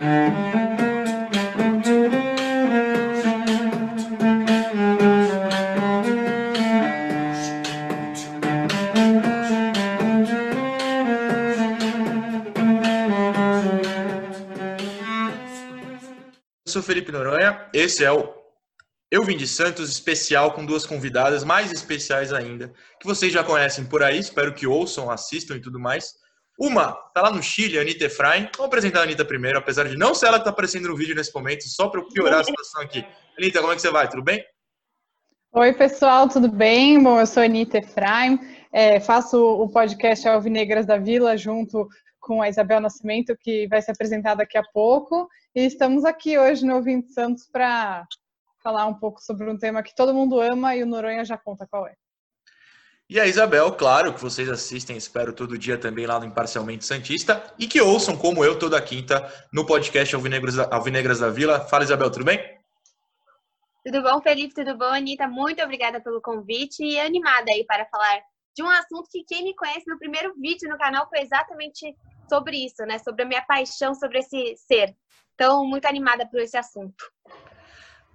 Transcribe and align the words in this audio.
Eu 0.00 0.06
sou 16.66 16.82
Felipe 16.82 17.10
Noronha, 17.10 17.68
esse 17.74 18.04
é 18.04 18.12
o 18.12 18.32
Eu 19.10 19.24
Vim 19.24 19.36
de 19.36 19.48
Santos 19.48 19.90
especial 19.90 20.52
com 20.52 20.64
duas 20.64 20.86
convidadas 20.86 21.42
mais 21.42 21.72
especiais 21.72 22.32
ainda, 22.32 22.72
que 23.00 23.06
vocês 23.06 23.32
já 23.32 23.42
conhecem 23.42 23.84
por 23.84 24.04
aí, 24.04 24.20
espero 24.20 24.54
que 24.54 24.64
ouçam, 24.64 25.10
assistam 25.10 25.56
e 25.56 25.60
tudo 25.60 25.80
mais. 25.80 26.14
Uma 26.58 26.92
tá 27.14 27.22
lá 27.22 27.30
no 27.30 27.40
Chile, 27.40 27.78
a 27.78 27.82
Anitta 27.82 28.06
Efraim. 28.06 28.48
Vamos 28.56 28.66
apresentar 28.66 29.00
a 29.00 29.02
Anitta 29.04 29.24
primeiro, 29.24 29.58
apesar 29.58 29.88
de 29.88 29.96
não 29.96 30.12
ser 30.12 30.26
ela 30.26 30.38
que 30.38 30.44
tá 30.44 30.50
aparecendo 30.50 30.88
no 30.88 30.96
vídeo 30.96 31.14
nesse 31.14 31.32
momento, 31.32 31.62
só 31.68 31.88
para 31.88 32.02
piorar 32.02 32.40
a 32.40 32.44
situação 32.44 32.82
aqui. 32.82 33.06
Anitta, 33.38 33.60
como 33.60 33.72
é 33.72 33.76
que 33.76 33.82
você 33.82 33.90
vai? 33.90 34.08
Tudo 34.08 34.24
bem? 34.24 34.44
Oi, 35.52 35.72
pessoal, 35.72 36.28
tudo 36.28 36.50
bem? 36.50 37.00
Bom, 37.00 37.20
eu 37.20 37.26
sou 37.26 37.42
a 37.42 37.46
Anitta 37.46 37.78
Efraim, 37.78 38.40
é, 38.72 38.98
faço 38.98 39.38
o 39.40 39.70
podcast 39.70 40.26
Alvinegras 40.26 40.84
da 40.84 40.98
Vila 40.98 41.36
junto 41.36 41.88
com 42.18 42.42
a 42.42 42.48
Isabel 42.48 42.80
Nascimento, 42.80 43.36
que 43.40 43.68
vai 43.68 43.80
ser 43.80 43.92
apresentada 43.92 44.38
daqui 44.38 44.58
a 44.58 44.62
pouco. 44.62 45.28
E 45.54 45.64
estamos 45.64 46.04
aqui 46.04 46.36
hoje 46.36 46.66
no 46.66 46.74
Ouvinte 46.74 47.12
Santos 47.12 47.48
para 47.50 48.04
falar 48.62 48.86
um 48.86 48.94
pouco 48.94 49.22
sobre 49.22 49.48
um 49.48 49.56
tema 49.56 49.82
que 49.82 49.94
todo 49.94 50.12
mundo 50.12 50.40
ama 50.40 50.74
e 50.74 50.82
o 50.82 50.86
Noronha 50.86 51.24
já 51.24 51.38
conta 51.38 51.68
qual 51.70 51.86
é. 51.86 51.94
E 53.10 53.18
a 53.18 53.26
Isabel, 53.26 53.72
claro, 53.72 54.12
que 54.12 54.20
vocês 54.20 54.50
assistem, 54.50 54.94
espero 54.94 55.32
todo 55.32 55.56
dia 55.56 55.78
também 55.78 56.04
lá 56.04 56.20
no 56.20 56.26
Imparcialmente 56.26 56.84
Santista, 56.84 57.42
e 57.58 57.66
que 57.66 57.80
ouçam, 57.80 58.14
como 58.14 58.44
eu, 58.44 58.58
toda 58.58 58.78
quinta, 58.82 59.32
no 59.50 59.64
podcast 59.64 60.14
Alvinegras 60.14 60.56
da, 60.56 60.68
Alvinegras 60.70 61.18
da 61.18 61.30
Vila. 61.30 61.58
Fala, 61.58 61.84
Isabel, 61.84 62.10
tudo 62.10 62.26
bem? 62.26 62.38
Tudo 63.82 64.02
bom, 64.02 64.20
Felipe? 64.20 64.52
Tudo 64.52 64.76
bom, 64.76 64.92
Anitta? 64.92 65.26
Muito 65.26 65.62
obrigada 65.62 66.02
pelo 66.02 66.20
convite 66.20 66.84
e 66.84 67.00
animada 67.00 67.50
aí 67.50 67.64
para 67.64 67.86
falar 67.86 68.20
de 68.54 68.62
um 68.62 68.68
assunto 68.68 69.08
que 69.10 69.24
quem 69.24 69.42
me 69.42 69.56
conhece 69.56 69.84
no 69.86 69.98
primeiro 69.98 70.34
vídeo 70.34 70.68
no 70.68 70.76
canal 70.76 71.08
foi 71.08 71.20
exatamente 71.20 71.96
sobre 72.28 72.58
isso, 72.58 72.84
né? 72.84 72.98
Sobre 72.98 73.22
a 73.22 73.26
minha 73.26 73.40
paixão 73.40 73.94
sobre 73.94 74.18
esse 74.18 74.54
ser. 74.66 74.94
Então, 75.34 75.64
muito 75.64 75.86
animada 75.86 76.28
por 76.28 76.40
esse 76.40 76.58
assunto. 76.58 77.10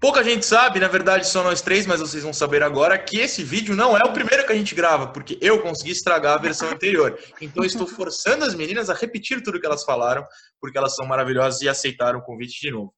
Pouca 0.04 0.22
gente 0.22 0.46
sabe, 0.46 0.82
na 0.82 0.90
verdade 0.90 1.26
só 1.26 1.42
nós 1.42 1.62
três, 1.62 1.86
mas 1.86 2.02
vocês 2.02 2.24
vão 2.24 2.34
saber 2.34 2.62
agora 2.62 3.00
que 3.00 3.20
esse 3.22 3.42
vídeo 3.42 3.74
não 3.74 3.96
é 3.96 4.02
o 4.04 4.12
primeiro 4.12 4.46
que 4.46 4.52
a 4.52 4.56
gente 4.56 4.76
grava, 4.76 5.08
porque 5.08 5.38
eu 5.40 5.62
consegui 5.62 5.92
estragar 5.92 6.34
a 6.34 6.42
versão 6.42 6.68
anterior. 6.68 7.18
Então 7.40 7.64
estou 7.64 7.88
forçando 7.88 8.44
as 8.44 8.54
meninas 8.54 8.90
a 8.90 8.94
repetir 8.94 9.42
tudo 9.42 9.62
que 9.62 9.66
elas 9.66 9.86
falaram, 9.86 10.28
porque 10.60 10.78
elas 10.78 10.94
são 10.94 11.06
maravilhosas 11.06 11.62
e 11.62 11.70
aceitaram 11.70 12.20
o 12.20 12.22
convite 12.22 12.60
de 12.60 12.70
novo. 12.70 12.94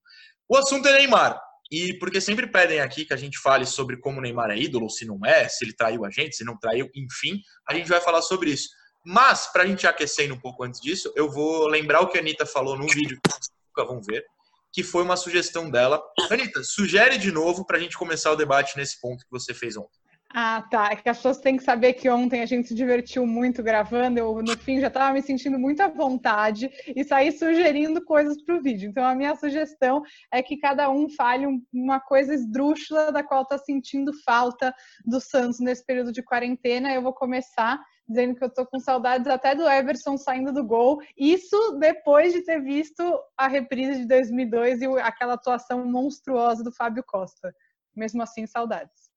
O 0.50 0.58
assunto 0.58 0.88
é 0.88 0.94
Neymar. 0.94 1.40
E 1.72 1.94
porque 2.00 2.20
sempre 2.20 2.48
pedem 2.48 2.80
aqui 2.80 3.06
que 3.06 3.14
a 3.14 3.18
gente 3.18 3.38
fale 3.38 3.68
sobre 3.68 3.98
como 3.98 4.18
o 4.18 4.22
Neymar 4.22 4.50
é 4.50 4.58
ídolo, 4.58 4.90
se 4.90 5.06
não 5.06 5.20
é, 5.24 5.48
se 5.48 5.64
ele 5.64 5.76
traiu 5.76 6.06
a 6.06 6.10
gente, 6.10 6.36
se 6.36 6.44
não 6.44 6.58
traiu, 6.58 6.90
enfim, 6.96 7.40
a 7.70 7.76
gente 7.76 7.88
vai 7.88 8.02
falar 8.02 8.24
sobre 8.24 8.50
isso. 8.50 8.70
Mas, 9.06 9.46
para 9.54 9.62
a 9.62 9.68
gente 9.68 9.86
aquecendo 9.86 10.34
um 10.34 10.40
pouco 10.40 10.64
antes 10.64 10.82
disso, 10.82 11.14
eu 11.16 11.30
vou 11.30 11.68
lembrar 11.68 12.02
o 12.02 12.08
que 12.08 12.18
a 12.18 12.22
Anitta 12.22 12.48
falou 12.48 12.76
no 12.76 12.88
vídeo 12.88 13.20
que 13.24 13.32
vocês 13.32 13.52
nunca 13.68 13.88
vão 13.88 14.02
ver, 14.02 14.26
que 14.76 14.84
foi 14.84 15.04
uma 15.04 15.16
sugestão 15.16 15.72
dela. 15.72 16.04
Anitta, 16.30 16.62
sugere 16.62 17.18
de 17.18 17.32
novo 17.32 17.66
para 17.66 17.78
a 17.78 17.80
gente 17.80 17.98
começar 17.98 18.34
o 18.34 18.36
debate 18.36 18.76
nesse 18.76 19.00
ponto 19.00 19.24
que 19.24 19.32
você 19.32 19.54
fez 19.54 19.78
ontem. 19.78 19.98
Ah, 20.34 20.66
tá. 20.70 20.90
É 20.92 20.98
que 20.98 21.08
as 21.08 21.16
pessoas 21.16 21.38
têm 21.38 21.56
que 21.56 21.64
saber 21.64 21.94
que 21.94 22.10
ontem 22.10 22.42
a 22.42 22.46
gente 22.46 22.68
se 22.68 22.76
divertiu 22.76 23.26
muito 23.26 23.64
gravando. 23.64 24.20
Eu, 24.20 24.44
no 24.44 24.58
fim, 24.58 24.82
já 24.82 24.88
estava 24.88 25.14
me 25.14 25.22
sentindo 25.22 25.58
muito 25.58 25.80
à 25.80 25.88
vontade 25.88 26.70
e 26.94 27.06
saí 27.06 27.32
sugerindo 27.32 28.04
coisas 28.04 28.44
para 28.44 28.58
o 28.58 28.62
vídeo. 28.62 28.90
Então, 28.90 29.06
a 29.06 29.16
minha 29.16 29.34
sugestão 29.38 30.04
é 30.30 30.44
que 30.44 30.58
cada 30.58 30.90
um 30.90 31.08
fale 31.10 31.48
uma 31.72 32.02
coisa 32.02 32.34
esdrúxula 32.34 33.14
da 33.14 33.24
qual 33.24 33.44
está 33.44 33.58
sentindo 33.58 34.12
falta 34.26 34.76
do 35.06 35.22
Santos 35.22 35.62
nesse 35.62 35.86
período 35.86 36.12
de 36.12 36.22
quarentena. 36.22 36.94
Eu 36.94 37.02
vou 37.02 37.14
começar 37.14 37.80
dizendo 38.08 38.36
que 38.36 38.44
eu 38.44 38.54
tô 38.54 38.66
com 38.66 38.80
saudades 38.80 39.28
até 39.28 39.56
do 39.56 39.68
Everson 39.68 40.18
saindo 40.18 40.54
do 40.54 40.64
gol. 40.64 41.02
Isso 41.18 41.78
depois 41.80 42.34
de 42.34 42.44
ter 42.44 42.62
visto 42.62 43.04
a 43.38 43.48
reprise 43.48 44.02
de 44.02 44.08
2002 44.08 44.82
e 44.82 44.86
aquela 45.00 45.34
atuação 45.34 45.86
monstruosa 45.86 46.64
do 46.64 46.72
Fábio 46.72 47.04
Costa. 47.04 47.54
Mesmo 47.96 48.22
assim, 48.22 48.46
saudades. 48.46 49.10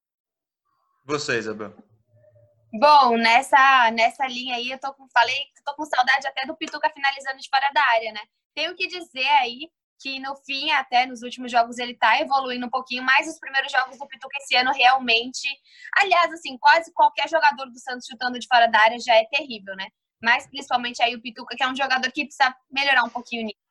Você, 1.04 1.38
Isabel. 1.38 1.74
Bom, 2.72 3.16
nessa, 3.16 3.90
nessa 3.92 4.26
linha 4.26 4.56
aí, 4.56 4.70
eu 4.70 4.78
tô 4.78 4.92
com, 4.92 5.08
falei 5.08 5.36
que 5.54 5.64
tô 5.64 5.74
com 5.74 5.84
saudade 5.84 6.26
até 6.26 6.46
do 6.46 6.56
Pituca 6.56 6.90
finalizando 6.90 7.38
de 7.38 7.48
fora 7.48 7.70
da 7.72 7.82
área, 7.94 8.12
né? 8.12 8.20
Tenho 8.54 8.74
que 8.74 8.86
dizer 8.86 9.26
aí 9.40 9.70
que 10.00 10.18
no 10.20 10.36
fim, 10.36 10.70
até 10.70 11.06
nos 11.06 11.22
últimos 11.22 11.50
jogos, 11.50 11.78
ele 11.78 11.94
tá 11.94 12.20
evoluindo 12.20 12.66
um 12.66 12.70
pouquinho, 12.70 13.02
mas 13.02 13.28
os 13.28 13.38
primeiros 13.38 13.70
jogos 13.70 13.98
do 13.98 14.06
Pituca 14.06 14.36
esse 14.38 14.56
ano 14.56 14.72
realmente. 14.72 15.48
Aliás, 15.98 16.32
assim, 16.32 16.56
quase 16.58 16.92
qualquer 16.92 17.28
jogador 17.28 17.66
do 17.66 17.78
Santos 17.78 18.06
chutando 18.06 18.38
de 18.38 18.46
fora 18.46 18.66
da 18.66 18.80
área 18.80 18.98
já 18.98 19.14
é 19.14 19.24
terrível, 19.24 19.74
né? 19.76 19.88
Mas 20.22 20.46
principalmente 20.46 21.02
aí 21.02 21.14
o 21.14 21.20
Pituca, 21.20 21.56
que 21.56 21.62
é 21.62 21.68
um 21.68 21.76
jogador 21.76 22.10
que 22.12 22.24
precisa 22.24 22.54
melhorar 22.70 23.04
um 23.04 23.10
pouquinho 23.10 23.44
nisso. 23.44 23.68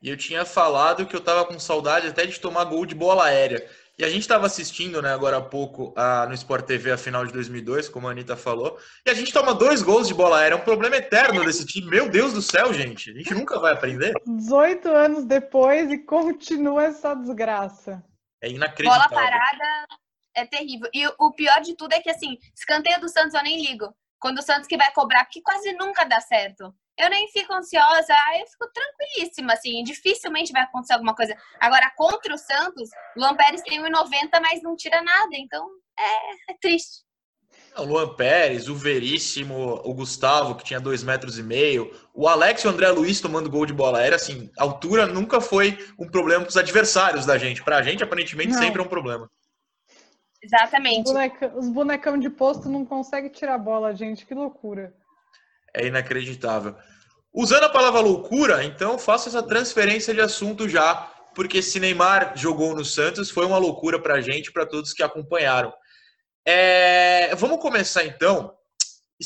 E 0.00 0.08
eu 0.08 0.16
tinha 0.16 0.44
falado 0.44 1.06
que 1.06 1.16
eu 1.16 1.20
tava 1.20 1.44
com 1.44 1.58
saudade 1.58 2.06
até 2.06 2.26
de 2.26 2.38
tomar 2.38 2.64
gol 2.64 2.84
de 2.86 2.94
bola 2.94 3.26
aérea. 3.26 3.68
E 3.98 4.04
a 4.04 4.08
gente 4.10 4.20
estava 4.20 4.44
assistindo, 4.44 5.00
né, 5.00 5.10
agora 5.10 5.38
há 5.38 5.40
pouco, 5.40 5.94
a, 5.96 6.26
no 6.26 6.34
Sport 6.34 6.66
TV 6.66 6.92
a 6.92 6.98
final 6.98 7.24
de 7.24 7.32
2002, 7.32 7.88
como 7.88 8.06
a 8.06 8.10
Anitta 8.10 8.36
falou, 8.36 8.78
e 9.06 9.10
a 9.10 9.14
gente 9.14 9.32
toma 9.32 9.54
dois 9.54 9.80
gols 9.80 10.06
de 10.06 10.12
bola 10.12 10.38
aérea. 10.38 10.54
É 10.54 10.58
um 10.58 10.64
problema 10.64 10.96
eterno 10.96 11.42
desse 11.42 11.64
time. 11.64 11.88
Meu 11.88 12.06
Deus 12.10 12.34
do 12.34 12.42
céu, 12.42 12.74
gente. 12.74 13.10
A 13.10 13.14
gente 13.14 13.32
nunca 13.32 13.58
vai 13.58 13.72
aprender. 13.72 14.12
18 14.26 14.88
anos 14.88 15.24
depois 15.24 15.90
e 15.90 15.98
continua 15.98 16.84
essa 16.84 17.14
desgraça. 17.14 18.04
É 18.42 18.50
inacreditável. 18.50 19.08
Bola 19.08 19.22
parada 19.22 19.86
é 20.34 20.44
terrível. 20.44 20.90
E 20.92 21.06
o 21.18 21.32
pior 21.32 21.62
de 21.62 21.74
tudo 21.74 21.94
é 21.94 22.00
que, 22.00 22.10
assim, 22.10 22.38
escanteio 22.54 23.00
do 23.00 23.08
Santos 23.08 23.32
eu 23.32 23.42
nem 23.42 23.64
ligo. 23.64 23.94
Quando 24.18 24.38
o 24.38 24.42
Santos 24.42 24.66
que 24.66 24.76
vai 24.76 24.90
cobrar, 24.92 25.24
porque 25.24 25.42
quase 25.42 25.72
nunca 25.72 26.04
dá 26.04 26.20
certo 26.20 26.74
eu 26.98 27.10
nem 27.10 27.28
fico 27.28 27.52
ansiosa, 27.52 28.14
eu 28.40 28.46
fico 28.46 28.70
tranquilíssima, 28.72 29.52
assim, 29.52 29.82
dificilmente 29.84 30.52
vai 30.52 30.62
acontecer 30.62 30.94
alguma 30.94 31.14
coisa. 31.14 31.36
Agora, 31.60 31.92
contra 31.94 32.34
o 32.34 32.38
Santos, 32.38 32.88
o 33.16 33.20
Luan 33.20 33.36
Pérez 33.36 33.62
tem 33.62 33.80
1,90, 33.80 34.40
mas 34.40 34.62
não 34.62 34.74
tira 34.74 35.02
nada, 35.02 35.30
então 35.32 35.68
é, 35.98 36.52
é 36.52 36.56
triste. 36.60 37.04
O 37.76 37.82
Luan 37.82 38.14
Pérez, 38.14 38.68
o 38.68 38.74
Veríssimo, 38.74 39.82
o 39.84 39.92
Gustavo, 39.92 40.54
que 40.54 40.64
tinha 40.64 40.80
dois 40.80 41.02
metros 41.02 41.38
e 41.38 41.42
meio, 41.42 41.94
o 42.14 42.26
Alex 42.26 42.62
e 42.62 42.66
o 42.66 42.70
André 42.70 42.88
Luiz 42.90 43.20
tomando 43.20 43.50
gol 43.50 43.66
de 43.66 43.74
bola 43.74 43.98
aérea, 43.98 44.16
assim, 44.16 44.50
a 44.58 44.62
altura 44.62 45.06
nunca 45.06 45.42
foi 45.42 45.78
um 45.98 46.08
problema 46.08 46.42
para 46.42 46.50
os 46.50 46.56
adversários 46.56 47.26
da 47.26 47.36
gente. 47.36 47.62
Para 47.62 47.76
a 47.76 47.82
gente, 47.82 48.02
aparentemente, 48.02 48.52
não. 48.52 48.58
sempre 48.58 48.80
é 48.80 48.84
um 48.84 48.88
problema. 48.88 49.30
Exatamente. 50.46 51.10
Os, 51.54 51.68
bonecão 51.68 52.16
de 52.18 52.30
posto 52.30 52.68
não 52.68 52.84
conseguem 52.84 53.30
tirar 53.30 53.58
bola, 53.58 53.94
gente, 53.94 54.24
que 54.24 54.34
loucura 54.34 54.94
é 55.76 55.86
inacreditável. 55.86 56.74
Usando 57.32 57.64
a 57.64 57.68
palavra 57.68 58.00
loucura, 58.00 58.64
então 58.64 58.98
faço 58.98 59.28
essa 59.28 59.42
transferência 59.42 60.14
de 60.14 60.22
assunto 60.22 60.66
já, 60.66 60.94
porque 61.34 61.60
se 61.60 61.78
Neymar 61.78 62.32
jogou 62.34 62.74
no 62.74 62.84
Santos 62.84 63.30
foi 63.30 63.44
uma 63.44 63.58
loucura 63.58 64.00
para 64.00 64.14
a 64.14 64.20
gente, 64.22 64.50
para 64.50 64.64
todos 64.64 64.94
que 64.94 65.02
acompanharam. 65.02 65.72
É, 66.46 67.34
vamos 67.36 67.60
começar 67.60 68.04
então 68.04 68.54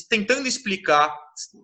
tentando 0.08 0.46
explicar, 0.46 1.12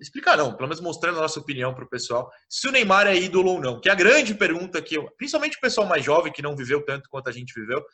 explicar 0.00 0.37
não, 0.37 0.53
pelo 0.53 0.69
menos 0.69 0.81
mostrando 0.81 1.19
a 1.19 1.23
nossa 1.23 1.38
opinião 1.38 1.73
para 1.73 1.84
o 1.84 1.88
pessoal, 1.88 2.28
se 2.49 2.67
o 2.67 2.73
Neymar 2.73 3.06
é 3.06 3.17
ídolo 3.17 3.53
ou 3.53 3.61
não, 3.61 3.81
que 3.81 3.88
é 3.88 3.93
a 3.93 3.97
grande 3.97 4.34
pergunta 4.34 4.83
que, 4.83 5.00
principalmente 5.17 5.56
o 5.56 5.61
pessoal 5.61 5.87
mais 5.87 6.05
jovem 6.05 6.33
que 6.33 6.43
não 6.43 6.56
viveu 6.56 6.84
tanto 6.84 7.09
quanto 7.09 7.28
a 7.28 7.33
gente 7.33 7.55
viveu, 7.55 7.84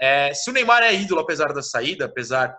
é 0.00 0.32
se 0.32 0.48
o 0.48 0.52
Neymar 0.52 0.82
é 0.82 0.94
ídolo 0.94 1.20
apesar 1.20 1.52
da 1.52 1.62
saída, 1.62 2.06
apesar 2.06 2.56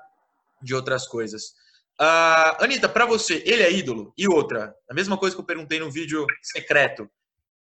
de 0.62 0.76
outras 0.76 1.08
coisas. 1.08 1.60
Uh, 2.00 2.64
Anitta, 2.64 2.88
para 2.88 3.06
você, 3.06 3.42
ele 3.46 3.64
é 3.64 3.72
ídolo? 3.72 4.14
E 4.18 4.28
outra, 4.28 4.76
a 4.90 4.94
mesma 4.94 5.18
coisa 5.18 5.36
que 5.36 5.42
eu 5.42 5.46
perguntei 5.46 5.80
no 5.80 5.92
vídeo 5.92 6.26
secreto. 6.42 7.10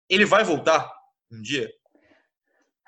Ele 0.09 0.25
vai 0.25 0.45
voltar 0.45 0.91
um 1.31 1.41
dia? 1.41 1.71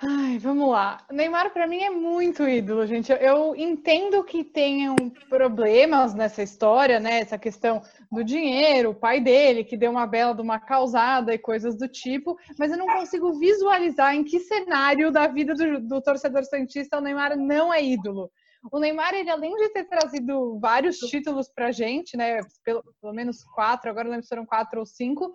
Ai, 0.04 0.36
vamos 0.36 0.68
lá. 0.68 0.98
Neymar 1.12 1.52
para 1.52 1.64
mim 1.64 1.80
é 1.80 1.88
muito 1.90 2.42
ídolo, 2.42 2.84
gente. 2.84 3.12
Eu 3.12 3.54
entendo 3.54 4.24
que 4.24 4.42
tenham 4.42 4.96
problemas 5.28 6.12
nessa 6.12 6.42
história, 6.42 6.98
né? 6.98 7.20
Essa 7.20 7.38
questão 7.38 7.80
do 8.10 8.24
dinheiro, 8.24 8.90
o 8.90 8.94
pai 8.96 9.20
dele 9.20 9.62
que 9.62 9.76
deu 9.76 9.92
uma 9.92 10.04
bela 10.04 10.34
de 10.34 10.42
uma 10.42 10.58
causada 10.58 11.32
e 11.32 11.38
coisas 11.38 11.76
do 11.78 11.86
tipo, 11.86 12.36
mas 12.58 12.72
eu 12.72 12.78
não 12.78 12.86
consigo 12.88 13.38
visualizar 13.38 14.12
em 14.16 14.24
que 14.24 14.40
cenário 14.40 15.12
da 15.12 15.28
vida 15.28 15.54
do, 15.54 15.80
do 15.80 16.02
torcedor 16.02 16.44
santista 16.44 16.98
o 16.98 17.00
Neymar 17.00 17.36
não 17.36 17.72
é 17.72 17.80
ídolo. 17.80 18.28
O 18.72 18.80
Neymar, 18.80 19.14
ele 19.14 19.30
além 19.30 19.54
de 19.56 19.68
ter 19.68 19.84
trazido 19.84 20.58
vários 20.58 20.96
títulos 20.98 21.48
pra 21.48 21.70
gente, 21.70 22.16
né? 22.16 22.40
Pelo, 22.64 22.82
pelo 23.00 23.12
menos 23.12 23.44
quatro, 23.54 23.88
agora 23.88 24.04
não 24.04 24.12
lembro 24.12 24.24
se 24.24 24.30
foram 24.30 24.46
quatro 24.46 24.80
ou 24.80 24.86
cinco, 24.86 25.32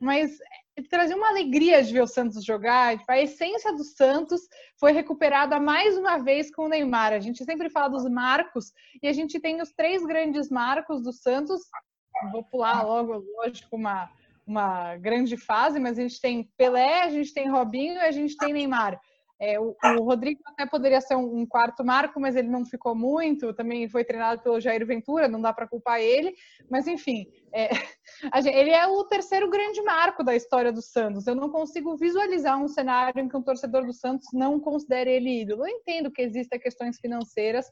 mas 0.00 0.38
ele 0.78 0.86
trazia 0.86 1.16
uma 1.16 1.28
alegria 1.28 1.82
de 1.82 1.92
ver 1.92 2.02
o 2.02 2.06
Santos 2.06 2.44
jogar. 2.44 2.96
Tipo, 2.96 3.10
a 3.10 3.20
essência 3.20 3.72
do 3.74 3.82
Santos 3.82 4.42
foi 4.78 4.92
recuperada 4.92 5.58
mais 5.58 5.98
uma 5.98 6.18
vez 6.18 6.54
com 6.54 6.66
o 6.66 6.68
Neymar. 6.68 7.12
A 7.12 7.18
gente 7.18 7.44
sempre 7.44 7.68
fala 7.68 7.88
dos 7.88 8.08
marcos 8.08 8.72
e 9.02 9.08
a 9.08 9.12
gente 9.12 9.40
tem 9.40 9.60
os 9.60 9.72
três 9.72 10.06
grandes 10.06 10.48
marcos 10.48 11.02
do 11.02 11.12
Santos. 11.12 11.62
Vou 12.30 12.44
pular 12.44 12.86
logo, 12.86 13.24
lógico, 13.38 13.74
uma, 13.74 14.08
uma 14.46 14.96
grande 14.96 15.36
fase, 15.36 15.80
mas 15.80 15.98
a 15.98 16.02
gente 16.02 16.20
tem 16.20 16.48
Pelé, 16.56 17.02
a 17.02 17.10
gente 17.10 17.34
tem 17.34 17.50
Robinho 17.50 17.94
e 17.94 17.98
a 17.98 18.12
gente 18.12 18.36
tem 18.36 18.52
Neymar. 18.52 19.00
É, 19.40 19.58
o, 19.58 19.76
o, 19.98 20.02
Rodrigo 20.02 20.40
até 20.44 20.66
poderia 20.66 21.00
ser 21.00 21.14
um, 21.14 21.46
quarto 21.46 21.84
marco, 21.84 22.18
mas 22.20 22.34
ele 22.34 22.48
não 22.48 22.66
ficou 22.66 22.94
muito. 22.94 23.54
Também 23.54 23.88
foi 23.88 24.04
treinado 24.04 24.42
pelo 24.42 24.60
Jair 24.60 24.84
Ventura, 24.84 25.28
não 25.28 25.40
dá 25.40 25.52
para 25.52 25.68
culpar 25.68 26.00
ele. 26.00 26.34
Mas 26.68 26.88
enfim, 26.88 27.26
é, 27.52 27.68
gente, 28.42 28.56
ele 28.56 28.70
é 28.70 28.86
o 28.86 29.04
terceiro 29.04 29.48
grande 29.48 29.80
marco 29.82 30.24
da 30.24 30.34
história 30.34 30.72
do 30.72 30.82
Santos. 30.82 31.26
Eu 31.26 31.36
não 31.36 31.50
consigo 31.50 31.96
visualizar 31.96 32.60
um 32.60 32.66
cenário 32.66 33.20
em 33.20 33.28
que 33.28 33.36
um 33.36 33.42
torcedor 33.42 33.86
do 33.86 33.92
Santos 33.92 34.26
não 34.32 34.58
considere 34.58 35.10
ele 35.12 35.42
ídolo. 35.42 35.66
Eu 35.66 35.68
entendo 35.68 36.10
que 36.10 36.22
existem 36.22 36.58
questões 36.58 36.98
financeiras, 36.98 37.66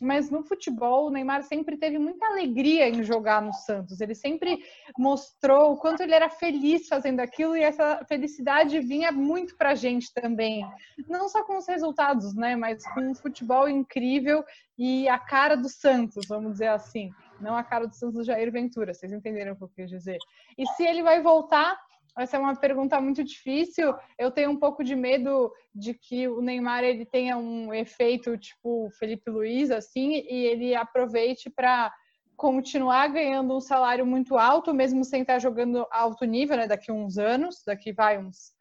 mas 0.00 0.30
no 0.30 0.42
futebol 0.42 1.06
o 1.06 1.10
Neymar 1.10 1.42
sempre 1.42 1.76
teve 1.76 1.98
muita 1.98 2.26
alegria 2.26 2.88
em 2.88 3.02
jogar 3.02 3.40
no 3.40 3.52
Santos. 3.52 4.00
Ele 4.00 4.14
sempre 4.14 4.62
mostrou 4.98 5.72
o 5.72 5.76
quanto 5.76 6.02
ele 6.02 6.14
era 6.14 6.28
feliz 6.28 6.86
fazendo 6.86 7.20
aquilo 7.20 7.56
e 7.56 7.62
essa 7.62 8.04
felicidade 8.06 8.78
vinha 8.80 9.10
muito 9.10 9.56
para 9.56 9.70
a 9.70 9.74
gente 9.74 10.12
também. 10.12 10.68
Não 11.08 11.28
só 11.28 11.42
com 11.44 11.56
os 11.56 11.66
resultados, 11.66 12.34
né, 12.34 12.56
mas 12.56 12.86
com 12.92 13.00
um 13.00 13.14
futebol 13.14 13.68
incrível 13.68 14.44
e 14.78 15.08
a 15.08 15.18
cara 15.18 15.56
do 15.56 15.68
Santos, 15.68 16.26
vamos 16.28 16.52
dizer 16.52 16.68
assim. 16.68 17.10
Não 17.40 17.56
a 17.56 17.62
cara 17.62 17.86
do 17.86 17.94
Santos 17.94 18.16
do 18.16 18.24
Jair 18.24 18.50
Ventura, 18.50 18.94
vocês 18.94 19.12
entenderam 19.12 19.52
o 19.52 19.56
que 19.56 19.64
eu 19.64 19.68
quis 19.68 19.90
dizer. 19.90 20.18
E 20.56 20.66
se 20.68 20.84
ele 20.84 21.02
vai 21.02 21.22
voltar, 21.22 21.78
essa 22.18 22.36
é 22.36 22.40
uma 22.40 22.56
pergunta 22.56 23.00
muito 23.00 23.22
difícil. 23.22 23.94
Eu 24.18 24.30
tenho 24.30 24.50
um 24.50 24.58
pouco 24.58 24.82
de 24.82 24.96
medo 24.96 25.52
de 25.74 25.92
que 25.92 26.26
o 26.26 26.40
Neymar 26.40 26.82
ele 26.82 27.04
tenha 27.04 27.36
um 27.36 27.74
efeito 27.74 28.36
tipo 28.38 28.88
Felipe 28.98 29.30
Luiz 29.30 29.70
assim 29.70 30.24
e 30.28 30.46
ele 30.46 30.74
aproveite 30.74 31.50
para 31.50 31.92
continuar 32.36 33.08
ganhando 33.08 33.54
um 33.54 33.60
salário 33.60 34.06
muito 34.06 34.36
alto, 34.36 34.72
mesmo 34.72 35.04
sem 35.04 35.22
estar 35.22 35.38
jogando 35.38 35.86
alto 35.90 36.24
nível, 36.24 36.56
né? 36.56 36.66
Daqui 36.66 36.90
uns 36.90 37.18
anos, 37.18 37.62
daqui 37.66 37.92
vai 37.92 38.18
uns 38.18 38.52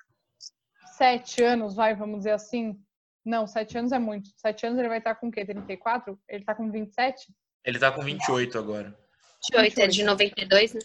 sete 0.97 1.43
anos, 1.43 1.75
vai, 1.75 1.95
vamos 1.95 2.19
dizer 2.19 2.31
assim. 2.31 2.79
Não, 3.23 3.47
sete 3.47 3.77
anos 3.77 3.91
é 3.91 3.99
muito. 3.99 4.29
Sete 4.37 4.65
anos 4.65 4.79
ele 4.79 4.87
vai 4.87 4.99
estar 4.99 5.15
com 5.15 5.27
o 5.27 5.31
quê? 5.31 5.43
34? 5.45 6.17
Ele 6.27 6.43
está 6.43 6.53
com 6.53 6.69
27? 6.69 7.33
Ele 7.65 7.77
está 7.77 7.91
com 7.91 8.03
28 8.03 8.57
agora. 8.57 8.95
28, 9.51 9.61
28. 9.61 9.79
é 9.79 9.87
de 9.87 10.03
92, 10.03 10.73
né? 10.73 10.79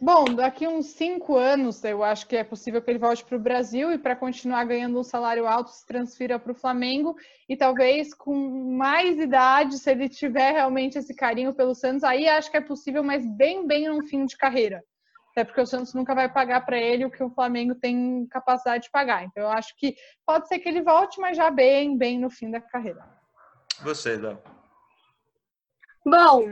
Bom, 0.00 0.24
daqui 0.24 0.68
uns 0.68 0.88
cinco 0.88 1.36
anos, 1.36 1.82
eu 1.82 2.04
acho 2.04 2.26
que 2.26 2.36
é 2.36 2.44
possível 2.44 2.82
que 2.82 2.90
ele 2.90 2.98
volte 2.98 3.24
para 3.24 3.36
o 3.36 3.40
Brasil 3.40 3.90
e 3.90 3.98
para 3.98 4.14
continuar 4.14 4.64
ganhando 4.64 4.98
um 4.98 5.02
salário 5.02 5.46
alto 5.46 5.70
se 5.70 5.86
transfira 5.86 6.38
para 6.38 6.52
o 6.52 6.54
Flamengo 6.54 7.16
e 7.48 7.56
talvez 7.56 8.12
com 8.12 8.76
mais 8.76 9.18
idade, 9.18 9.78
se 9.78 9.90
ele 9.90 10.06
tiver 10.06 10.52
realmente 10.52 10.98
esse 10.98 11.14
carinho 11.14 11.54
pelo 11.54 11.74
Santos, 11.74 12.04
aí 12.04 12.28
acho 12.28 12.50
que 12.50 12.58
é 12.58 12.60
possível, 12.60 13.02
mas 13.02 13.26
bem, 13.26 13.66
bem 13.66 13.88
no 13.88 14.04
fim 14.04 14.26
de 14.26 14.36
carreira. 14.36 14.84
Até 15.30 15.44
porque 15.44 15.62
o 15.62 15.66
Santos 15.66 15.94
nunca 15.94 16.14
vai 16.14 16.30
pagar 16.30 16.64
para 16.66 16.78
ele 16.78 17.06
o 17.06 17.10
que 17.10 17.22
o 17.22 17.30
Flamengo 17.30 17.74
tem 17.74 18.26
capacidade 18.30 18.84
de 18.84 18.90
pagar. 18.90 19.24
Então 19.24 19.44
eu 19.44 19.50
acho 19.50 19.74
que 19.78 19.94
pode 20.26 20.46
ser 20.46 20.58
que 20.58 20.68
ele 20.68 20.82
volte, 20.82 21.18
mas 21.20 21.36
já 21.36 21.50
bem, 21.50 21.96
bem 21.96 22.18
no 22.18 22.28
fim 22.28 22.50
da 22.50 22.60
carreira. 22.60 23.02
Você, 23.82 24.18
Dão. 24.18 24.55
Bom, 26.06 26.44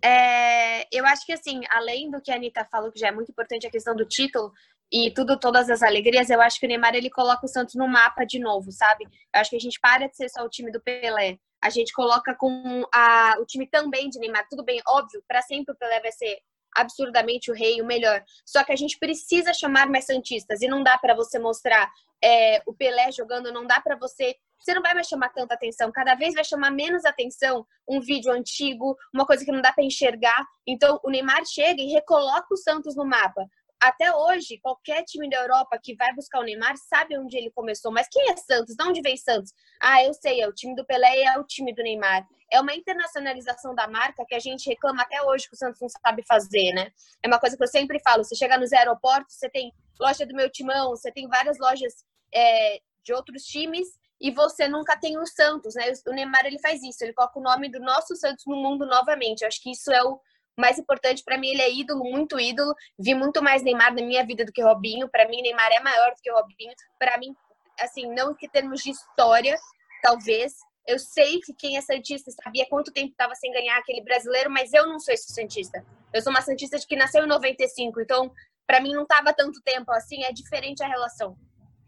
é, 0.00 0.86
eu 0.96 1.04
acho 1.04 1.26
que 1.26 1.32
assim, 1.32 1.62
além 1.68 2.10
do 2.10 2.20
que 2.20 2.30
a 2.30 2.36
Anitta 2.36 2.64
falou, 2.70 2.92
que 2.92 3.00
já 3.00 3.08
é 3.08 3.12
muito 3.12 3.32
importante 3.32 3.66
a 3.66 3.70
questão 3.70 3.96
do 3.96 4.06
título 4.06 4.52
e 4.92 5.10
tudo, 5.12 5.38
todas 5.38 5.68
as 5.68 5.82
alegrias, 5.82 6.30
eu 6.30 6.40
acho 6.40 6.60
que 6.60 6.66
o 6.66 6.68
Neymar 6.68 6.94
ele 6.94 7.10
coloca 7.10 7.44
o 7.44 7.48
Santos 7.48 7.74
no 7.74 7.88
mapa 7.88 8.24
de 8.24 8.38
novo, 8.38 8.70
sabe? 8.70 9.04
Eu 9.34 9.40
acho 9.40 9.50
que 9.50 9.56
a 9.56 9.60
gente 9.60 9.80
para 9.80 10.06
de 10.06 10.16
ser 10.16 10.28
só 10.28 10.44
o 10.44 10.48
time 10.48 10.70
do 10.70 10.80
Pelé. 10.80 11.38
A 11.60 11.70
gente 11.70 11.92
coloca 11.92 12.34
com 12.36 12.84
a, 12.94 13.36
o 13.40 13.44
time 13.44 13.66
também 13.66 14.08
de 14.08 14.18
Neymar. 14.20 14.46
Tudo 14.48 14.64
bem, 14.64 14.80
óbvio, 14.86 15.22
para 15.26 15.42
sempre 15.42 15.74
o 15.74 15.76
Pelé 15.76 16.00
vai 16.00 16.12
ser 16.12 16.38
absurdamente 16.76 17.50
o 17.50 17.54
rei, 17.54 17.82
o 17.82 17.86
melhor. 17.86 18.22
Só 18.46 18.62
que 18.62 18.72
a 18.72 18.76
gente 18.76 18.96
precisa 18.98 19.52
chamar 19.52 19.88
mais 19.88 20.06
santistas 20.06 20.62
e 20.62 20.68
não 20.68 20.82
dá 20.82 20.96
para 20.98 21.14
você 21.14 21.38
mostrar 21.38 21.90
é, 22.22 22.62
o 22.64 22.72
Pelé 22.72 23.10
jogando, 23.12 23.52
não 23.52 23.66
dá 23.66 23.80
para 23.80 23.96
você. 23.96 24.36
Você 24.60 24.74
não 24.74 24.82
vai 24.82 24.94
mais 24.94 25.08
chamar 25.08 25.30
tanta 25.30 25.54
atenção. 25.54 25.90
Cada 25.90 26.14
vez 26.14 26.34
vai 26.34 26.44
chamar 26.44 26.70
menos 26.70 27.04
atenção 27.04 27.66
um 27.88 28.00
vídeo 28.00 28.30
antigo, 28.30 28.96
uma 29.12 29.26
coisa 29.26 29.44
que 29.44 29.52
não 29.52 29.62
dá 29.62 29.72
para 29.72 29.84
enxergar. 29.84 30.44
Então 30.66 31.00
o 31.02 31.10
Neymar 31.10 31.44
chega 31.46 31.80
e 31.80 31.86
recoloca 31.86 32.46
o 32.52 32.56
Santos 32.56 32.94
no 32.94 33.04
mapa. 33.04 33.46
Até 33.82 34.14
hoje, 34.14 34.58
qualquer 34.60 35.02
time 35.04 35.28
da 35.30 35.38
Europa 35.38 35.78
que 35.82 35.96
vai 35.96 36.14
buscar 36.14 36.40
o 36.40 36.42
Neymar 36.42 36.76
sabe 36.76 37.16
onde 37.18 37.34
ele 37.34 37.50
começou. 37.50 37.90
Mas 37.90 38.08
quem 38.10 38.30
é 38.30 38.36
Santos? 38.36 38.76
De 38.76 38.84
onde 38.84 39.00
vem 39.00 39.16
Santos? 39.16 39.54
Ah, 39.80 40.04
eu 40.04 40.12
sei, 40.12 40.42
é 40.42 40.46
o 40.46 40.52
time 40.52 40.74
do 40.74 40.84
Pelé 40.84 41.20
e 41.20 41.22
é 41.22 41.38
o 41.38 41.44
time 41.44 41.74
do 41.74 41.82
Neymar. 41.82 42.26
É 42.52 42.60
uma 42.60 42.74
internacionalização 42.74 43.74
da 43.74 43.88
marca 43.88 44.22
que 44.28 44.34
a 44.34 44.38
gente 44.38 44.68
reclama 44.68 45.02
até 45.02 45.22
hoje 45.22 45.48
que 45.48 45.54
o 45.54 45.56
Santos 45.56 45.80
não 45.80 45.88
sabe 45.88 46.22
fazer, 46.28 46.74
né? 46.74 46.92
É 47.22 47.28
uma 47.28 47.40
coisa 47.40 47.56
que 47.56 47.62
eu 47.62 47.68
sempre 47.68 47.98
falo. 48.00 48.22
Você 48.22 48.36
chega 48.36 48.58
nos 48.58 48.70
aeroportos, 48.70 49.36
você 49.36 49.48
tem 49.48 49.72
loja 49.98 50.26
do 50.26 50.34
meu 50.34 50.50
timão, 50.50 50.90
você 50.90 51.10
tem 51.10 51.26
várias 51.26 51.58
lojas 51.58 52.04
é, 52.34 52.80
de 53.02 53.14
outros 53.14 53.44
times 53.44 53.88
e 54.20 54.30
você 54.30 54.68
nunca 54.68 54.98
tem 54.98 55.18
o 55.18 55.26
Santos, 55.26 55.74
né? 55.74 55.92
O 56.06 56.12
Neymar 56.12 56.44
ele 56.44 56.58
faz 56.58 56.82
isso, 56.82 57.02
ele 57.02 57.14
coloca 57.14 57.38
o 57.38 57.42
nome 57.42 57.70
do 57.70 57.80
nosso 57.80 58.14
Santos 58.16 58.44
no 58.46 58.56
mundo 58.56 58.84
novamente. 58.84 59.42
Eu 59.42 59.48
acho 59.48 59.62
que 59.62 59.70
isso 59.70 59.90
é 59.90 60.02
o 60.04 60.20
mais 60.58 60.78
importante 60.78 61.22
para 61.24 61.38
mim. 61.38 61.48
Ele 61.48 61.62
é 61.62 61.72
ídolo, 61.72 62.04
muito 62.04 62.38
ídolo. 62.38 62.74
Vi 62.98 63.14
muito 63.14 63.42
mais 63.42 63.62
Neymar 63.62 63.94
na 63.94 64.02
minha 64.02 64.24
vida 64.24 64.44
do 64.44 64.52
que 64.52 64.62
Robinho. 64.62 65.08
Para 65.08 65.26
mim, 65.26 65.40
Neymar 65.40 65.72
é 65.72 65.80
maior 65.80 66.10
do 66.10 66.20
que 66.22 66.30
Robinho. 66.30 66.72
Para 66.98 67.16
mim, 67.16 67.34
assim, 67.78 68.12
não 68.12 68.34
que 68.34 68.46
termos 68.46 68.82
de 68.82 68.90
história, 68.90 69.56
talvez. 70.02 70.52
Eu 70.86 70.98
sei 70.98 71.40
que 71.40 71.54
quem 71.54 71.76
é 71.76 71.80
santista 71.80 72.30
sabia 72.30 72.66
quanto 72.68 72.92
tempo 72.92 73.12
estava 73.12 73.34
sem 73.34 73.50
ganhar 73.52 73.78
aquele 73.78 74.02
brasileiro, 74.02 74.50
mas 74.50 74.72
eu 74.72 74.86
não 74.86 74.98
sou 74.98 75.14
esse 75.14 75.32
santista. 75.32 75.84
Eu 76.12 76.20
sou 76.20 76.30
uma 76.30 76.42
santista 76.42 76.76
que 76.78 76.96
nasceu 76.96 77.24
em 77.24 77.28
95, 77.28 78.00
então 78.00 78.30
para 78.66 78.80
mim 78.80 78.92
não 78.92 79.02
estava 79.02 79.32
tanto 79.32 79.60
tempo 79.62 79.90
assim. 79.92 80.24
É 80.24 80.32
diferente 80.32 80.82
a 80.82 80.88
relação. 80.88 81.36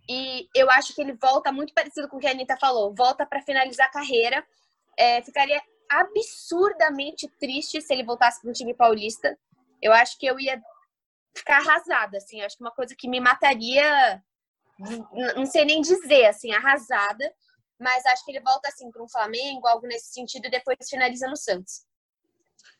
E 0.08 0.48
eu 0.54 0.70
acho 0.70 0.94
que 0.94 1.00
ele 1.00 1.12
volta 1.14 1.52
muito 1.52 1.72
parecido 1.72 2.08
com 2.08 2.16
o 2.16 2.20
que 2.20 2.26
a 2.26 2.30
Anitta 2.30 2.56
falou. 2.56 2.94
Volta 2.94 3.24
para 3.24 3.42
finalizar 3.42 3.86
a 3.86 3.92
carreira. 3.92 4.44
É, 4.98 5.22
ficaria 5.22 5.60
absurdamente 5.88 7.28
triste 7.38 7.80
se 7.80 7.92
ele 7.92 8.04
voltasse 8.04 8.40
para 8.40 8.50
um 8.50 8.54
time 8.54 8.74
paulista. 8.74 9.38
Eu 9.80 9.92
acho 9.92 10.18
que 10.18 10.26
eu 10.26 10.38
ia 10.40 10.60
ficar 11.36 11.58
arrasada, 11.58 12.18
assim. 12.18 12.40
Acho 12.40 12.56
que 12.56 12.64
uma 12.64 12.72
coisa 12.72 12.94
que 12.96 13.08
me 13.08 13.20
mataria, 13.20 14.22
não 15.36 15.46
sei 15.46 15.64
nem 15.64 15.80
dizer, 15.80 16.26
assim, 16.26 16.52
arrasada. 16.52 17.32
Mas 17.78 18.04
acho 18.06 18.24
que 18.24 18.32
ele 18.32 18.40
volta, 18.40 18.68
assim, 18.68 18.90
para 18.90 19.02
um 19.02 19.08
Flamengo, 19.08 19.66
algo 19.66 19.86
nesse 19.86 20.12
sentido, 20.12 20.46
e 20.46 20.50
depois 20.50 20.78
finaliza 20.88 21.28
no 21.28 21.36
Santos. 21.36 21.84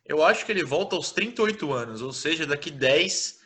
Eu 0.05 0.25
acho 0.25 0.45
que 0.45 0.53
ele 0.53 0.65
volta 0.65 0.97
aos 0.97 1.13
38 1.13 1.73
anos, 1.73 2.03
ou 2.03 2.13
seja, 2.13 2.47
daqui 2.47 2.71
10. 2.71 3.41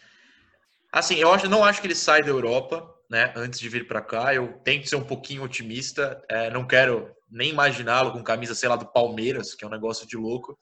Assim, 0.92 1.16
eu 1.16 1.32
acho, 1.32 1.48
não 1.48 1.64
acho 1.64 1.80
que 1.80 1.86
ele 1.86 1.94
sai 1.94 2.22
da 2.22 2.28
Europa 2.28 2.95
né, 3.10 3.32
antes 3.36 3.58
de 3.58 3.68
vir 3.68 3.86
para 3.86 4.00
cá. 4.00 4.34
Eu 4.34 4.54
tento 4.64 4.88
ser 4.88 4.96
um 4.96 5.04
pouquinho 5.04 5.42
otimista, 5.42 6.22
é, 6.28 6.50
não 6.50 6.66
quero 6.66 7.10
nem 7.30 7.50
imaginá-lo 7.50 8.12
com 8.12 8.22
camisa, 8.22 8.54
sei 8.54 8.68
lá, 8.68 8.76
do 8.76 8.86
Palmeiras, 8.86 9.54
que 9.54 9.64
é 9.64 9.68
um 9.68 9.70
negócio 9.70 10.06
de 10.06 10.16
louco, 10.16 10.58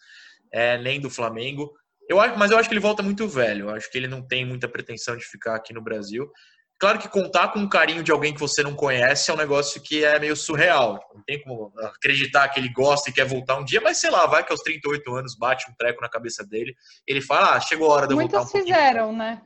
é, 0.53 0.79
nem 0.79 1.01
do 1.01 1.11
Flamengo. 1.11 1.73
Eu 2.09 2.21
acho, 2.21 2.39
mas 2.39 2.51
eu 2.51 2.59
acho 2.59 2.69
que 2.69 2.75
ele 2.75 2.81
volta 2.81 3.03
muito 3.03 3.27
velho. 3.29 3.69
Eu 3.69 3.75
acho 3.75 3.91
que 3.91 3.99
ele 3.99 4.09
não 4.09 4.23
tem 4.23 4.45
muita 4.45 4.69
pretensão 4.69 5.17
de 5.17 5.25
ficar 5.25 5.55
aqui 5.57 5.73
no 5.73 5.83
Brasil. 5.83 6.31
Claro 6.79 6.99
que 6.99 7.09
contar 7.09 7.49
com 7.49 7.63
o 7.63 7.69
carinho 7.69 8.03
de 8.03 8.11
alguém 8.11 8.35
que 8.35 8.41
você 8.41 8.63
não 8.63 8.75
conhece 8.75 9.31
é 9.31 9.35
um 9.35 9.39
negócio 9.39 9.81
que 9.81 10.05
é 10.05 10.19
meio 10.19 10.37
surreal. 10.37 10.99
Não 11.15 11.23
tem 11.23 11.41
como 11.41 11.73
acreditar 11.79 12.49
que 12.49 12.59
ele 12.59 12.69
gosta 12.69 13.09
e 13.09 13.13
quer 13.13 13.25
voltar 13.25 13.57
um 13.57 13.65
dia, 13.65 13.81
mas 13.81 13.99
sei 13.99 14.11
lá, 14.11 14.27
vai 14.27 14.45
que 14.45 14.53
aos 14.53 14.61
38 14.61 15.15
anos 15.15 15.37
bate 15.37 15.71
um 15.71 15.75
treco 15.75 16.03
na 16.03 16.09
cabeça 16.09 16.45
dele. 16.45 16.75
Ele 17.07 17.21
fala: 17.21 17.55
ah, 17.55 17.61
chegou 17.61 17.91
a 17.91 17.95
hora 17.95 18.07
de 18.07 18.13
eu 18.13 18.17
Muitos 18.17 18.35
voltar 18.35 18.59
um 18.59 18.61
fizeram, 18.63 19.13
né? 19.17 19.41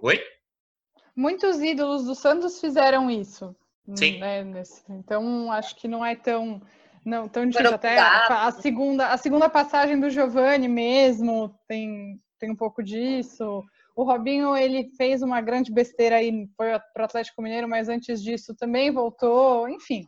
Oi? 0.00 0.22
Muitos 1.18 1.60
ídolos 1.60 2.04
do 2.04 2.14
Santos 2.14 2.60
fizeram 2.60 3.10
isso. 3.10 3.54
Sim. 3.96 4.20
Né, 4.20 4.44
nesse, 4.44 4.82
então, 4.90 5.50
acho 5.50 5.74
que 5.74 5.88
não 5.88 6.04
é 6.04 6.14
tão, 6.14 6.62
não, 7.04 7.28
tão 7.28 7.46
difícil. 7.46 7.74
Até 7.74 7.98
a, 7.98 8.46
a, 8.46 8.52
segunda, 8.52 9.08
a 9.08 9.16
segunda 9.16 9.48
passagem 9.48 9.98
do 9.98 10.08
Giovanni 10.08 10.68
mesmo 10.68 11.52
tem, 11.66 12.20
tem 12.38 12.50
um 12.50 12.56
pouco 12.56 12.82
disso. 12.82 13.64
O 13.96 14.04
Robinho, 14.04 14.56
ele 14.56 14.90
fez 14.96 15.22
uma 15.22 15.40
grande 15.40 15.72
besteira 15.72 16.16
aí, 16.16 16.48
foi 16.56 16.78
para 16.94 17.02
o 17.02 17.04
Atlético 17.04 17.42
Mineiro, 17.42 17.68
mas 17.68 17.88
antes 17.88 18.22
disso 18.22 18.54
também 18.54 18.92
voltou. 18.92 19.68
Enfim, 19.68 20.06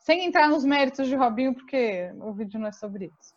sem 0.00 0.24
entrar 0.24 0.48
nos 0.48 0.64
méritos 0.64 1.08
de 1.08 1.14
Robinho, 1.14 1.52
porque 1.52 2.10
o 2.20 2.32
vídeo 2.32 2.58
não 2.58 2.68
é 2.68 2.72
sobre 2.72 3.06
isso. 3.06 3.36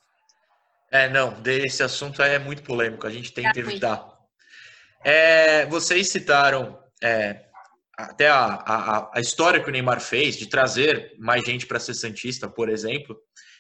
É, 0.89 1.10
não, 1.10 1.36
esse 1.46 1.84
assunto 1.84 2.22
é 2.22 2.39
muito 2.39 2.63
polêmico, 2.63 3.06
a 3.06 3.12
gente 3.12 3.34
tem 3.34 3.51
que 3.51 3.60
evitar. 3.60 4.08
É, 5.03 5.65
vocês 5.65 6.10
citaram 6.10 6.80
é, 7.03 7.46
até 7.98 8.29
a, 8.29 8.46
a, 8.46 9.12
a, 9.15 9.20
história 9.20 9.62
que 9.62 9.70
o 9.70 9.72
Neymar 9.72 10.00
fez 10.00 10.36
de 10.38 10.48
trazer 10.48 11.15
mais 11.20 11.43
gente 11.43 11.65
para 11.65 11.79
ser 11.79 11.93
Santista, 11.93 12.48
por 12.48 12.70
exemplo. 12.70 13.17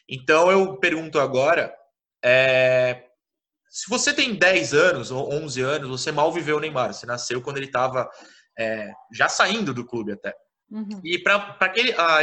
Então 0.07 0.51
eu 0.51 0.77
pergunto 0.77 1.19
agora: 1.19 1.73
é, 2.23 3.03
se 3.69 3.89
você 3.89 4.13
tem 4.13 4.35
10 4.35 4.73
anos 4.73 5.11
ou 5.11 5.33
11 5.33 5.61
anos, 5.61 5.89
você 5.89 6.11
mal 6.11 6.31
viveu 6.31 6.57
o 6.57 6.59
Neymar. 6.59 6.93
Você 6.93 7.05
nasceu 7.05 7.41
quando 7.41 7.57
ele 7.57 7.67
estava 7.67 8.09
é, 8.57 8.91
já 9.11 9.29
saindo 9.29 9.73
do 9.73 9.85
clube 9.85 10.11
até. 10.11 10.33
Uhum. 10.71 11.01
E 11.03 11.19
para 11.19 11.57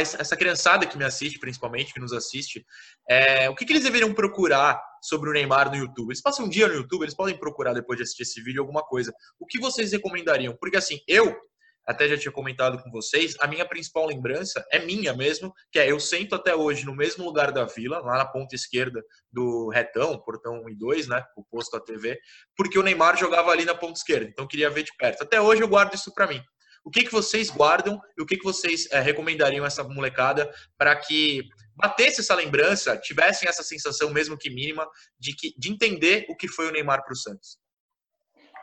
essa 0.01 0.35
criançada 0.35 0.87
que 0.87 0.97
me 0.97 1.05
assiste, 1.05 1.37
principalmente, 1.37 1.93
que 1.93 1.99
nos 1.99 2.11
assiste, 2.11 2.65
é, 3.07 3.47
o 3.47 3.55
que, 3.55 3.63
que, 3.63 3.71
eles 3.71 3.83
deveriam 3.83 4.11
procurar 4.11 4.81
sobre 5.03 5.29
o 5.29 5.33
Neymar 5.33 5.69
no 5.69 5.77
YouTube? 5.77 6.09
Eles 6.09 6.21
passam 6.21 6.45
um 6.45 6.49
dia 6.49 6.67
no 6.67 6.73
YouTube, 6.73 7.03
eles 7.03 7.15
podem 7.15 7.37
procurar 7.37 7.73
depois 7.73 7.97
de 7.97 8.03
assistir 8.03 8.23
esse 8.23 8.41
vídeo 8.41 8.61
alguma 8.61 8.81
coisa. 8.81 9.13
O 9.39 9.45
que 9.45 9.59
vocês 9.59 9.91
recomendariam? 9.91 10.57
Porque 10.59 10.77
assim, 10.77 10.99
eu 11.07 11.37
até 11.85 12.07
já 12.07 12.17
tinha 12.17 12.31
comentado 12.31 12.81
com 12.83 12.91
vocês, 12.91 13.35
a 13.39 13.47
minha 13.47 13.67
principal 13.67 14.05
lembrança 14.05 14.63
é 14.71 14.79
minha 14.79 15.11
mesmo, 15.13 15.51
que 15.71 15.79
é 15.79 15.91
eu 15.91 15.99
sento 15.99 16.35
até 16.35 16.55
hoje 16.55 16.85
no 16.85 16.95
mesmo 16.95 17.25
lugar 17.25 17.51
da 17.51 17.65
vila, 17.65 17.99
lá 17.99 18.17
na 18.17 18.25
ponta 18.25 18.53
esquerda 18.53 19.03
do 19.31 19.69
retão, 19.69 20.19
portão 20.19 20.61
1 20.65 20.69
e 20.69 20.75
2, 20.75 21.07
né, 21.07 21.23
o 21.35 21.43
posto 21.43 21.77
da 21.77 21.83
TV, 21.83 22.19
porque 22.55 22.77
o 22.77 22.83
Neymar 22.83 23.17
jogava 23.17 23.49
ali 23.49 23.65
na 23.65 23.73
ponta 23.73 23.97
esquerda, 23.97 24.29
então 24.29 24.47
queria 24.47 24.69
ver 24.69 24.83
de 24.83 24.95
perto. 24.97 25.23
Até 25.23 25.41
hoje 25.41 25.63
eu 25.63 25.67
guardo 25.67 25.95
isso 25.95 26.13
para 26.13 26.27
mim. 26.27 26.43
O 26.83 26.89
que, 26.89 27.03
que 27.03 27.11
vocês 27.11 27.49
guardam 27.49 27.99
e 28.17 28.21
o 28.21 28.25
que, 28.25 28.37
que 28.37 28.43
vocês 28.43 28.87
é, 28.91 28.99
recomendariam 28.99 29.65
essa 29.65 29.83
molecada 29.83 30.51
para 30.77 30.95
que 30.95 31.43
batesse 31.75 32.21
essa 32.21 32.35
lembrança, 32.35 32.97
tivessem 32.97 33.47
essa 33.47 33.63
sensação, 33.63 34.09
mesmo 34.11 34.37
que 34.37 34.49
mínima, 34.49 34.87
de, 35.17 35.33
que, 35.33 35.53
de 35.57 35.71
entender 35.71 36.25
o 36.29 36.35
que 36.35 36.47
foi 36.47 36.67
o 36.67 36.71
Neymar 36.71 37.03
para 37.03 37.13
o 37.13 37.15
Santos? 37.15 37.57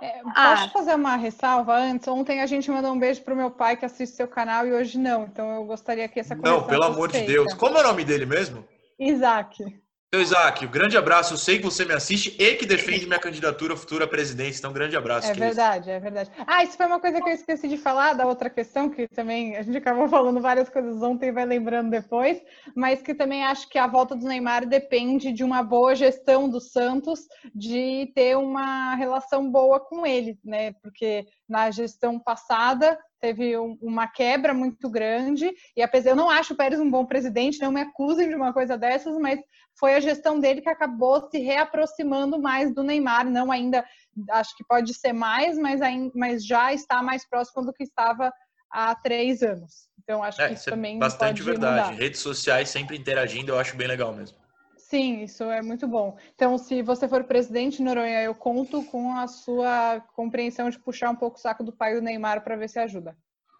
É, 0.02 0.20
ah. 0.34 0.56
Posso 0.56 0.72
fazer 0.72 0.94
uma 0.94 1.16
ressalva 1.16 1.74
antes? 1.74 2.06
Ontem 2.06 2.40
a 2.40 2.46
gente 2.46 2.70
mandou 2.70 2.92
um 2.92 2.98
beijo 2.98 3.22
pro 3.22 3.34
meu 3.34 3.50
pai 3.50 3.76
que 3.76 3.84
assiste 3.84 4.14
seu 4.14 4.28
canal 4.28 4.66
e 4.66 4.72
hoje 4.72 4.98
não. 4.98 5.24
Então 5.24 5.54
eu 5.54 5.64
gostaria 5.64 6.06
que 6.08 6.20
essa 6.20 6.34
Não, 6.34 6.66
pelo 6.66 6.84
amor 6.84 7.10
de 7.10 7.22
Deus. 7.22 7.54
Como 7.54 7.78
é 7.78 7.80
o 7.80 7.86
nome 7.86 8.04
dele 8.04 8.26
mesmo? 8.26 8.66
Isaac. 8.98 9.64
Então, 10.08 10.22
Isaac, 10.22 10.64
um 10.64 10.70
grande 10.70 10.96
abraço. 10.96 11.34
Eu 11.34 11.36
sei 11.36 11.58
que 11.58 11.64
você 11.64 11.84
me 11.84 11.92
assiste 11.92 12.36
e 12.38 12.54
que 12.54 12.64
defende 12.64 13.06
minha 13.06 13.18
candidatura 13.18 13.76
futura 13.76 14.06
presidência. 14.06 14.60
Então, 14.60 14.70
um 14.70 14.74
grande 14.74 14.96
abraço. 14.96 15.28
É 15.28 15.34
verdade, 15.34 15.90
é, 15.90 15.94
é 15.94 16.00
verdade. 16.00 16.30
Ah, 16.46 16.62
isso 16.62 16.76
foi 16.76 16.86
uma 16.86 17.00
coisa 17.00 17.20
que 17.20 17.28
eu 17.28 17.34
esqueci 17.34 17.66
de 17.66 17.76
falar 17.76 18.12
da 18.12 18.24
outra 18.24 18.48
questão, 18.48 18.88
que 18.88 19.08
também 19.08 19.56
a 19.56 19.62
gente 19.62 19.76
acabou 19.76 20.08
falando 20.08 20.40
várias 20.40 20.68
coisas 20.68 21.02
ontem 21.02 21.28
e 21.28 21.32
vai 21.32 21.44
lembrando 21.44 21.90
depois, 21.90 22.40
mas 22.74 23.02
que 23.02 23.14
também 23.14 23.44
acho 23.44 23.68
que 23.68 23.78
a 23.78 23.88
volta 23.88 24.14
do 24.14 24.24
Neymar 24.24 24.64
depende 24.64 25.32
de 25.32 25.42
uma 25.42 25.60
boa 25.64 25.92
gestão 25.96 26.48
do 26.48 26.60
Santos, 26.60 27.26
de 27.52 28.12
ter 28.14 28.36
uma 28.36 28.94
relação 28.94 29.50
boa 29.50 29.80
com 29.80 30.06
ele, 30.06 30.38
né? 30.44 30.72
Porque 30.82 31.26
na 31.48 31.68
gestão 31.72 32.16
passada 32.16 32.96
teve 33.20 33.56
um, 33.58 33.78
uma 33.80 34.06
quebra 34.06 34.52
muito 34.52 34.88
grande, 34.90 35.50
e 35.76 35.82
apesar 35.82 36.10
eu 36.10 36.16
não 36.16 36.30
acho 36.30 36.54
o 36.54 36.56
Pérez 36.56 36.80
um 36.80 36.90
bom 36.90 37.04
presidente, 37.04 37.60
não 37.60 37.72
me 37.72 37.80
acusem 37.80 38.28
de 38.28 38.34
uma 38.34 38.52
coisa 38.52 38.76
dessas, 38.76 39.16
mas 39.18 39.40
foi 39.78 39.94
a 39.94 40.00
gestão 40.00 40.40
dele 40.40 40.60
que 40.60 40.68
acabou 40.68 41.28
se 41.30 41.38
reaproximando 41.38 42.40
mais 42.40 42.74
do 42.74 42.82
Neymar, 42.82 43.28
não 43.28 43.50
ainda, 43.50 43.84
acho 44.30 44.56
que 44.56 44.64
pode 44.64 44.94
ser 44.94 45.12
mais, 45.12 45.58
mas, 45.58 45.82
ainda, 45.82 46.12
mas 46.14 46.46
já 46.46 46.72
está 46.72 47.02
mais 47.02 47.28
próximo 47.28 47.64
do 47.64 47.72
que 47.72 47.84
estava 47.84 48.32
há 48.70 48.94
três 48.94 49.42
anos. 49.42 49.88
Então 50.02 50.22
acho 50.22 50.40
é, 50.40 50.48
que 50.48 50.54
isso 50.54 50.68
é 50.68 50.72
também 50.72 50.98
bastante 50.98 51.42
verdade. 51.42 51.90
Mudar. 51.90 52.00
Redes 52.00 52.20
sociais 52.20 52.68
sempre 52.68 52.96
interagindo, 52.96 53.52
eu 53.52 53.58
acho 53.58 53.76
bem 53.76 53.88
legal 53.88 54.14
mesmo. 54.14 54.38
Sim, 54.88 55.24
isso 55.24 55.42
é 55.42 55.60
muito 55.60 55.88
bom. 55.88 56.16
Então, 56.36 56.56
se 56.56 56.80
você 56.80 57.08
for 57.08 57.24
presidente, 57.24 57.82
Noronha, 57.82 58.22
eu 58.22 58.32
conto 58.32 58.84
com 58.84 59.16
a 59.16 59.26
sua 59.26 60.00
compreensão 60.14 60.70
de 60.70 60.78
puxar 60.78 61.10
um 61.10 61.16
pouco 61.16 61.36
o 61.36 61.40
saco 61.40 61.64
do 61.64 61.72
pai 61.72 61.96
do 61.96 62.00
Neymar 62.00 62.44
para 62.44 62.54
ver 62.54 62.68
se 62.68 62.78
ajuda. 62.78 63.16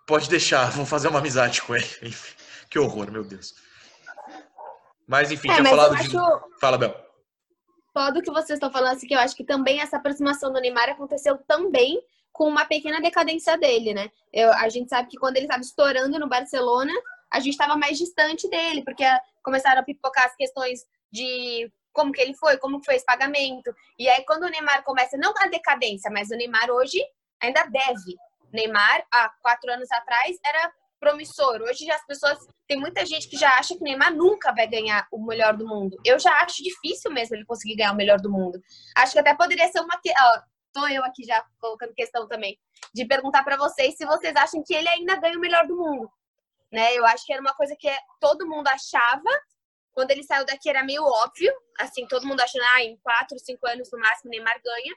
Pode 0.07 0.31
deixar, 0.31 0.71
vou 0.71 0.87
fazer 0.87 1.09
uma 1.09 1.19
amizade 1.19 1.61
com 1.63 1.75
ele. 1.75 1.85
que 2.71 2.79
horror, 2.79 3.11
meu 3.11 3.25
Deus. 3.25 3.57
Mas 5.05 5.33
enfim, 5.33 5.51
é, 5.51 5.57
tinha 5.57 5.69
falado 5.69 5.95
acho... 5.95 6.11
de. 6.11 6.17
Fala, 6.61 6.79
Bel. 6.79 6.95
Todo 7.93 8.23
que 8.23 8.31
vocês 8.31 8.59
estão 8.59 8.71
falando, 8.71 8.95
assim, 8.95 9.09
que 9.09 9.15
eu 9.15 9.19
acho 9.19 9.35
que 9.35 9.43
também 9.43 9.81
essa 9.81 9.97
aproximação 9.97 10.53
do 10.53 10.61
Neymar 10.61 10.91
aconteceu 10.91 11.37
também 11.39 12.01
com 12.33 12.45
uma 12.45 12.67
pequena 12.67 13.01
decadência 13.01 13.59
dele, 13.59 13.93
né? 13.93 14.13
Eu, 14.33 14.53
a 14.53 14.69
gente 14.69 14.91
sabe 14.91 15.09
que 15.09 15.19
quando 15.19 15.39
ele 15.39 15.47
estava 15.47 15.63
estourando 15.63 16.21
no 16.21 16.29
Barcelona, 16.29 16.93
a 17.33 17.41
gente 17.41 17.55
estava 17.55 17.77
mais 17.77 17.99
distante 17.99 18.49
dele, 18.49 18.85
porque 18.85 19.03
começaram 19.43 19.81
a 19.81 19.85
pipocar 19.85 20.27
as 20.27 20.37
questões 20.37 20.87
de 21.17 21.73
como 21.93 22.13
que 22.13 22.21
ele 22.21 22.35
foi, 22.35 22.59
como 22.59 22.85
foi 22.85 22.97
esse 22.97 23.07
pagamento. 23.07 23.75
E 23.99 24.09
aí, 24.09 24.23
quando 24.27 24.45
o 24.45 24.51
Neymar 24.51 24.85
começa, 24.85 25.17
não 25.17 25.33
a 25.39 25.49
decadência, 25.49 26.11
mas 26.11 26.31
o 26.31 26.37
Neymar 26.37 26.71
hoje 26.71 27.03
ainda 27.43 27.65
deve. 27.65 28.15
Neymar, 28.53 29.07
há 29.11 29.31
quatro 29.43 29.73
anos 29.73 29.91
atrás, 29.91 30.37
era 30.45 30.73
promissor. 31.01 31.63
Hoje 31.63 31.91
as 31.91 32.05
pessoas. 32.07 32.39
Tem 32.69 32.79
muita 32.79 33.07
gente 33.07 33.29
que 33.29 33.37
já 33.37 33.51
acha 33.59 33.75
que 33.75 33.83
Neymar 33.83 34.15
nunca 34.15 34.53
vai 34.53 34.67
ganhar 34.67 35.07
o 35.11 35.25
melhor 35.25 35.57
do 35.57 35.67
mundo. 35.67 35.97
Eu 36.05 36.19
já 36.19 36.33
acho 36.41 36.63
difícil 36.63 37.11
mesmo 37.13 37.37
ele 37.37 37.45
conseguir 37.45 37.77
ganhar 37.77 37.93
o 37.93 37.97
melhor 37.97 38.21
do 38.21 38.31
mundo. 38.31 38.61
Acho 38.97 39.13
que 39.13 39.19
até 39.19 39.35
poderia 39.35 39.69
ser 39.69 39.81
uma. 39.81 39.95
Ó, 39.95 40.41
tô 40.73 40.87
eu 40.89 41.05
aqui 41.05 41.25
já 41.25 41.43
colocando 41.59 41.95
questão 41.95 42.29
também. 42.29 42.59
De 42.93 43.07
perguntar 43.07 43.43
para 43.43 43.57
vocês 43.57 43.97
se 43.97 44.05
vocês 44.05 44.35
acham 44.37 44.63
que 44.67 44.75
ele 44.75 44.89
ainda 44.89 45.17
ganha 45.17 45.39
o 45.39 45.41
melhor 45.41 45.67
do 45.67 45.77
mundo. 45.77 46.11
Né? 46.73 46.95
Eu 46.95 47.07
acho 47.07 47.25
que 47.25 47.33
era 47.33 47.41
uma 47.41 47.55
coisa 47.55 47.75
que 47.79 47.91
todo 48.21 48.47
mundo 48.47 48.69
achava. 48.69 49.31
Quando 49.97 50.11
ele 50.11 50.23
saiu 50.23 50.45
daqui 50.45 50.69
era 50.69 50.85
meio 50.85 51.03
óbvio. 51.03 51.51
Assim, 51.81 52.07
todo 52.07 52.27
mundo 52.27 52.43
achando, 52.43 52.65
ah, 52.75 52.85
em 52.85 52.99
quatro, 52.99 53.39
cinco 53.39 53.67
anos 53.67 53.91
no 53.91 53.99
máximo 53.99 54.31
Neymar 54.31 54.61
ganha. 54.63 54.95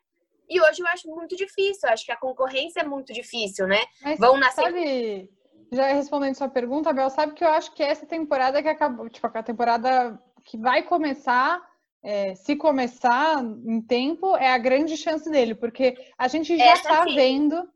E 0.49 0.59
hoje 0.59 0.81
eu 0.81 0.87
acho 0.87 1.07
muito 1.07 1.37
difícil. 1.37 1.87
Eu 1.87 1.93
acho 1.93 2.05
que 2.05 2.11
a 2.11 2.17
concorrência 2.17 2.81
é 2.81 2.83
muito 2.83 3.13
difícil, 3.13 3.65
né? 3.65 3.81
Mas 4.01 4.19
Vão 4.19 4.37
nascer. 4.37 4.61
Sabe 4.61 5.29
já 5.71 5.93
respondendo 5.93 6.35
sua 6.35 6.49
pergunta, 6.49 6.91
Bel, 6.91 7.09
sabe 7.09 7.33
que 7.33 7.43
eu 7.43 7.49
acho 7.49 7.71
que 7.73 7.83
essa 7.83 8.05
temporada 8.05 8.61
que 8.61 8.67
acabou, 8.67 9.09
tipo, 9.09 9.25
a 9.27 9.43
temporada 9.43 10.19
que 10.43 10.57
vai 10.57 10.83
começar, 10.83 11.61
é, 12.03 12.33
se 12.35 12.55
começar 12.55 13.43
em 13.43 13.81
tempo, 13.81 14.35
é 14.35 14.51
a 14.51 14.57
grande 14.57 14.97
chance 14.97 15.29
dele, 15.29 15.53
porque 15.53 15.95
a 16.17 16.27
gente 16.27 16.57
já 16.57 16.73
está 16.73 17.03
vendo. 17.05 17.69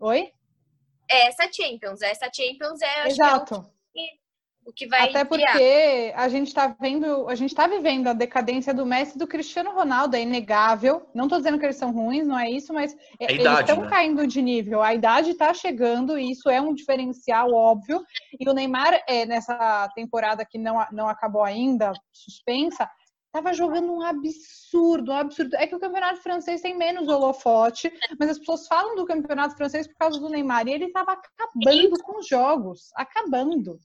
Oi? 0.00 0.32
É 1.08 1.28
essa 1.28 1.48
Champions, 1.50 2.02
essa 2.02 2.28
Champions 2.32 2.82
é. 2.82 3.08
Exato. 3.08 3.64
Que 4.64 4.70
o 4.70 4.72
que 4.72 4.86
vai 4.86 5.08
Até 5.08 5.24
porque 5.24 5.44
criar. 5.44 6.20
a 6.20 6.28
gente 6.28 6.48
está 6.48 6.68
vendo, 6.68 7.28
a 7.28 7.34
gente 7.34 7.50
está 7.50 7.66
vivendo 7.66 8.08
a 8.08 8.12
decadência 8.12 8.72
do 8.74 8.86
Messi 8.86 9.16
e 9.16 9.18
do 9.18 9.26
Cristiano 9.26 9.70
Ronaldo, 9.72 10.16
é 10.16 10.22
inegável. 10.22 11.08
Não 11.14 11.24
estou 11.24 11.38
dizendo 11.38 11.58
que 11.58 11.64
eles 11.64 11.76
são 11.76 11.92
ruins, 11.92 12.26
não 12.26 12.38
é 12.38 12.50
isso, 12.50 12.72
mas 12.72 12.94
é 13.18 13.32
eles 13.32 13.46
estão 13.60 13.82
né? 13.82 13.88
caindo 13.88 14.26
de 14.26 14.42
nível. 14.42 14.82
A 14.82 14.94
idade 14.94 15.30
está 15.30 15.52
chegando 15.54 16.18
e 16.18 16.30
isso 16.30 16.48
é 16.48 16.60
um 16.60 16.74
diferencial 16.74 17.52
óbvio. 17.52 18.02
E 18.38 18.48
o 18.48 18.52
Neymar, 18.52 19.02
é, 19.08 19.26
nessa 19.26 19.88
temporada 19.94 20.44
que 20.44 20.58
não, 20.58 20.84
não 20.92 21.08
acabou 21.08 21.42
ainda, 21.42 21.92
suspensa, 22.12 22.88
estava 23.26 23.54
jogando 23.54 23.92
um 23.92 24.02
absurdo, 24.02 25.12
um 25.12 25.16
absurdo. 25.16 25.56
É 25.56 25.66
que 25.66 25.74
o 25.74 25.80
campeonato 25.80 26.20
francês 26.20 26.60
tem 26.60 26.76
menos 26.76 27.08
holofote, 27.08 27.90
mas 28.18 28.30
as 28.30 28.38
pessoas 28.38 28.66
falam 28.66 28.96
do 28.96 29.06
campeonato 29.06 29.56
francês 29.56 29.86
por 29.86 29.96
causa 29.96 30.20
do 30.20 30.28
Neymar. 30.28 30.66
E 30.68 30.72
ele 30.72 30.86
estava 30.86 31.12
acabando 31.12 31.98
com 32.02 32.18
os 32.18 32.28
jogos, 32.28 32.90
acabando. 32.94 33.78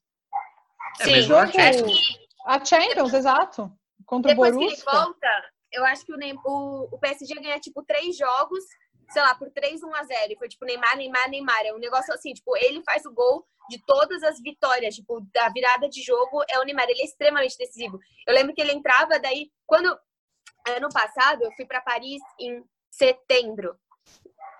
É 0.99 1.03
Sim, 1.03 1.33
a 1.33 1.47
Champions. 1.47 2.19
A 2.45 2.65
Champions, 2.65 3.13
exato. 3.13 3.71
Contra 4.05 4.31
Depois 4.31 4.55
o 4.55 4.59
Borussia. 4.59 4.83
que 4.83 4.89
ele 4.89 4.97
volta, 4.97 5.27
eu 5.71 5.85
acho 5.85 6.05
que 6.05 6.13
o, 6.13 6.17
o, 6.45 6.95
o 6.95 6.99
PSG 6.99 7.35
ganha, 7.35 7.59
tipo, 7.59 7.83
três 7.83 8.17
jogos, 8.17 8.63
sei 9.09 9.21
lá, 9.21 9.35
por 9.35 9.49
3, 9.51 9.83
1 9.83 9.95
a 9.95 10.03
0. 10.03 10.33
E 10.33 10.37
foi, 10.37 10.47
tipo, 10.47 10.65
Neymar, 10.65 10.95
Neymar, 10.95 11.29
Neymar. 11.29 11.65
É 11.65 11.73
um 11.73 11.79
negócio 11.79 12.13
assim, 12.13 12.33
tipo, 12.33 12.55
ele 12.57 12.83
faz 12.83 13.05
o 13.05 13.13
gol 13.13 13.45
de 13.69 13.83
todas 13.85 14.21
as 14.23 14.39
vitórias, 14.39 14.95
tipo, 14.95 15.21
da 15.33 15.49
virada 15.49 15.89
de 15.89 16.01
jogo 16.01 16.43
é 16.47 16.59
o 16.59 16.63
Neymar. 16.63 16.87
Ele 16.89 17.01
é 17.01 17.05
extremamente 17.05 17.57
decisivo. 17.57 17.99
Eu 18.27 18.33
lembro 18.33 18.53
que 18.53 18.61
ele 18.61 18.73
entrava, 18.73 19.19
daí, 19.19 19.51
quando... 19.65 19.97
Ano 20.67 20.89
passado, 20.89 21.43
eu 21.43 21.51
fui 21.51 21.63
para 21.63 21.79
Paris 21.79 22.19
em 22.39 22.63
setembro. 22.89 23.77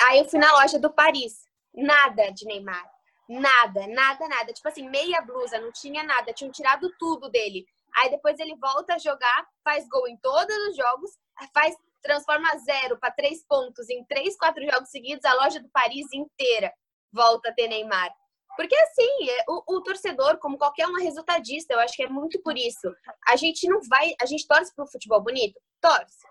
Aí 0.04 0.20
eu 0.20 0.26
fui 0.26 0.38
na 0.38 0.52
loja 0.52 0.78
do 0.78 0.94
Paris. 0.94 1.46
Nada 1.74 2.30
de 2.30 2.46
Neymar. 2.46 2.95
Nada, 3.28 3.88
nada, 3.88 4.28
nada. 4.28 4.54
Tipo 4.54 4.68
assim, 4.68 4.90
meia 4.90 5.22
blusa, 5.22 5.60
não 5.60 5.72
tinha 5.72 6.04
nada. 6.04 6.34
Tinham 6.34 6.52
tirado 6.52 6.92
tudo 7.00 7.30
dele. 7.30 7.66
Aí 7.96 8.10
depois 8.10 8.40
ele 8.40 8.56
volta 8.58 8.96
a 8.96 8.98
jogar, 8.98 9.48
faz 9.64 9.88
gol 9.88 10.08
em 10.08 10.18
todos 10.18 10.56
os 10.68 10.76
jogos, 10.76 11.12
faz 11.54 11.76
transforma 12.06 12.48
zero 12.60 13.00
para 13.00 13.12
três 13.12 13.44
pontos 13.48 13.90
em 13.90 14.04
três, 14.06 14.38
quatro 14.38 14.64
jogos 14.64 14.90
seguidos, 14.90 15.26
a 15.26 15.34
loja 15.34 15.60
do 15.60 15.68
Paris 15.70 16.06
inteira 16.14 16.72
volta 17.12 17.50
a 17.50 17.54
ter 17.54 17.68
Neymar. 17.68 18.14
Porque 18.56 18.76
assim, 18.76 19.30
é, 19.30 19.44
o, 19.50 19.76
o, 19.76 19.82
torcedor, 19.82 20.38
como 20.38 20.58
qualquer 20.58 20.88
um, 20.88 20.98
é 21.00 21.04
resultadista. 21.04 21.74
Eu 21.74 21.80
acho 21.80 21.96
que 21.96 22.04
é 22.04 22.10
muito 22.10 22.42
por 22.42 22.58
isso. 22.58 22.94
A 23.28 23.36
gente 23.36 23.68
não 23.68 23.82
vai, 23.90 24.14
a 24.22 24.26
gente 24.26 24.48
torce 24.48 24.74
pro 24.74 24.88
futebol 24.88 25.22
bonito? 25.22 25.60
Torce. 25.82 26.26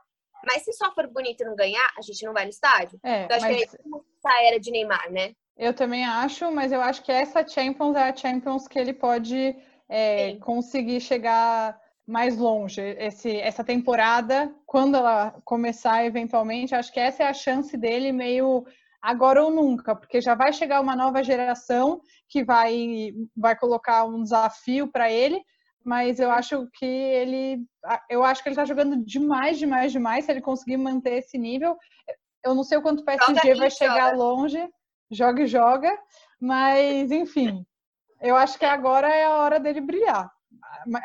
Mas 0.47 0.63
se 0.63 0.73
só 0.73 0.93
for 0.95 1.07
bonito 1.07 1.43
e 1.43 1.47
não 1.47 1.57
ganhar, 1.57 1.87
a 1.97 2.03
gente 2.03 2.25
não 2.25 2.33
vai 2.33 2.45
no 2.45 2.51
estádio. 2.51 2.99
É, 3.03 3.25
então 3.25 3.37
acho 3.37 3.47
mas... 3.47 3.71
que 3.71 3.77
é 3.77 4.31
a 4.31 4.45
era 4.45 4.61
de 4.61 4.71
Neymar, 4.71 5.11
né? 5.11 5.35
Eu 5.57 5.73
também 5.73 6.05
acho, 6.05 6.51
mas 6.51 6.73
eu 6.73 6.81
acho 6.81 7.03
que 7.03 7.13
essa 7.13 7.47
Champions 7.47 7.95
é 7.95 8.09
a 8.09 8.17
Champions 8.17 8.67
que 8.67 8.79
ele 8.79 8.93
pode 8.93 9.57
é, 9.89 10.37
conseguir 10.37 11.01
chegar 11.01 11.79
mais 12.07 12.37
longe. 12.37 12.81
Esse, 12.81 13.37
essa 13.37 13.63
temporada, 13.63 14.55
quando 14.67 14.97
ela 14.97 15.31
começar 15.45 16.05
eventualmente, 16.05 16.75
acho 16.75 16.93
que 16.93 17.01
essa 17.01 17.23
é 17.23 17.27
a 17.27 17.35
chance 17.35 17.77
dele 17.77 18.13
meio 18.13 18.65
agora 19.01 19.45
ou 19.45 19.51
nunca, 19.51 19.95
porque 19.95 20.21
já 20.21 20.35
vai 20.35 20.53
chegar 20.53 20.81
uma 20.81 20.97
nova 20.97 21.23
geração 21.23 22.01
que 22.29 22.43
vai, 22.43 23.13
vai 23.37 23.57
colocar 23.57 24.05
um 24.05 24.23
desafio 24.23 24.89
para 24.89 25.11
ele, 25.11 25.41
mas 25.85 26.19
eu 26.19 26.31
acho 26.31 26.67
que 26.73 26.87
ele 26.87 27.63
eu 28.09 28.25
acho 28.25 28.43
que 28.43 28.49
ele 28.49 28.55
está 28.55 28.65
jogando 28.65 29.05
demais, 29.05 29.59
demais, 29.59 29.93
demais. 29.93 30.25
Se 30.25 30.33
ele 30.33 30.41
conseguir 30.41 30.79
manter 30.79 31.19
esse 31.19 31.37
nível, 31.37 31.77
eu 32.43 32.55
não 32.55 32.65
sei 32.65 32.79
o 32.79 32.83
quanto 32.83 33.01
o 33.01 33.05
PSG 33.05 33.55
vai 33.55 33.71
chegar 33.71 34.17
longe 34.17 34.59
joga 35.15 35.43
e 35.43 35.47
joga, 35.47 35.91
mas 36.41 37.11
enfim. 37.11 37.65
Eu 38.21 38.37
acho 38.37 38.59
que 38.59 38.65
agora 38.65 39.09
é 39.09 39.25
a 39.25 39.37
hora 39.37 39.61
dele 39.61 39.81
brilhar. 39.81 40.34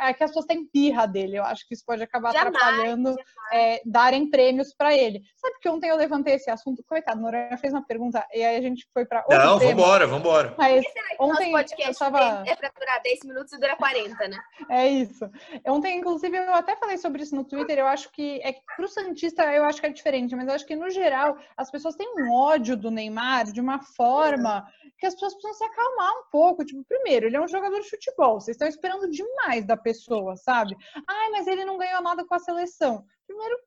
É 0.02 0.14
que 0.14 0.24
as 0.24 0.32
pessoas 0.32 0.46
têm 0.46 0.66
pirra 0.66 1.06
dele. 1.06 1.38
Eu 1.38 1.44
acho 1.44 1.68
que 1.68 1.74
isso 1.74 1.84
pode 1.86 2.02
acabar 2.04 2.32
jamais, 2.32 2.56
atrapalhando 2.56 3.16
é, 3.52 3.82
darem 3.86 4.30
prêmios 4.30 4.74
para 4.74 4.96
ele. 4.96 5.22
Sabe 5.36 5.58
que 5.60 5.70
ontem 5.70 5.90
eu 5.90 5.96
levantei 5.96 6.36
esse 6.36 6.50
assunto? 6.50 6.84
Coitado, 6.88 7.22
Noronha 7.22 7.58
fez 7.58 7.74
uma 7.74 7.86
pergunta 7.86 8.26
e 8.34 8.44
aí 8.44 8.56
a 8.56 8.62
gente 8.62 8.88
foi 8.94 9.06
para 9.06 9.20
outro 9.20 9.38
Não, 9.38 9.60
tema. 9.60 9.72
vambora, 9.72 10.08
vambora. 10.08 10.56
Mas 10.58 10.86
ontem 11.20 11.54
eu 11.54 11.96
tava... 11.96 12.44
é 12.46 12.56
para 12.56 12.70
durar 12.70 13.02
10 13.02 13.20
minutos 13.26 13.54
e 13.54 13.60
dura 13.60 13.76
40, 13.76 14.28
né? 14.28 14.40
É 14.70 14.88
isso. 14.88 15.30
Ontem, 15.68 15.98
inclusive, 15.98 16.38
eu 16.38 16.54
até 16.54 16.76
falei 16.76 16.98
sobre 16.98 17.24
isso 17.24 17.36
no 17.36 17.44
Twitter. 17.44 17.80
Eu 17.80 17.88
acho 17.88 18.12
que 18.12 18.42
é 18.44 18.54
para 18.76 18.86
o 18.86 18.88
Santista 18.88 19.44
eu 19.54 19.64
acho 19.66 19.80
que 19.80 19.88
é 19.88 19.92
diferente, 19.92 20.36
mas 20.36 20.48
eu 20.48 20.54
acho 20.54 20.66
que 20.66 20.76
no 20.76 20.90
geral 20.90 21.38
as 21.56 21.72
pessoas 21.72 21.96
têm 21.96 22.08
um 22.18 22.32
ódio 22.32 22.76
do 22.76 22.92
Neymar 22.92 23.52
de 23.52 23.62
uma 23.62 23.80
forma 23.82 24.66
que 25.00 25.06
as 25.06 25.14
pessoas 25.14 25.34
precisam 25.34 25.54
se 25.54 25.64
acalmar 25.64 26.12
um 26.12 26.24
pouco. 26.32 26.66
Tipo, 26.66 26.84
primeiro, 26.84 27.28
ele 27.28 27.38
é 27.38 27.42
um 27.42 27.48
jogador 27.48 27.80
de 27.80 27.90
futebol. 27.90 28.40
Vocês 28.40 28.56
estão 28.56 28.68
esperando 28.68 29.10
demais 29.10 29.66
da 29.66 29.78
pessoa, 29.78 30.36
sabe? 30.36 30.76
Ai, 31.08 31.30
mas 31.32 31.48
ele 31.48 31.64
não 31.64 31.78
ganhou 31.78 32.02
nada 32.02 32.26
com 32.26 32.36
a 32.36 32.40
seleção. 32.40 33.06
Primeiro, 33.26 33.58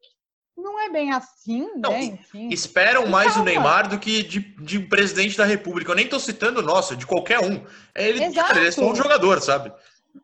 não 0.57 0.79
é 0.79 0.91
bem 0.91 1.11
assim, 1.13 1.71
não, 1.77 1.93
né? 1.93 2.05
Enfim. 2.05 2.49
Esperam 2.51 3.07
mais 3.07 3.37
o 3.37 3.43
Neymar 3.43 3.89
do 3.89 3.99
que 3.99 4.23
de, 4.23 4.41
de 4.41 4.79
um 4.79 4.89
presidente 4.89 5.37
da 5.37 5.45
República. 5.45 5.91
Eu 5.91 5.97
nem 5.97 6.09
tô 6.09 6.21
citando, 6.21 6.63
nossa, 6.63 6.95
de 6.95 7.07
qualquer 7.07 7.41
um. 7.41 7.65
É 7.95 8.09
ele, 8.09 8.35
cara, 8.35 8.59
ele 8.59 8.69
é 8.69 8.71
só 8.71 8.85
um 8.85 8.95
jogador, 8.95 9.41
sabe? 9.41 9.73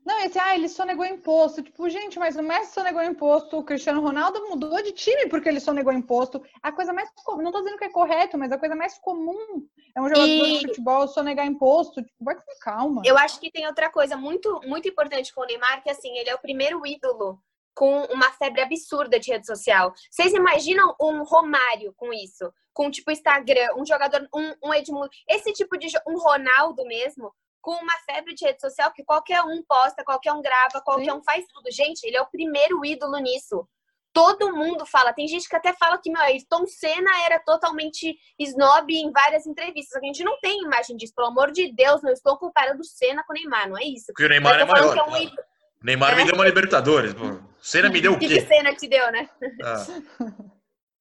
Não, 0.05 0.21
esse, 0.21 0.39
ah, 0.39 0.55
ele 0.55 0.69
sonegou 0.69 1.05
imposto. 1.05 1.63
Tipo, 1.63 1.89
gente, 1.89 2.19
mas 2.19 2.37
o 2.37 2.43
Messi 2.43 2.73
sonegou 2.73 3.03
imposto, 3.03 3.59
o 3.59 3.65
Cristiano 3.65 4.01
Ronaldo 4.01 4.49
mudou 4.49 4.83
de 4.83 4.93
time 4.93 5.29
porque 5.29 5.49
ele 5.49 5.61
sonegou 5.61 5.93
imposto. 5.93 6.43
A 6.63 6.71
coisa 6.71 6.93
mais 6.93 7.11
comum, 7.25 7.43
não 7.43 7.53
tô 7.53 7.59
dizendo 7.59 7.79
que 7.79 7.85
é 7.85 7.91
correto, 7.91 8.37
mas 8.37 8.53
a 8.53 8.59
coisa 8.59 8.75
mais 8.75 8.99
comum 8.99 9.67
é 9.95 10.01
um 10.01 10.09
jogador 10.09 10.27
e... 10.27 10.59
de 10.59 10.67
futebol 10.67 11.09
sonegar 11.09 11.47
imposto. 11.47 12.03
Tipo, 12.03 12.25
vai 12.25 12.35
com 12.35 12.43
calma. 12.61 13.03
Eu 13.05 13.17
acho 13.17 13.41
que 13.41 13.51
tem 13.51 13.67
outra 13.67 13.91
coisa 13.91 14.17
muito, 14.17 14.61
muito 14.67 14.89
importante 14.89 15.35
com 15.35 15.41
o 15.41 15.47
Neymar, 15.47 15.83
que 15.83 15.91
assim, 15.91 16.17
ele 16.19 16.31
é 16.31 16.35
o 16.35 16.41
primeiro 16.41 16.87
ídolo 16.87 17.41
com 17.79 18.03
uma 18.07 18.33
febre 18.33 18.61
absurda 18.61 19.21
de 19.21 19.31
rede 19.31 19.47
social. 19.47 19.95
Vocês 20.11 20.33
imaginam 20.33 20.97
um 21.01 21.23
Romário 21.23 21.95
com 21.97 22.13
isso? 22.13 22.53
Com 22.73 22.91
tipo 22.91 23.13
Instagram, 23.13 23.69
um 23.77 23.87
jogador, 23.87 24.29
um, 24.35 24.53
um 24.65 24.75
Edmundo, 24.75 25.09
esse 25.29 25.53
tipo 25.53 25.79
de 25.79 25.87
um 26.05 26.19
Ronaldo 26.19 26.85
mesmo, 26.85 27.33
com 27.69 27.75
uma 27.75 27.99
febre 28.11 28.35
de 28.35 28.47
rede 28.47 28.63
social 28.63 28.91
que 28.95 29.05
qualquer 29.05 29.43
um 29.43 29.63
posta, 29.63 30.03
qualquer 30.03 30.33
um 30.33 30.41
grava, 30.41 30.81
qualquer 30.83 31.11
Sim. 31.11 31.19
um 31.19 31.23
faz 31.23 31.45
tudo. 31.53 31.71
Gente, 31.71 32.03
ele 32.03 32.17
é 32.17 32.23
o 32.23 32.31
primeiro 32.31 32.83
ídolo 32.83 33.19
nisso. 33.19 33.69
Todo 34.11 34.57
mundo 34.57 34.87
fala. 34.87 35.13
Tem 35.13 35.29
gente 35.29 35.47
que 35.47 35.55
até 35.55 35.75
fala 35.75 35.99
que, 35.99 36.11
meu, 36.11 36.23
Ayrton 36.23 36.67
Senna 36.67 37.11
era 37.27 37.39
totalmente 37.39 38.17
snob 38.39 38.91
em 38.91 39.13
várias 39.13 39.47
entrevistas. 39.47 40.03
A 40.03 40.07
gente 40.07 40.25
não 40.25 40.41
tem 40.41 40.63
imagem 40.63 40.97
disso. 40.97 41.13
Pelo 41.15 41.29
amor 41.29 41.53
de 41.53 41.71
Deus, 41.75 42.01
não 42.03 42.11
estou 42.11 42.39
comparando 42.39 42.83
Senna 42.83 43.23
com 43.23 43.35
o 43.35 43.37
Neymar, 43.37 43.69
não 43.69 43.77
é 43.77 43.85
isso. 43.85 44.07
Porque 44.07 44.25
o 44.25 44.31
Neymar 44.31 44.59
é 44.61 44.65
maior. 44.65 44.97
É 44.97 45.03
um 45.03 45.05
claro. 45.05 45.37
Neymar 45.85 46.13
é. 46.15 46.17
me 46.17 46.25
deu 46.25 46.35
uma 46.37 46.47
Libertadores. 46.47 47.13
Pô. 47.13 47.39
Senna 47.61 47.91
me 47.91 48.01
deu 48.01 48.15
o 48.15 48.19
quê? 48.19 48.25
O 48.25 48.29
que 48.31 48.41
Senna 48.41 48.75
te 48.75 48.89
deu, 48.89 49.13
né? 49.13 49.29
Ah. 49.63 49.87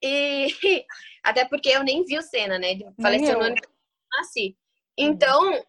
E 0.04 0.50
até 1.24 1.46
porque 1.46 1.70
eu 1.70 1.82
nem 1.82 2.04
vi 2.04 2.18
o 2.18 2.22
Senna, 2.22 2.60
né? 2.60 2.72
Ele 2.72 2.86
faleceu 3.02 3.38
no 3.38 3.46
ano 3.46 3.56
que 3.56 3.66
eu 3.66 3.72
nasci. 4.20 4.58
Então, 4.98 5.64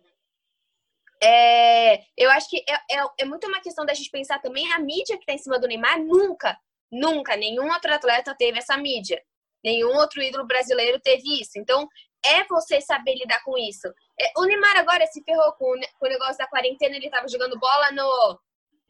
é, 1.22 2.04
eu 2.16 2.30
acho 2.30 2.48
que 2.48 2.64
é, 2.68 2.98
é, 2.98 3.06
é, 3.18 3.24
muito 3.24 3.46
uma 3.46 3.60
questão 3.60 3.84
da 3.84 3.94
gente 3.94 4.10
pensar 4.10 4.40
também 4.40 4.72
a 4.72 4.78
mídia 4.78 5.16
que 5.16 5.22
está 5.22 5.32
em 5.32 5.38
cima 5.38 5.58
do 5.58 5.66
Neymar. 5.66 6.00
Nunca, 6.00 6.56
nunca, 6.90 7.36
nenhum 7.36 7.70
outro 7.72 7.92
atleta 7.92 8.34
teve 8.36 8.58
essa 8.58 8.76
mídia. 8.76 9.22
Nenhum 9.64 9.94
outro 9.96 10.22
ídolo 10.22 10.46
brasileiro 10.46 11.00
teve 11.00 11.40
isso. 11.40 11.52
Então, 11.56 11.88
é 12.24 12.44
você 12.44 12.80
saber 12.80 13.14
lidar 13.16 13.42
com 13.42 13.56
isso. 13.58 13.88
É, 14.20 14.32
o 14.36 14.44
Neymar 14.44 14.76
agora 14.76 15.06
se 15.06 15.22
ferrou 15.22 15.52
com, 15.52 15.74
com 15.98 16.06
o 16.06 16.10
negócio 16.10 16.38
da 16.38 16.46
quarentena, 16.46 16.96
ele 16.96 17.06
estava 17.06 17.28
jogando 17.28 17.58
bola 17.58 17.90
no, 17.92 18.40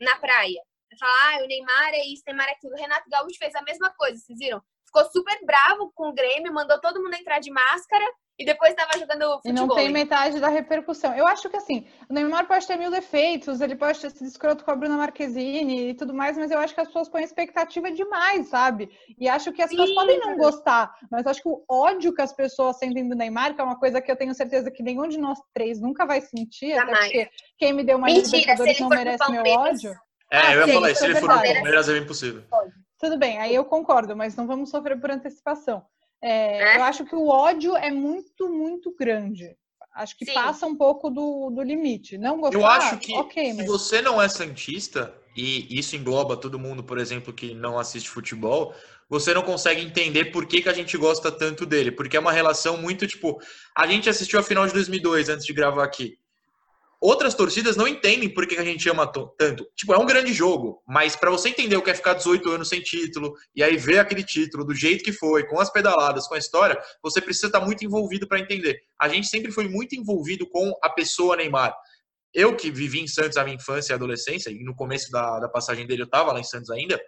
na 0.00 0.16
praia. 0.16 0.62
Falar, 0.98 1.36
ah, 1.36 1.44
o 1.44 1.46
Neymar 1.46 1.94
é 1.94 2.04
isso, 2.06 2.22
Neymar 2.26 2.48
é 2.48 2.52
aquilo. 2.52 2.74
O 2.74 2.78
Renato 2.78 3.08
Gaúcho 3.10 3.38
fez 3.38 3.54
a 3.54 3.62
mesma 3.62 3.90
coisa, 3.96 4.18
vocês 4.18 4.38
viram? 4.38 4.62
Ficou 4.88 5.04
super 5.10 5.38
bravo 5.44 5.92
com 5.94 6.08
o 6.08 6.14
Grêmio, 6.14 6.52
mandou 6.52 6.80
todo 6.80 7.02
mundo 7.02 7.14
entrar 7.14 7.38
de 7.40 7.50
máscara 7.50 8.04
e 8.38 8.44
depois 8.44 8.70
estava 8.70 8.92
jogando 8.98 9.36
futebol. 9.36 9.42
E 9.44 9.52
não 9.52 9.68
tem 9.68 9.90
metade 9.90 10.40
da 10.40 10.48
repercussão. 10.48 11.12
Eu 11.14 11.26
acho 11.26 11.50
que 11.50 11.56
assim, 11.56 11.86
o 12.08 12.14
Neymar 12.14 12.46
pode 12.46 12.66
ter 12.66 12.76
mil 12.76 12.90
defeitos, 12.90 13.60
ele 13.60 13.74
pode 13.74 14.00
ter 14.00 14.10
sido 14.10 14.28
escroto 14.28 14.64
com 14.64 14.70
a 14.70 14.76
Bruna 14.76 14.96
Marquezine 14.96 15.90
e 15.90 15.94
tudo 15.94 16.14
mais, 16.14 16.38
mas 16.38 16.50
eu 16.50 16.58
acho 16.58 16.72
que 16.72 16.80
as 16.80 16.86
pessoas 16.86 17.08
põem 17.08 17.24
expectativa 17.24 17.90
demais, 17.90 18.48
sabe? 18.48 18.88
E 19.18 19.28
acho 19.28 19.52
que 19.52 19.60
as 19.60 19.68
Sim. 19.70 19.76
pessoas 19.76 19.94
podem 19.94 20.20
não 20.20 20.36
gostar, 20.36 20.90
mas 21.10 21.26
acho 21.26 21.42
que 21.42 21.48
o 21.48 21.64
ódio 21.68 22.14
que 22.14 22.22
as 22.22 22.32
pessoas 22.32 22.78
sentem 22.78 23.08
do 23.08 23.16
Neymar, 23.16 23.54
que 23.54 23.60
é 23.60 23.64
uma 23.64 23.78
coisa 23.78 24.00
que 24.00 24.10
eu 24.10 24.16
tenho 24.16 24.34
certeza 24.34 24.70
que 24.70 24.82
nenhum 24.82 25.08
de 25.08 25.18
nós 25.18 25.38
três 25.52 25.80
nunca 25.80 26.06
vai 26.06 26.20
sentir, 26.20 26.74
Jamais. 26.74 26.96
até 26.96 27.04
porque 27.04 27.30
quem 27.58 27.72
me 27.72 27.84
deu 27.84 27.98
mais 27.98 28.14
Mentira, 28.14 28.38
Libertadores 28.38 28.80
não 28.80 28.88
merece 28.88 29.30
meu 29.30 29.42
ódio. 29.42 29.90
É, 30.30 30.38
ah, 30.38 30.54
eu 30.54 30.66
ia 30.66 30.74
falar, 30.74 30.94
se 30.94 31.04
ele 31.04 31.14
for 31.14 31.28
pro 31.28 31.42
Palmeiras 31.42 31.88
é 31.88 31.98
impossível. 31.98 32.44
Tudo 32.98 33.16
bem, 33.16 33.38
aí 33.38 33.54
eu 33.54 33.64
concordo, 33.64 34.16
mas 34.16 34.34
não 34.34 34.46
vamos 34.46 34.70
sofrer 34.70 35.00
por 35.00 35.10
antecipação. 35.10 35.84
É, 36.20 36.74
é? 36.74 36.76
Eu 36.76 36.82
acho 36.82 37.04
que 37.04 37.14
o 37.14 37.28
ódio 37.28 37.76
é 37.76 37.90
muito, 37.90 38.48
muito 38.48 38.94
grande. 38.94 39.56
Acho 39.94 40.16
que 40.16 40.26
Sim. 40.26 40.34
passa 40.34 40.66
um 40.66 40.76
pouco 40.76 41.10
do, 41.10 41.50
do 41.50 41.62
limite. 41.62 42.18
Não 42.18 42.40
gostar, 42.40 42.58
Eu 42.58 42.66
acho 42.66 42.98
que 42.98 43.16
okay, 43.16 43.52
se 43.52 43.58
mas... 43.58 43.66
você 43.66 44.02
não 44.02 44.20
é 44.20 44.28
santista, 44.28 45.14
e 45.36 45.78
isso 45.78 45.96
engloba 45.96 46.36
todo 46.36 46.58
mundo, 46.58 46.82
por 46.82 46.98
exemplo, 46.98 47.32
que 47.32 47.54
não 47.54 47.78
assiste 47.78 48.10
futebol, 48.10 48.74
você 49.08 49.32
não 49.32 49.42
consegue 49.42 49.80
entender 49.80 50.26
por 50.26 50.46
que, 50.46 50.62
que 50.62 50.68
a 50.68 50.74
gente 50.74 50.96
gosta 50.96 51.30
tanto 51.30 51.64
dele. 51.64 51.92
Porque 51.92 52.16
é 52.16 52.20
uma 52.20 52.32
relação 52.32 52.76
muito, 52.76 53.06
tipo... 53.06 53.40
A 53.76 53.86
gente 53.86 54.10
assistiu 54.10 54.38
a 54.38 54.42
final 54.42 54.66
de 54.66 54.72
2002, 54.72 55.28
antes 55.28 55.46
de 55.46 55.52
gravar 55.52 55.84
aqui 55.84 56.18
outras 57.00 57.34
torcidas 57.34 57.76
não 57.76 57.86
entendem 57.86 58.28
por 58.28 58.46
que 58.46 58.56
a 58.56 58.64
gente 58.64 58.88
ama 58.88 59.06
tanto. 59.06 59.66
Tipo, 59.76 59.94
é 59.94 59.98
um 59.98 60.06
grande 60.06 60.32
jogo, 60.32 60.82
mas 60.86 61.14
para 61.14 61.30
você 61.30 61.48
entender 61.50 61.76
o 61.76 61.82
que 61.82 61.90
é 61.90 61.94
ficar 61.94 62.14
18 62.14 62.50
anos 62.50 62.68
sem 62.68 62.80
título 62.80 63.34
e 63.54 63.62
aí 63.62 63.76
ver 63.76 63.98
aquele 63.98 64.24
título 64.24 64.64
do 64.64 64.74
jeito 64.74 65.04
que 65.04 65.12
foi, 65.12 65.46
com 65.46 65.60
as 65.60 65.70
pedaladas, 65.70 66.26
com 66.26 66.34
a 66.34 66.38
história, 66.38 66.78
você 67.02 67.20
precisa 67.20 67.46
estar 67.46 67.60
muito 67.60 67.84
envolvido 67.84 68.26
para 68.26 68.40
entender. 68.40 68.78
A 69.00 69.08
gente 69.08 69.28
sempre 69.28 69.52
foi 69.52 69.68
muito 69.68 69.94
envolvido 69.94 70.48
com 70.48 70.72
a 70.82 70.90
pessoa 70.90 71.36
Neymar. 71.36 71.74
Eu 72.34 72.54
que 72.56 72.70
vivi 72.70 73.00
em 73.00 73.08
Santos 73.08 73.36
a 73.36 73.44
minha 73.44 73.56
infância 73.56 73.92
e 73.92 73.94
adolescência, 73.94 74.50
e 74.50 74.62
no 74.64 74.74
começo 74.74 75.10
da, 75.10 75.40
da 75.40 75.48
passagem 75.48 75.86
dele 75.86 76.02
eu 76.02 76.06
estava 76.06 76.32
lá 76.32 76.40
em 76.40 76.44
Santos 76.44 76.70
ainda, 76.70 77.00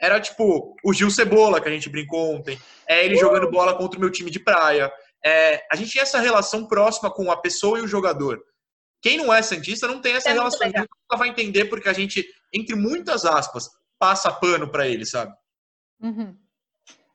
era 0.00 0.20
tipo 0.20 0.74
o 0.84 0.92
Gil 0.92 1.10
Cebola, 1.10 1.60
que 1.60 1.68
a 1.68 1.72
gente 1.72 1.88
brincou 1.88 2.34
ontem, 2.34 2.58
é 2.88 3.04
ele 3.04 3.16
jogando 3.16 3.50
bola 3.50 3.76
contra 3.76 3.98
o 3.98 4.00
meu 4.00 4.10
time 4.10 4.30
de 4.30 4.40
praia. 4.40 4.92
É, 5.24 5.62
a 5.70 5.76
gente 5.76 5.90
tinha 5.90 6.02
essa 6.02 6.18
relação 6.18 6.66
próxima 6.66 7.10
com 7.10 7.30
a 7.30 7.36
pessoa 7.36 7.78
e 7.78 7.82
o 7.82 7.88
jogador. 7.88 8.42
Quem 9.04 9.18
não 9.18 9.30
é 9.30 9.42
Santista 9.42 9.86
não 9.86 10.00
tem 10.00 10.14
essa 10.14 10.30
é 10.30 10.32
relação. 10.32 10.66
Nunca 10.66 11.18
vai 11.18 11.28
entender 11.28 11.66
porque 11.66 11.90
a 11.90 11.92
gente, 11.92 12.26
entre 12.50 12.74
muitas 12.74 13.26
aspas, 13.26 13.68
passa 13.98 14.32
pano 14.32 14.66
para 14.66 14.88
ele, 14.88 15.04
sabe? 15.04 15.30
Uhum. 16.00 16.34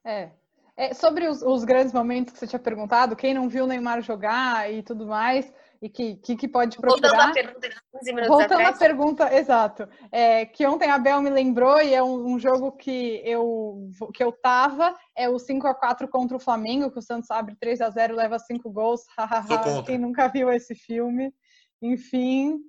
É. 0.06 0.30
é. 0.78 0.93
Sobre 0.93 1.28
os, 1.28 1.41
os, 1.41 1.63
grandes 1.63 1.91
momentos 1.91 2.32
que 2.32 2.38
você 2.38 2.45
tinha 2.45 2.60
perguntado, 2.60 3.15
quem 3.15 3.34
não 3.34 3.49
viu 3.49 3.63
o 3.63 3.67
Neymar 3.67 4.04
jogar 4.04 4.71
e 4.71 4.84
tudo 4.84 5.08
mais, 5.08 5.52
e 5.82 5.89
que, 5.89 6.17
que, 6.17 6.36
que 6.36 6.47
pode 6.47 6.78
procurar. 6.78 7.10
Voltando 7.10 7.21
à 7.21 7.34
pergunta, 7.34 8.28
Voltando 8.28 8.62
à 8.67 8.73
pergunta, 8.73 9.36
exato. 9.36 9.89
É, 10.12 10.45
que 10.45 10.67
ontem 10.67 10.91
a 10.91 10.99
Bel 10.99 11.23
me 11.23 11.32
lembrou, 11.32 11.82
e 11.82 11.91
é 11.91 12.04
um, 12.04 12.34
um, 12.34 12.38
jogo 12.38 12.71
que 12.73 13.19
eu, 13.25 13.89
que 14.13 14.23
eu 14.23 14.32
tava, 14.32 14.95
é 15.17 15.28
o 15.28 15.39
5 15.39 15.65
a 15.65 15.73
4 15.73 16.08
contra 16.08 16.38
o 16.38 16.39
Flamengo, 16.39 16.91
que 16.91 16.99
o 16.99 17.02
Santos 17.02 17.32
abre 17.32 17.56
3 17.60 17.82
a 17.82 17.89
0 17.89 18.15
leva 18.15 18.38
5 18.38 18.69
gols. 18.69 19.02
Quem 19.88 19.97
nunca 19.97 20.28
viu 20.28 20.52
esse 20.52 20.75
filme. 20.75 21.34
Enfim, 21.82 22.60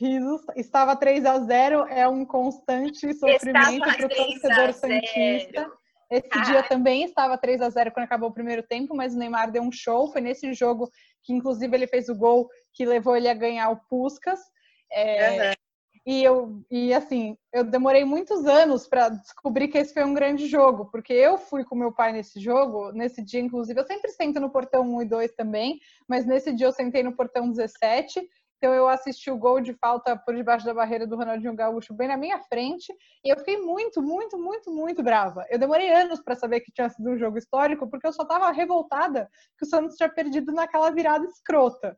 risos. 0.00 0.42
Estava 0.56 0.96
3 0.96 1.24
a 1.24 1.38
0 1.38 1.86
é 1.88 2.08
um 2.08 2.24
constante 2.24 3.12
sofrimento 3.14 3.80
para 3.80 4.06
o 4.06 4.08
torcedor 4.08 4.72
santista. 4.72 5.70
Esse 6.10 6.28
ah. 6.32 6.42
dia 6.42 6.62
também 6.64 7.04
estava 7.04 7.38
3 7.38 7.60
a 7.62 7.70
0 7.70 7.92
quando 7.92 8.04
acabou 8.04 8.30
o 8.30 8.34
primeiro 8.34 8.64
tempo, 8.64 8.96
mas 8.96 9.14
o 9.14 9.18
Neymar 9.18 9.52
deu 9.52 9.62
um 9.62 9.70
show. 9.70 10.10
Foi 10.10 10.20
nesse 10.20 10.52
jogo 10.52 10.90
que, 11.22 11.32
inclusive, 11.32 11.74
ele 11.76 11.86
fez 11.86 12.08
o 12.08 12.16
gol 12.16 12.48
que 12.72 12.84
levou 12.84 13.16
ele 13.16 13.28
a 13.28 13.34
ganhar 13.34 13.70
o 13.70 13.80
Puskas. 13.88 14.40
É, 14.92 15.50
uhum. 15.50 15.54
E 16.06 16.24
eu 16.24 16.62
e 16.70 16.94
assim, 16.94 17.36
eu 17.52 17.62
demorei 17.62 18.04
muitos 18.04 18.46
anos 18.46 18.88
para 18.88 19.10
descobrir 19.10 19.68
que 19.68 19.76
esse 19.76 19.92
foi 19.92 20.02
um 20.02 20.14
grande 20.14 20.46
jogo, 20.46 20.86
porque 20.90 21.12
eu 21.12 21.36
fui 21.36 21.62
com 21.62 21.76
meu 21.76 21.92
pai 21.92 22.10
nesse 22.10 22.40
jogo, 22.40 22.90
nesse 22.92 23.22
dia 23.22 23.38
inclusive, 23.38 23.78
eu 23.78 23.86
sempre 23.86 24.10
sento 24.10 24.40
no 24.40 24.50
portão 24.50 24.82
1 24.96 25.02
e 25.02 25.04
2 25.04 25.32
também, 25.32 25.78
mas 26.08 26.24
nesse 26.24 26.54
dia 26.54 26.66
eu 26.66 26.72
sentei 26.72 27.02
no 27.02 27.14
portão 27.14 27.50
17 27.50 28.26
então 28.60 28.74
eu 28.74 28.86
assisti 28.86 29.30
o 29.30 29.38
gol 29.38 29.58
de 29.58 29.72
falta 29.72 30.14
por 30.14 30.36
debaixo 30.36 30.66
da 30.66 30.74
barreira 30.74 31.06
do 31.06 31.16
Ronaldinho 31.16 31.56
Gaúcho 31.56 31.94
bem 31.94 32.06
na 32.06 32.16
minha 32.18 32.38
frente 32.40 32.92
e 33.24 33.32
eu 33.32 33.38
fiquei 33.38 33.56
muito, 33.56 34.02
muito, 34.02 34.38
muito, 34.38 34.70
muito 34.70 35.02
brava. 35.02 35.46
Eu 35.48 35.58
demorei 35.58 35.90
anos 35.90 36.20
para 36.20 36.34
saber 36.34 36.60
que 36.60 36.70
tinha 36.70 36.90
sido 36.90 37.08
um 37.08 37.16
jogo 37.16 37.38
histórico 37.38 37.88
porque 37.88 38.06
eu 38.06 38.12
só 38.12 38.22
estava 38.22 38.52
revoltada 38.52 39.30
que 39.56 39.64
o 39.64 39.66
Santos 39.66 39.96
tinha 39.96 40.10
perdido 40.10 40.52
naquela 40.52 40.90
virada 40.90 41.24
escrota. 41.24 41.96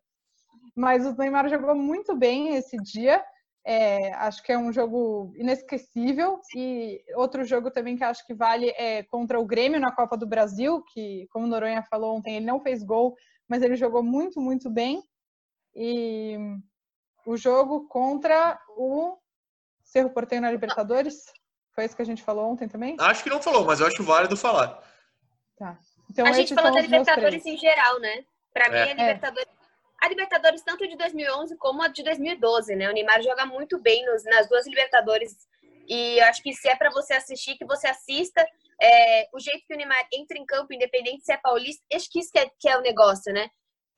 Mas 0.77 1.05
o 1.05 1.17
Neymar 1.17 1.49
jogou 1.49 1.75
muito 1.75 2.17
bem 2.17 2.55
esse 2.55 2.77
dia. 2.77 3.21
É, 3.67 4.13
acho 4.15 4.41
que 4.45 4.53
é 4.53 4.57
um 4.59 4.73
jogo 4.73 5.33
inesquecível. 5.37 6.39
E 6.55 7.03
outro 7.17 7.45
jogo 7.45 7.73
também 7.73 7.97
que 7.97 8.05
acho 8.05 8.25
que 8.25 8.35
vale 8.35 8.69
é 8.77 9.03
contra 9.03 9.41
o 9.41 9.45
Grêmio 9.45 9.81
na 9.81 9.91
Copa 9.91 10.17
do 10.17 10.29
Brasil, 10.29 10.81
que, 10.93 11.27
como 11.33 11.49
Noronha 11.49 11.83
falou 11.83 12.17
ontem, 12.17 12.37
ele 12.37 12.47
não 12.47 12.61
fez 12.61 12.85
gol, 12.85 13.17
mas 13.49 13.63
ele 13.63 13.75
jogou 13.75 14.05
muito, 14.05 14.41
muito 14.41 14.71
bem. 14.71 15.03
E 15.75 16.37
o 17.27 17.37
jogo 17.37 17.87
contra 17.89 18.61
o 18.77 19.17
Cerro 19.83 20.11
Porteño 20.11 20.43
na 20.43 20.51
Libertadores? 20.51 21.25
Foi 21.75 21.85
isso 21.85 21.97
que 21.97 22.03
a 22.03 22.07
gente 22.07 22.23
falou 22.23 22.51
ontem 22.51 22.69
também? 22.69 22.97
Acho 22.99 23.23
que 23.23 23.31
não 23.31 23.41
falou, 23.41 23.65
mas 23.65 23.81
eu 23.81 23.87
acho 23.87 24.03
válido 24.03 24.37
falar. 24.37 24.83
Tá. 25.57 25.79
Então, 26.11 26.27
a 26.27 26.33
gente 26.33 26.55
falou 26.55 26.73
da 26.73 26.81
Libertadores 26.81 27.47
em 27.47 27.57
geral, 27.57 27.99
né? 28.01 28.25
Para 28.53 28.69
mim, 28.69 28.79
a 28.79 28.95
Libertadores. 28.95 29.49
É. 29.49 29.63
A 30.05 30.09
Libertadores, 30.09 30.63
tanto 30.63 30.87
de 30.87 30.97
2011 30.97 31.57
como 31.57 31.83
a 31.83 31.89
de 31.89 32.03
2012, 32.03 32.75
né? 32.75 32.91
O 32.91 32.93
Neymar 32.93 33.23
joga 33.23 33.47
muito 33.47 33.81
bem 33.81 34.05
nos, 34.05 34.25
nas 34.25 34.49
duas 34.49 34.67
Libertadores. 34.67 35.37
E 35.89 36.19
eu 36.19 36.25
acho 36.27 36.43
que 36.43 36.53
se 36.53 36.69
é 36.69 36.77
para 36.77 36.91
você 36.91 37.15
assistir, 37.15 37.57
que 37.57 37.65
você 37.65 37.87
assista. 37.87 38.45
É, 38.81 39.29
o 39.33 39.39
jeito 39.39 39.65
que 39.67 39.75
o 39.75 39.77
Neymar 39.77 40.07
entra 40.13 40.37
em 40.37 40.45
campo, 40.45 40.75
independente 40.75 41.25
se 41.25 41.33
é 41.33 41.37
paulista, 41.37 41.83
acho 41.95 42.11
que 42.11 42.19
isso 42.19 42.33
que 42.33 42.39
é, 42.39 42.51
que 42.59 42.69
é 42.69 42.77
o 42.77 42.83
negócio, 42.83 43.33
né? 43.33 43.49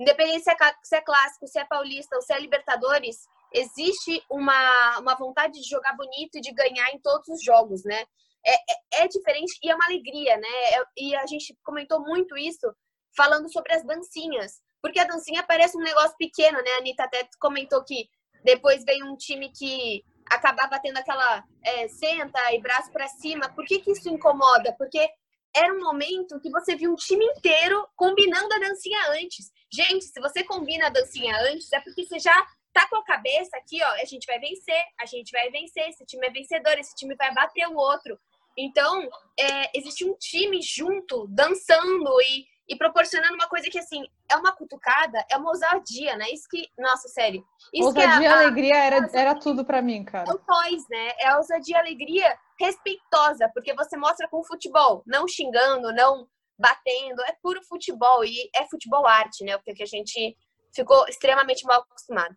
Independente 0.00 0.44
se 0.44 0.50
é, 0.50 0.56
se 0.82 0.96
é 0.96 1.00
clássico, 1.00 1.46
se 1.46 1.58
é 1.58 1.64
paulista 1.64 2.16
ou 2.16 2.22
se 2.22 2.32
é 2.32 2.38
Libertadores, 2.38 3.26
existe 3.52 4.22
uma, 4.28 4.98
uma 4.98 5.14
vontade 5.14 5.60
de 5.60 5.68
jogar 5.68 5.96
bonito 5.96 6.36
e 6.36 6.40
de 6.40 6.52
ganhar 6.52 6.90
em 6.90 6.98
todos 6.98 7.28
os 7.28 7.42
jogos, 7.42 7.84
né? 7.84 8.04
É, 8.46 8.54
é, 8.54 9.04
é 9.04 9.08
diferente 9.08 9.56
e 9.62 9.70
é 9.70 9.74
uma 9.74 9.86
alegria, 9.86 10.36
né? 10.36 10.48
É, 10.48 10.84
e 10.96 11.14
a 11.14 11.26
gente 11.26 11.56
comentou 11.62 12.00
muito 12.00 12.36
isso 12.36 12.74
falando 13.16 13.50
sobre 13.50 13.72
as 13.72 13.84
dancinhas. 13.84 14.60
Porque 14.82 14.98
a 14.98 15.04
dancinha 15.04 15.42
parece 15.42 15.78
um 15.78 15.82
negócio 15.82 16.16
pequeno, 16.18 16.58
né? 16.58 16.70
A 16.72 16.78
Anitta 16.78 17.04
até 17.04 17.26
comentou 17.40 17.82
que 17.84 18.08
depois 18.44 18.84
veio 18.84 19.06
um 19.06 19.16
time 19.16 19.50
que 19.50 20.04
acabava 20.30 20.78
tendo 20.80 20.98
aquela 20.98 21.42
é, 21.62 21.88
senta 21.88 22.38
e 22.52 22.60
braço 22.60 22.90
para 22.90 23.08
cima. 23.08 23.48
Por 23.48 23.64
que, 23.64 23.78
que 23.78 23.92
isso 23.92 24.08
incomoda? 24.08 24.74
Porque 24.76 25.08
era 25.56 25.72
um 25.72 25.80
momento 25.80 26.40
que 26.40 26.50
você 26.50 26.74
viu 26.74 26.92
um 26.92 26.96
time 26.96 27.24
inteiro 27.24 27.86
combinando 27.96 28.52
a 28.54 28.58
dancinha 28.58 28.98
antes. 29.10 29.52
Gente, 29.72 30.04
se 30.04 30.20
você 30.20 30.42
combina 30.44 30.86
a 30.86 30.90
dancinha 30.90 31.36
antes, 31.50 31.72
é 31.72 31.80
porque 31.80 32.04
você 32.04 32.18
já 32.18 32.46
tá 32.72 32.88
com 32.88 32.96
a 32.96 33.04
cabeça 33.04 33.56
aqui, 33.56 33.80
ó, 33.82 33.88
a 34.02 34.04
gente 34.04 34.26
vai 34.26 34.38
vencer, 34.40 34.84
a 35.00 35.06
gente 35.06 35.30
vai 35.30 35.48
vencer, 35.50 35.88
esse 35.88 36.04
time 36.04 36.26
é 36.26 36.30
vencedor, 36.30 36.76
esse 36.78 36.94
time 36.96 37.14
vai 37.14 37.32
bater 37.32 37.68
o 37.68 37.76
outro. 37.76 38.18
Então, 38.58 39.08
é, 39.38 39.78
existe 39.78 40.04
um 40.04 40.14
time 40.14 40.60
junto, 40.60 41.26
dançando 41.28 42.20
e 42.22 42.46
e 42.68 42.76
proporcionando 42.76 43.34
uma 43.34 43.48
coisa 43.48 43.68
que, 43.68 43.78
assim, 43.78 44.04
é 44.30 44.36
uma 44.36 44.52
cutucada, 44.52 45.24
é 45.30 45.36
uma 45.36 45.50
ousadia, 45.50 46.16
né? 46.16 46.26
Isso 46.32 46.48
que, 46.50 46.68
nossa, 46.78 47.08
sério. 47.08 47.44
Isso 47.72 47.86
ousadia 47.86 48.20
e 48.20 48.24
é 48.24 48.28
a, 48.28 48.38
alegria 48.38 48.76
era, 48.76 49.10
era 49.12 49.34
tudo 49.34 49.64
para 49.64 49.82
mim, 49.82 50.04
cara. 50.04 50.28
É 50.28 50.32
o 50.32 50.38
toys, 50.38 50.82
né? 50.88 51.12
É 51.20 51.28
a 51.28 51.36
ousadia 51.36 51.76
e 51.76 51.78
alegria 51.78 52.38
respeitosa, 52.58 53.50
porque 53.52 53.74
você 53.74 53.96
mostra 53.96 54.28
com 54.28 54.38
o 54.38 54.46
futebol, 54.46 55.02
não 55.06 55.28
xingando, 55.28 55.92
não 55.92 56.26
batendo, 56.58 57.20
é 57.26 57.36
puro 57.42 57.60
futebol 57.64 58.24
e 58.24 58.48
é 58.54 58.64
futebol 58.68 59.06
arte, 59.06 59.44
né? 59.44 59.58
Porque 59.58 59.82
a 59.82 59.86
gente 59.86 60.36
ficou 60.74 61.06
extremamente 61.08 61.64
mal 61.64 61.80
acostumado. 61.80 62.34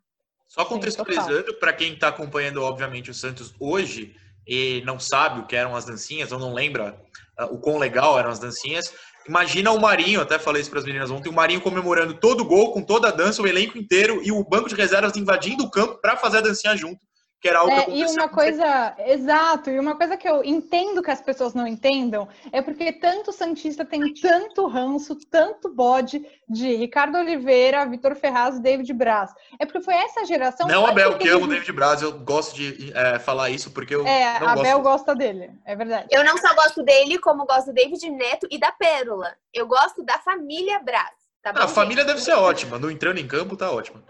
Só 0.47 0.65
contextualizando, 0.65 1.53
para 1.55 1.73
quem 1.73 1.93
está 1.93 2.07
acompanhando, 2.07 2.63
obviamente, 2.63 3.11
o 3.11 3.13
Santos 3.13 3.53
hoje 3.59 4.15
e 4.47 4.81
não 4.85 4.97
sabe 4.97 5.41
o 5.41 5.45
que 5.45 5.55
eram 5.55 5.75
as 5.75 5.85
dancinhas, 5.85 6.31
ou 6.31 6.39
não 6.39 6.53
lembra 6.53 6.97
uh, 7.39 7.53
o 7.53 7.59
quão 7.59 7.77
legal 7.77 8.17
eram 8.17 8.29
as 8.29 8.39
dancinhas, 8.39 8.93
Imagina 9.27 9.71
o 9.71 9.79
Marinho, 9.79 10.21
até 10.21 10.39
falei 10.39 10.61
isso 10.61 10.69
para 10.69 10.79
as 10.79 10.85
meninas 10.85 11.11
ontem, 11.11 11.29
o 11.29 11.33
Marinho 11.33 11.61
comemorando 11.61 12.13
todo 12.13 12.41
o 12.41 12.45
gol, 12.45 12.71
com 12.71 12.81
toda 12.81 13.09
a 13.09 13.11
dança, 13.11 13.41
o 13.41 13.47
elenco 13.47 13.77
inteiro 13.77 14.21
e 14.23 14.31
o 14.31 14.43
banco 14.43 14.69
de 14.69 14.75
reservas 14.75 15.17
invadindo 15.17 15.63
o 15.63 15.69
campo 15.69 15.99
para 16.01 16.15
fazer 16.15 16.37
a 16.37 16.41
dancinha 16.41 16.75
junto 16.77 17.06
que 17.39 17.47
era 17.47 17.59
algo 17.59 17.71
é, 17.71 17.85
que 17.85 17.91
E 17.91 18.05
uma 18.05 18.27
coisa, 18.27 18.95
exato, 18.99 19.69
e 19.69 19.79
uma 19.79 19.95
coisa 19.95 20.17
que 20.17 20.27
eu 20.27 20.43
entendo 20.43 21.03
que 21.03 21.11
as 21.11 21.21
pessoas 21.21 21.53
não 21.53 21.67
entendam 21.67 22.27
é 22.51 22.61
porque 22.61 22.91
tanto 22.93 23.31
Santista 23.31 23.85
tem 23.85 24.13
tanto 24.13 24.67
ranço, 24.67 25.15
tanto 25.29 25.69
bode 25.69 26.25
de 26.49 26.75
Ricardo 26.75 27.17
Oliveira, 27.17 27.85
Vitor 27.85 28.15
Ferraz, 28.15 28.59
David 28.59 28.91
Braz. 28.93 29.31
É 29.59 29.65
porque 29.65 29.81
foi 29.81 29.93
essa 29.93 30.25
geração. 30.25 30.67
Não, 30.67 30.85
Abel, 30.85 31.17
que 31.17 31.29
amo 31.29 31.45
o 31.45 31.47
David 31.47 31.71
Braz, 31.73 32.01
eu 32.01 32.17
gosto 32.19 32.55
de 32.55 32.91
é, 32.95 33.19
falar 33.19 33.49
isso 33.49 33.71
porque 33.71 33.93
eu. 33.93 34.05
É, 34.05 34.39
não 34.39 34.49
Abel 34.49 34.81
gosto... 34.81 34.83
gosta 34.83 35.15
dele, 35.15 35.51
é 35.65 35.75
verdade. 35.75 36.07
Eu 36.09 36.23
não 36.23 36.37
só 36.37 36.53
gosto 36.55 36.83
dele, 36.83 37.19
como 37.19 37.45
gosto 37.45 37.67
do 37.67 37.73
David 37.73 38.09
Neto 38.09 38.47
e 38.49 38.57
da 38.57 38.71
Pérola. 38.71 39.35
Eu 39.53 39.67
gosto 39.67 40.03
da 40.03 40.17
família 40.19 40.79
Braz. 40.79 41.27
Tá 41.43 41.53
bom, 41.53 41.59
a 41.59 41.67
família 41.67 42.03
deve 42.03 42.19
ser 42.19 42.33
ótima, 42.33 42.79
no 42.79 42.89
entrando 42.89 43.19
em 43.19 43.27
campo 43.27 43.55
tá 43.55 43.71
ótima. 43.71 44.03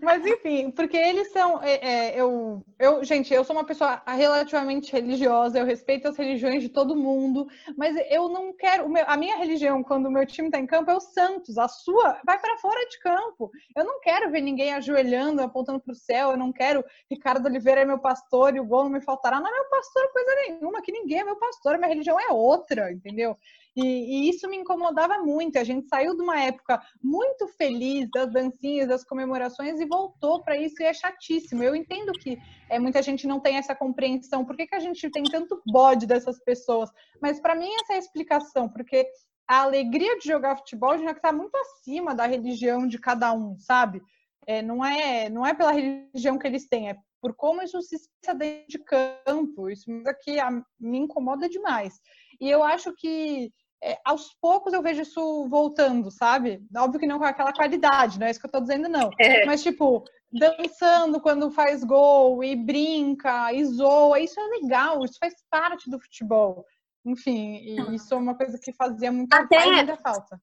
Mas 0.00 0.24
enfim, 0.24 0.70
porque 0.70 0.96
eles 0.96 1.32
são. 1.32 1.62
É, 1.62 1.74
é, 1.74 2.20
eu, 2.20 2.64
eu, 2.78 3.04
gente, 3.04 3.32
eu 3.34 3.44
sou 3.44 3.56
uma 3.56 3.64
pessoa 3.64 4.02
relativamente 4.06 4.92
religiosa, 4.92 5.58
eu 5.58 5.64
respeito 5.64 6.06
as 6.06 6.16
religiões 6.16 6.62
de 6.62 6.68
todo 6.68 6.94
mundo, 6.96 7.48
mas 7.76 7.96
eu 8.08 8.28
não 8.28 8.52
quero. 8.52 8.88
Meu, 8.88 9.04
a 9.06 9.16
minha 9.16 9.36
religião, 9.36 9.82
quando 9.82 10.06
o 10.06 10.10
meu 10.10 10.24
time 10.24 10.48
está 10.48 10.58
em 10.58 10.66
campo, 10.66 10.90
é 10.90 10.94
o 10.94 11.00
Santos. 11.00 11.58
A 11.58 11.68
sua 11.68 12.20
vai 12.24 12.38
para 12.38 12.58
fora 12.58 12.88
de 12.88 12.98
campo. 13.00 13.50
Eu 13.74 13.84
não 13.84 14.00
quero 14.00 14.30
ver 14.30 14.40
ninguém 14.40 14.72
ajoelhando, 14.72 15.42
apontando 15.42 15.80
para 15.80 15.92
o 15.92 15.96
céu. 15.96 16.30
Eu 16.30 16.36
não 16.36 16.52
quero. 16.52 16.84
Ricardo 17.10 17.46
Oliveira 17.46 17.80
é 17.80 17.84
meu 17.84 17.98
pastor 17.98 18.54
e 18.54 18.60
o 18.60 18.64
gol 18.64 18.84
não 18.84 18.90
me 18.90 19.00
faltará. 19.00 19.40
Não 19.40 19.48
é 19.48 19.52
meu 19.52 19.68
pastor 19.68 20.12
coisa 20.12 20.34
nenhuma, 20.48 20.82
que 20.82 20.92
ninguém 20.92 21.20
é 21.20 21.24
meu 21.24 21.36
pastor. 21.36 21.76
Minha 21.76 21.88
religião 21.88 22.18
é 22.20 22.32
outra, 22.32 22.92
entendeu? 22.92 23.36
E, 23.76 23.82
e, 23.82 24.30
isso 24.30 24.48
me 24.48 24.56
incomodava 24.56 25.18
muito. 25.18 25.58
A 25.58 25.64
gente 25.64 25.86
saiu 25.86 26.16
de 26.16 26.22
uma 26.22 26.40
época 26.40 26.80
muito 27.02 27.46
feliz 27.48 28.08
das 28.10 28.32
dancinhas, 28.32 28.88
das 28.88 29.04
comemorações 29.04 29.78
e 29.78 29.84
voltou 29.84 30.42
para 30.42 30.56
isso 30.56 30.82
e 30.82 30.86
é 30.86 30.94
chatíssimo. 30.94 31.62
Eu 31.62 31.76
entendo 31.76 32.12
que 32.12 32.38
é, 32.70 32.78
muita 32.78 33.02
gente 33.02 33.26
não 33.26 33.38
tem 33.38 33.56
essa 33.56 33.74
compreensão. 33.74 34.46
Por 34.46 34.56
que, 34.56 34.66
que 34.66 34.74
a 34.74 34.80
gente 34.80 35.10
tem 35.10 35.24
tanto 35.24 35.60
bode 35.66 36.06
dessas 36.06 36.42
pessoas? 36.42 36.90
Mas 37.20 37.38
para 37.38 37.54
mim 37.54 37.68
essa 37.82 37.92
é 37.92 37.96
a 37.96 38.00
explicação, 38.00 38.66
porque 38.66 39.06
a 39.46 39.62
alegria 39.62 40.18
de 40.18 40.26
jogar 40.26 40.56
futebol 40.56 40.98
já 40.98 41.10
está 41.10 41.30
muito 41.30 41.54
acima 41.56 42.14
da 42.14 42.26
religião 42.26 42.86
de 42.86 42.98
cada 42.98 43.32
um, 43.34 43.58
sabe? 43.58 44.00
É, 44.46 44.62
não 44.62 44.82
é 44.82 45.28
não 45.28 45.44
é 45.46 45.52
pela 45.52 45.72
religião 45.72 46.38
que 46.38 46.46
eles 46.46 46.66
têm, 46.66 46.88
é 46.88 46.96
por 47.20 47.34
como 47.34 47.62
isso 47.62 47.80
se 47.82 47.96
passa 48.22 48.38
dentro 48.38 48.68
de 48.68 48.78
campo. 48.78 49.68
Isso 49.68 49.90
aqui 50.06 50.38
a, 50.38 50.50
me 50.78 50.98
incomoda 50.98 51.48
demais. 51.48 52.00
E 52.40 52.48
eu 52.48 52.62
acho 52.62 52.92
que 52.94 53.52
é, 53.82 53.98
aos 54.04 54.34
poucos 54.40 54.72
eu 54.72 54.82
vejo 54.82 55.02
isso 55.02 55.46
voltando, 55.48 56.10
sabe? 56.10 56.62
Óbvio 56.76 57.00
que 57.00 57.06
não 57.06 57.18
com 57.18 57.24
aquela 57.24 57.52
qualidade, 57.52 58.18
não 58.18 58.26
é 58.26 58.30
isso 58.30 58.40
que 58.40 58.46
eu 58.46 58.50
tô 58.50 58.60
dizendo, 58.60 58.88
não. 58.88 59.10
É. 59.18 59.44
Mas, 59.44 59.62
tipo, 59.62 60.04
dançando 60.32 61.20
quando 61.20 61.50
faz 61.50 61.84
gol 61.84 62.42
e 62.42 62.56
brinca 62.56 63.52
e 63.52 63.64
zoa, 63.64 64.20
isso 64.20 64.40
é 64.40 64.44
legal, 64.60 65.04
isso 65.04 65.18
faz 65.20 65.34
parte 65.50 65.90
do 65.90 66.00
futebol. 66.00 66.64
Enfim, 67.04 67.58
e 67.58 67.94
isso 67.94 68.12
é 68.14 68.16
uma 68.16 68.34
coisa 68.34 68.58
que 68.58 68.72
fazia 68.72 69.12
muita, 69.12 69.36
Até 69.36 69.64
muita 69.64 69.96
falta. 69.96 70.40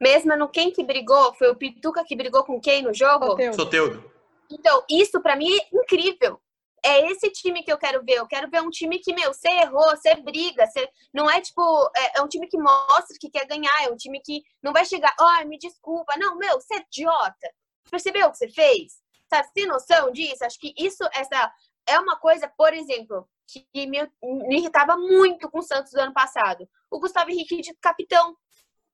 Mesmo 0.00 0.36
no 0.36 0.48
quem 0.48 0.72
que 0.72 0.84
brigou, 0.84 1.32
foi 1.34 1.48
o 1.48 1.56
Pituca 1.56 2.04
que 2.04 2.16
brigou 2.16 2.44
com 2.44 2.60
quem 2.60 2.82
no 2.82 2.92
jogo? 2.92 3.26
Soteudo. 3.26 3.56
Soteudo. 3.56 4.12
Então, 4.50 4.84
isso 4.90 5.20
para 5.22 5.36
mim 5.36 5.48
é 5.50 5.68
incrível 5.72 6.38
é 6.84 7.10
esse 7.10 7.30
time 7.30 7.62
que 7.62 7.72
eu 7.72 7.78
quero 7.78 8.04
ver. 8.04 8.14
Eu 8.14 8.26
quero 8.26 8.50
ver 8.50 8.60
um 8.60 8.70
time 8.70 8.98
que, 8.98 9.14
meu, 9.14 9.32
você 9.32 9.48
errou, 9.48 9.90
você 9.90 10.14
briga. 10.16 10.66
Você... 10.66 10.88
Não 11.12 11.30
é 11.30 11.40
tipo, 11.40 11.62
é, 11.96 12.18
é, 12.18 12.22
um 12.22 12.28
time 12.28 12.48
que 12.48 12.58
mostra 12.58 13.16
que 13.20 13.30
quer 13.30 13.46
ganhar. 13.46 13.84
É 13.84 13.90
um 13.90 13.96
time 13.96 14.20
que 14.20 14.42
não 14.62 14.72
vai 14.72 14.84
chegar, 14.84 15.14
oh, 15.20 15.46
me 15.46 15.58
desculpa. 15.58 16.14
Não, 16.18 16.36
meu, 16.36 16.60
você 16.60 16.74
é 16.74 16.80
idiota. 16.80 17.48
Percebeu 17.90 18.28
o 18.28 18.32
que 18.32 18.38
você 18.38 18.48
fez? 18.48 19.00
Sabe, 19.28 19.46
você 19.46 19.52
tem 19.54 19.66
noção 19.66 20.12
disso? 20.12 20.44
Acho 20.44 20.58
que 20.58 20.74
isso, 20.76 21.02
essa 21.14 21.52
é 21.86 21.98
uma 21.98 22.18
coisa, 22.18 22.52
por 22.56 22.72
exemplo, 22.74 23.28
que 23.46 23.86
me, 23.86 23.98
me 24.22 24.58
irritava 24.58 24.96
muito 24.96 25.50
com 25.50 25.58
o 25.58 25.62
Santos 25.62 25.92
do 25.92 26.00
ano 26.00 26.12
passado. 26.12 26.68
O 26.90 27.00
Gustavo 27.00 27.30
Henrique 27.30 27.60
de 27.60 27.74
capitão. 27.74 28.36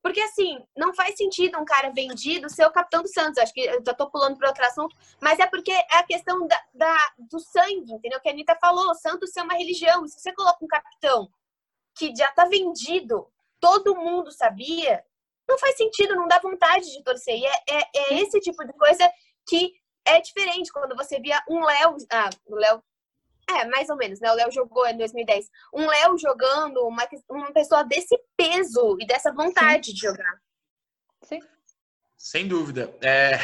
Porque, 0.09 0.23
assim, 0.23 0.59
não 0.75 0.95
faz 0.95 1.19
sentido 1.19 1.59
um 1.59 1.67
cara 1.67 1.91
vendido 1.91 2.49
ser 2.49 2.65
o 2.65 2.71
capitão 2.71 3.03
do 3.03 3.09
Santos. 3.09 3.37
Acho 3.37 3.53
que 3.53 3.61
eu 3.61 3.83
já 3.85 3.93
tô 3.93 4.11
pulando 4.11 4.39
para 4.39 4.49
outro 4.49 4.65
assunto, 4.65 4.97
mas 5.21 5.39
é 5.39 5.47
porque 5.47 5.71
é 5.71 5.99
a 5.99 6.03
questão 6.03 6.47
da, 6.47 6.59
da, 6.73 7.13
do 7.19 7.39
sangue, 7.39 7.93
entendeu? 7.93 8.19
Que 8.19 8.31
a 8.31 8.33
Anitta 8.33 8.57
falou, 8.59 8.95
Santos 8.95 9.37
é 9.37 9.43
uma 9.43 9.53
religião. 9.53 10.07
E 10.07 10.09
se 10.09 10.19
você 10.19 10.33
coloca 10.33 10.65
um 10.65 10.67
capitão 10.67 11.29
que 11.95 12.11
já 12.17 12.33
tá 12.33 12.47
vendido, 12.47 13.31
todo 13.61 13.97
mundo 13.97 14.33
sabia, 14.33 15.05
não 15.47 15.59
faz 15.59 15.77
sentido, 15.77 16.17
não 16.17 16.27
dá 16.27 16.39
vontade 16.39 16.91
de 16.91 17.05
torcer. 17.05 17.37
E 17.37 17.45
é, 17.45 17.53
é, 17.69 17.89
é 17.95 18.15
esse 18.23 18.41
tipo 18.41 18.65
de 18.65 18.73
coisa 18.73 19.07
que 19.47 19.75
é 20.07 20.23
diferente 20.23 20.73
quando 20.73 20.97
você 20.97 21.21
via 21.21 21.39
um 21.51 21.63
Léo. 21.63 21.97
Ah, 22.11 22.31
o 22.47 22.55
Léo 22.55 22.83
é, 23.51 23.65
mais 23.67 23.89
ou 23.89 23.97
menos, 23.97 24.21
né? 24.21 24.31
O 24.31 24.35
Léo 24.35 24.51
jogou 24.51 24.87
em 24.87 24.97
2010. 24.97 25.51
Um 25.73 25.87
Léo 25.87 26.19
jogando, 26.19 26.87
uma, 26.87 27.07
uma 27.31 27.53
pessoa 27.53 27.83
desse 27.83 28.19
peso 28.37 28.97
e 29.01 29.07
dessa 29.07 29.33
vontade 29.33 29.87
Sim. 29.87 29.95
de 29.95 30.01
jogar. 30.01 30.41
Sim. 31.23 31.41
Sem 32.17 32.49
dúvida. 32.49 32.93
É, 33.01 33.39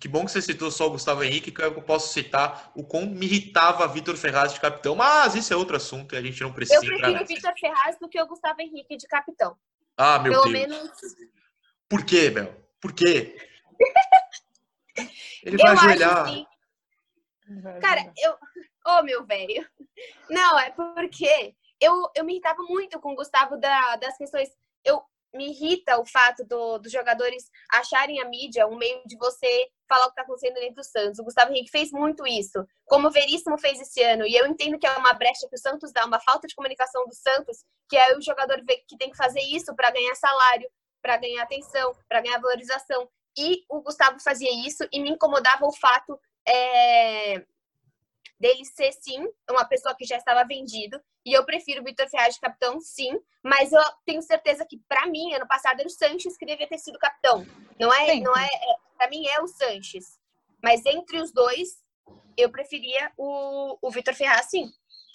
que 0.00 0.08
bom 0.08 0.24
que 0.24 0.32
você 0.32 0.40
citou 0.40 0.70
só 0.70 0.86
o 0.86 0.90
Gustavo 0.92 1.22
Henrique, 1.22 1.52
que 1.52 1.62
eu 1.62 1.82
posso 1.82 2.12
citar 2.12 2.72
o 2.74 2.82
como 2.82 3.06
me 3.06 3.26
irritava 3.26 3.86
Vitor 3.86 4.16
Ferraz 4.16 4.54
de 4.54 4.60
capitão. 4.60 4.96
Mas 4.96 5.34
isso 5.34 5.52
é 5.52 5.56
outro 5.56 5.76
assunto 5.76 6.14
e 6.14 6.18
a 6.18 6.22
gente 6.22 6.40
não 6.40 6.52
precisa. 6.52 6.84
Eu 6.84 6.86
prefiro 6.86 7.22
o 7.22 7.26
Vitor 7.26 7.52
Ferraz 7.60 7.98
do 8.00 8.08
que 8.08 8.20
o 8.20 8.26
Gustavo 8.26 8.60
Henrique 8.62 8.96
de 8.96 9.06
capitão. 9.06 9.56
Ah, 9.96 10.18
meu 10.18 10.32
Pelo 10.32 10.44
Deus. 10.44 10.52
Menos... 10.54 10.90
Por 11.88 12.04
quê, 12.04 12.30
Bel? 12.30 12.52
Por 12.80 12.92
quê? 12.92 13.36
Ele 15.44 15.58
vai 15.58 15.72
eu 15.72 15.78
ajoelhar. 15.78 16.26
Acho, 16.26 16.46
Cara, 17.80 18.12
eu. 18.16 18.36
Ô, 18.86 18.98
oh, 18.98 19.02
meu 19.02 19.24
velho. 19.24 19.68
Não, 20.28 20.58
é 20.58 20.70
porque 20.70 21.54
eu, 21.80 22.10
eu 22.14 22.24
me 22.24 22.34
irritava 22.34 22.62
muito 22.62 23.00
com 23.00 23.12
o 23.12 23.16
Gustavo 23.16 23.58
da, 23.58 23.96
das 23.96 24.16
questões. 24.16 24.50
Eu, 24.84 25.02
me 25.34 25.50
irrita 25.50 25.98
o 25.98 26.06
fato 26.06 26.44
do, 26.44 26.78
dos 26.78 26.92
jogadores 26.92 27.50
acharem 27.70 28.22
a 28.22 28.28
mídia 28.28 28.66
um 28.66 28.76
meio 28.76 29.02
de 29.04 29.16
você 29.16 29.68
falar 29.88 30.04
o 30.04 30.06
que 30.06 30.12
está 30.12 30.22
acontecendo 30.22 30.54
dentro 30.54 30.76
do 30.76 30.84
Santos. 30.84 31.18
O 31.18 31.24
Gustavo 31.24 31.50
Henrique 31.50 31.70
fez 31.70 31.90
muito 31.90 32.26
isso, 32.26 32.64
como 32.86 33.08
o 33.08 33.10
Veríssimo 33.10 33.58
fez 33.58 33.80
esse 33.80 34.02
ano. 34.02 34.24
E 34.26 34.34
eu 34.34 34.46
entendo 34.46 34.78
que 34.78 34.86
é 34.86 34.96
uma 34.96 35.12
brecha 35.12 35.48
que 35.48 35.56
o 35.56 35.58
Santos 35.58 35.92
dá, 35.92 36.06
uma 36.06 36.20
falta 36.20 36.46
de 36.46 36.54
comunicação 36.54 37.04
do 37.06 37.14
Santos, 37.14 37.64
que 37.88 37.96
é 37.96 38.16
o 38.16 38.22
jogador 38.22 38.62
que 38.86 38.96
tem 38.96 39.10
que 39.10 39.16
fazer 39.16 39.40
isso 39.40 39.74
para 39.74 39.90
ganhar 39.90 40.14
salário, 40.14 40.70
para 41.02 41.16
ganhar 41.16 41.42
atenção, 41.42 41.94
para 42.08 42.20
ganhar 42.20 42.40
valorização. 42.40 43.08
E 43.36 43.64
o 43.68 43.82
Gustavo 43.82 44.20
fazia 44.20 44.50
isso 44.66 44.86
e 44.92 45.00
me 45.00 45.10
incomodava 45.10 45.66
o 45.66 45.72
fato 45.72 46.18
é, 46.46 47.44
dele 48.38 48.64
ser, 48.64 48.92
sim, 48.92 49.26
uma 49.50 49.64
pessoa 49.64 49.94
que 49.94 50.04
já 50.04 50.16
estava 50.16 50.44
vendido. 50.44 51.00
E 51.24 51.32
eu 51.32 51.44
prefiro 51.44 51.80
o 51.80 51.84
Vitor 51.84 52.08
Ferraz 52.08 52.34
de 52.34 52.40
capitão, 52.40 52.80
sim, 52.80 53.18
mas 53.42 53.72
eu 53.72 53.82
tenho 54.04 54.22
certeza 54.22 54.66
que, 54.68 54.78
para 54.88 55.06
mim, 55.06 55.32
ano 55.34 55.46
passado 55.46 55.80
era 55.80 55.88
o 55.88 55.90
Sanches 55.90 56.36
que 56.36 56.46
devia 56.46 56.68
ter 56.68 56.78
sido 56.78 56.98
capitão. 56.98 57.46
Não 57.78 57.92
é, 57.92 58.20
não 58.20 58.36
é, 58.36 58.46
é 58.46 58.74
para 58.96 59.08
mim 59.08 59.26
é 59.26 59.40
o 59.40 59.48
Sanches. 59.48 60.18
Mas 60.62 60.84
entre 60.86 61.20
os 61.20 61.32
dois, 61.32 61.82
eu 62.36 62.50
preferia 62.50 63.12
o, 63.16 63.78
o 63.80 63.90
Vitor 63.90 64.14
Ferraz, 64.14 64.46
sim. 64.50 64.70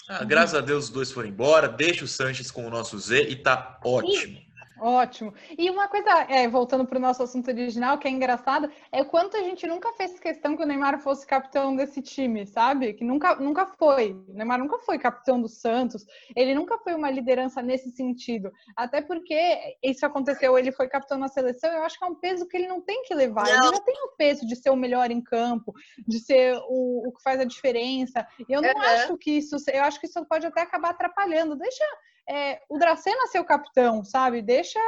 Ah, 0.08 0.24
graças 0.24 0.56
a 0.56 0.62
Deus 0.62 0.86
os 0.86 0.90
dois 0.90 1.12
foram 1.12 1.30
embora, 1.30 1.68
deixa 1.68 2.04
o 2.04 2.08
Sanches 2.08 2.50
com 2.50 2.66
o 2.66 2.70
nosso 2.70 2.98
Z 2.98 3.30
e 3.30 3.36
tá 3.36 3.80
ótimo. 3.86 4.38
Sim. 4.38 4.49
Ótimo. 4.82 5.34
E 5.58 5.70
uma 5.70 5.88
coisa, 5.88 6.10
é, 6.30 6.48
voltando 6.48 6.86
para 6.86 6.98
o 6.98 7.02
nosso 7.02 7.24
assunto 7.24 7.50
original, 7.50 7.98
que 7.98 8.08
é 8.08 8.12
engraçado, 8.12 8.70
é 8.92 9.02
o 9.02 9.06
quanto 9.06 9.38
a 9.38 9.42
gente 9.42 9.66
nunca 9.68 9.92
fez 9.94 10.20
questão 10.20 10.56
que 10.56 10.64
o 10.64 10.66
Neymar 10.66 11.00
fosse 11.00 11.26
capitão 11.26 11.76
desse 11.76 12.02
time, 12.02 12.46
sabe? 12.46 12.94
Que 12.94 13.04
nunca, 13.04 13.36
nunca 13.36 13.66
foi. 13.66 14.12
O 14.28 14.34
Neymar 14.34 14.60
nunca 14.60 14.80
foi 14.80 14.98
capitão 14.98 15.42
do 15.42 15.48
Santos, 15.48 16.06
ele 16.36 16.54
nunca 16.54 16.78
foi 16.78 16.94
uma 16.94 17.10
liderança 17.10 17.62
nesse 17.62 17.92
sentido. 17.92 18.52
Até 18.76 19.02
porque 19.02 19.78
isso 19.84 20.06
aconteceu, 20.06 20.58
ele 20.58 20.72
foi 20.72 20.88
capitão 20.88 21.18
na 21.18 21.28
seleção, 21.28 21.72
eu 21.72 21.84
acho 21.84 21.98
que 21.98 22.06
é 22.06 22.08
um 22.08 22.16
peso 22.16 22.48
que 22.48 22.58
ele 22.58 22.68
não 22.68 22.82
tem 22.82 23.04
que 23.04 23.14
levar. 23.14 23.46
Não. 23.46 23.54
Ele 23.54 23.76
já 23.76 23.82
tem 23.82 23.96
o 24.06 24.16
peso 24.16 24.46
de 24.46 24.56
ser 24.56 24.70
o 24.70 24.76
melhor 24.76 25.12
em 25.12 25.22
campo, 25.22 25.74
de 26.08 26.20
ser 26.20 26.56
o, 26.68 27.08
o 27.08 27.12
que 27.12 27.22
faz 27.24 27.40
a 27.40 27.46
diferença. 27.46 28.28
E 28.48 28.54
eu 28.54 28.62
não 28.62 28.70
uhum. 28.70 28.82
acho 28.82 29.18
que 29.18 29.32
isso, 29.32 29.56
eu 29.72 29.84
acho 29.84 30.00
que 30.00 30.08
isso 30.08 30.24
pode 30.26 30.46
até 30.46 30.62
acabar 30.62 30.92
atrapalhando. 30.92 31.56
Deixa 31.56 31.84
é, 32.30 32.62
o 32.70 32.78
Dracena 32.78 33.26
ser 33.28 33.40
o 33.40 33.46
capitão, 33.46 34.04
sabe? 34.04 34.42
Deixa 34.42 34.80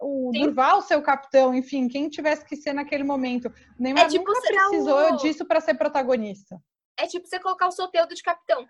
o 0.00 0.30
Sim. 0.32 0.42
Durval 0.44 0.80
ser 0.80 0.96
o 0.96 1.02
capitão, 1.02 1.52
enfim, 1.52 1.88
quem 1.88 2.08
tivesse 2.08 2.44
que 2.44 2.54
ser 2.54 2.72
naquele 2.72 3.02
momento. 3.02 3.52
O 3.78 3.82
Neymar 3.82 4.04
é 4.04 4.08
tipo 4.08 4.24
nunca 4.24 4.40
precisou 4.40 5.12
o... 5.12 5.16
disso 5.16 5.44
para 5.44 5.60
ser 5.60 5.74
protagonista. 5.74 6.56
É 6.96 7.08
tipo 7.08 7.26
você 7.26 7.40
colocar 7.40 7.66
o 7.66 7.72
Soteudo 7.72 8.14
de 8.14 8.22
capitão. 8.22 8.64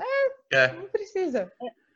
É, 0.00 0.56
é. 0.56 0.72
não 0.72 0.88
precisa. 0.88 1.52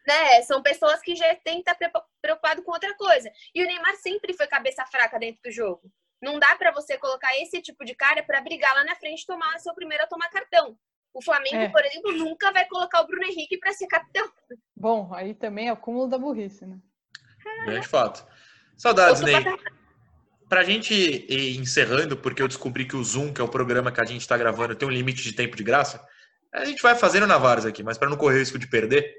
Né? 0.07 0.42
São 0.42 0.62
pessoas 0.62 1.01
que 1.01 1.16
já 1.16 1.35
têm 1.37 1.62
que 1.62 1.71
estar 1.71 2.05
preocupado 2.21 2.62
com 2.62 2.73
outra 2.73 2.95
coisa. 2.95 3.33
E 3.55 3.62
o 3.62 3.66
Neymar 3.66 3.97
sempre 3.97 4.35
foi 4.35 4.47
cabeça 4.47 4.85
fraca 4.85 5.19
dentro 5.19 5.40
do 5.42 5.51
jogo. 5.51 5.90
Não 6.21 6.38
dá 6.38 6.55
para 6.57 6.71
você 6.71 6.99
colocar 6.99 7.35
esse 7.38 7.62
tipo 7.62 7.83
de 7.83 7.95
cara 7.95 8.23
para 8.23 8.42
brigar 8.42 8.75
lá 8.75 8.85
na 8.85 8.95
frente 8.95 9.23
e 9.23 9.27
tomar 9.27 9.59
seu 9.59 9.75
primeiro 9.75 10.05
a 10.05 10.07
tomar 10.07 10.29
cartão. 10.29 10.79
O 11.16 11.22
Flamengo, 11.22 11.57
é. 11.57 11.68
por 11.70 11.83
exemplo, 11.83 12.12
nunca 12.12 12.52
vai 12.52 12.66
colocar 12.66 13.00
o 13.00 13.07
Bruno 13.07 13.24
Henrique 13.24 13.57
para 13.57 13.72
ser 13.72 13.87
capitão. 13.87 14.31
Bom, 14.76 15.11
aí 15.14 15.33
também 15.33 15.68
é 15.68 15.72
o 15.72 15.76
cúmulo 15.76 16.07
da 16.07 16.18
burrice, 16.18 16.66
né? 16.66 16.79
É 17.66 17.79
de 17.79 17.88
fato. 17.88 18.22
Saudades, 18.76 19.22
Ney. 19.22 19.42
Para 20.46 20.61
a 20.61 20.64
gente 20.64 20.92
ir 20.92 21.59
encerrando, 21.59 22.18
porque 22.18 22.42
eu 22.42 22.46
descobri 22.46 22.85
que 22.85 22.94
o 22.94 23.02
Zoom, 23.02 23.33
que 23.33 23.40
é 23.40 23.44
o 23.44 23.48
programa 23.48 23.90
que 23.90 23.98
a 23.98 24.05
gente 24.05 24.20
está 24.20 24.37
gravando, 24.37 24.74
tem 24.74 24.87
um 24.87 24.92
limite 24.92 25.22
de 25.22 25.33
tempo 25.33 25.57
de 25.57 25.64
graça. 25.64 26.07
A 26.52 26.66
gente 26.66 26.83
vai 26.83 26.94
fazendo 26.94 27.26
na 27.26 27.38
Vars 27.38 27.64
aqui, 27.64 27.83
mas 27.83 27.96
para 27.96 28.11
não 28.11 28.18
correr 28.18 28.40
risco 28.40 28.59
de 28.59 28.68
perder, 28.68 29.11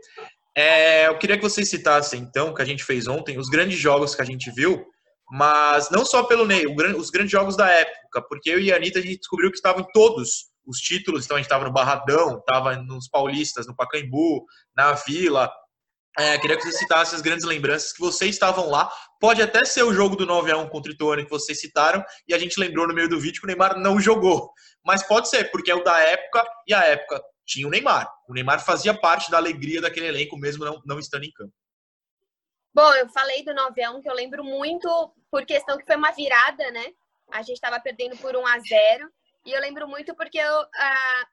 é, 0.55 1.07
eu 1.07 1.17
queria 1.17 1.35
que 1.35 1.41
vocês 1.41 1.67
citassem, 1.67 2.21
então, 2.21 2.53
que 2.53 2.61
a 2.61 2.65
gente 2.65 2.83
fez 2.83 3.07
ontem, 3.07 3.39
os 3.39 3.49
grandes 3.49 3.79
jogos 3.79 4.13
que 4.13 4.21
a 4.21 4.25
gente 4.25 4.51
viu, 4.51 4.85
mas 5.31 5.89
não 5.89 6.05
só 6.05 6.21
pelo 6.25 6.45
Ney, 6.45 6.67
os 6.95 7.09
grandes 7.09 7.31
jogos 7.31 7.57
da 7.57 7.67
época, 7.67 8.21
porque 8.29 8.51
eu 8.51 8.59
e 8.59 8.71
a 8.71 8.75
Anitta 8.75 8.99
a 8.99 9.01
gente 9.01 9.17
descobriu 9.17 9.49
que 9.49 9.57
estavam 9.57 9.83
todos 9.91 10.55
os 10.67 10.79
títulos, 10.79 11.25
então 11.25 11.37
a 11.37 11.39
gente 11.39 11.45
estava 11.45 11.63
no 11.63 11.71
Barradão, 11.71 12.37
estava 12.37 12.75
nos 12.75 13.07
Paulistas, 13.07 13.65
no 13.65 13.75
Pacaembu, 13.75 14.45
na 14.75 14.91
Vila. 14.91 15.51
É, 16.19 16.37
queria 16.39 16.57
que 16.57 16.63
você 16.63 16.71
citasse 16.71 17.15
as 17.15 17.21
grandes 17.21 17.45
lembranças 17.45 17.93
que 17.93 17.99
vocês 17.99 18.31
estavam 18.31 18.69
lá. 18.69 18.91
Pode 19.19 19.41
até 19.41 19.63
ser 19.63 19.83
o 19.83 19.93
jogo 19.93 20.15
do 20.15 20.25
9x1 20.25 20.69
contra 20.69 20.91
o 20.91 20.93
Ituano 20.95 21.23
que 21.23 21.29
vocês 21.29 21.59
citaram, 21.59 22.03
e 22.27 22.33
a 22.33 22.39
gente 22.39 22.59
lembrou 22.59 22.87
no 22.87 22.93
meio 22.93 23.07
do 23.07 23.19
vídeo 23.19 23.39
que 23.39 23.45
o 23.45 23.47
Neymar 23.47 23.79
não 23.79 23.99
jogou. 24.01 24.51
Mas 24.83 25.03
pode 25.03 25.29
ser, 25.29 25.51
porque 25.51 25.71
é 25.71 25.75
o 25.75 25.83
da 25.83 25.99
época, 25.99 26.43
e 26.67 26.73
a 26.73 26.83
época 26.83 27.23
tinha 27.45 27.67
o 27.67 27.69
Neymar. 27.69 28.11
O 28.27 28.33
Neymar 28.33 28.63
fazia 28.63 28.93
parte 28.93 29.31
da 29.31 29.37
alegria 29.37 29.79
daquele 29.79 30.07
elenco, 30.07 30.37
mesmo 30.37 30.65
não, 30.65 30.81
não 30.85 30.99
estando 30.99 31.23
em 31.23 31.31
campo. 31.31 31.53
Bom, 32.73 32.93
eu 32.93 33.07
falei 33.09 33.43
do 33.43 33.53
9x1, 33.53 34.01
que 34.01 34.09
eu 34.09 34.13
lembro 34.13 34.43
muito 34.43 34.87
por 35.31 35.45
questão 35.45 35.77
que 35.77 35.85
foi 35.85 35.95
uma 35.95 36.11
virada, 36.11 36.69
né? 36.71 36.93
A 37.31 37.41
gente 37.41 37.55
estava 37.55 37.79
perdendo 37.79 38.17
por 38.17 38.35
1 38.35 38.47
a 38.47 38.59
0 38.59 39.09
e 39.47 39.53
eu 39.53 39.61
lembro 39.61 39.87
muito 39.87 40.13
porque 40.13 40.37
eu, 40.37 40.65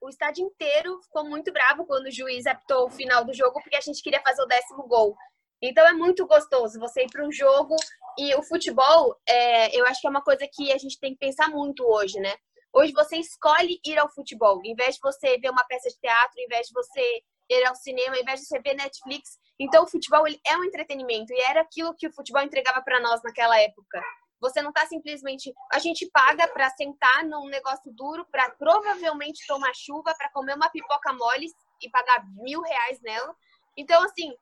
o 0.00 0.08
estádio 0.08 0.46
inteiro 0.46 1.02
ficou 1.02 1.24
muito 1.28 1.52
bravo 1.52 1.84
quando 1.84 2.06
o 2.06 2.12
juiz 2.12 2.46
apitou 2.46 2.86
o 2.86 2.90
final 2.90 3.24
do 3.24 3.34
jogo, 3.34 3.60
porque 3.60 3.76
a 3.76 3.80
gente 3.80 4.00
queria 4.00 4.22
fazer 4.22 4.40
o 4.40 4.46
décimo 4.46 4.86
gol. 4.86 5.16
Então 5.60 5.84
é 5.84 5.92
muito 5.92 6.24
gostoso 6.24 6.78
você 6.78 7.02
ir 7.02 7.10
para 7.10 7.26
um 7.26 7.32
jogo 7.32 7.74
e 8.16 8.32
o 8.36 8.42
futebol, 8.44 9.16
é, 9.28 9.76
eu 9.76 9.84
acho 9.86 10.00
que 10.00 10.06
é 10.06 10.10
uma 10.10 10.22
coisa 10.22 10.48
que 10.52 10.72
a 10.72 10.78
gente 10.78 11.00
tem 11.00 11.14
que 11.14 11.18
pensar 11.18 11.48
muito 11.48 11.84
hoje, 11.84 12.20
né? 12.20 12.32
Hoje 12.72 12.92
você 12.92 13.16
escolhe 13.16 13.80
ir 13.84 13.98
ao 13.98 14.08
futebol, 14.08 14.60
em 14.64 14.76
vez 14.76 14.94
de 14.94 15.00
você 15.02 15.36
ver 15.38 15.50
uma 15.50 15.64
peça 15.64 15.88
de 15.88 15.98
teatro, 15.98 16.38
em 16.38 16.46
vez 16.46 16.68
de 16.68 16.72
você 16.72 17.22
ir 17.50 17.64
ao 17.66 17.74
cinema, 17.74 18.16
em 18.16 18.24
vez 18.24 18.40
de 18.40 18.46
você 18.46 18.60
ver 18.60 18.74
Netflix. 18.74 19.38
Então 19.58 19.82
o 19.82 19.90
futebol 19.90 20.24
ele 20.24 20.40
é 20.46 20.56
um 20.56 20.62
entretenimento 20.62 21.32
e 21.32 21.40
era 21.40 21.62
aquilo 21.62 21.96
que 21.96 22.06
o 22.06 22.12
futebol 22.12 22.42
entregava 22.42 22.80
para 22.80 23.00
nós 23.00 23.20
naquela 23.24 23.60
época. 23.60 24.00
Você 24.44 24.60
não 24.60 24.68
está 24.68 24.84
simplesmente. 24.86 25.54
A 25.72 25.78
gente 25.78 26.04
paga 26.10 26.46
para 26.46 26.68
sentar 26.68 27.24
num 27.24 27.48
negócio 27.48 27.90
duro, 27.90 28.26
para 28.30 28.50
provavelmente 28.50 29.46
tomar 29.46 29.74
chuva, 29.74 30.14
para 30.14 30.28
comer 30.28 30.54
uma 30.54 30.68
pipoca 30.68 31.14
mole 31.14 31.46
e 31.80 31.88
pagar 31.88 32.26
mil 32.36 32.60
reais 32.60 33.00
nela. 33.00 33.34
Então, 33.74 34.02
assim, 34.02 34.36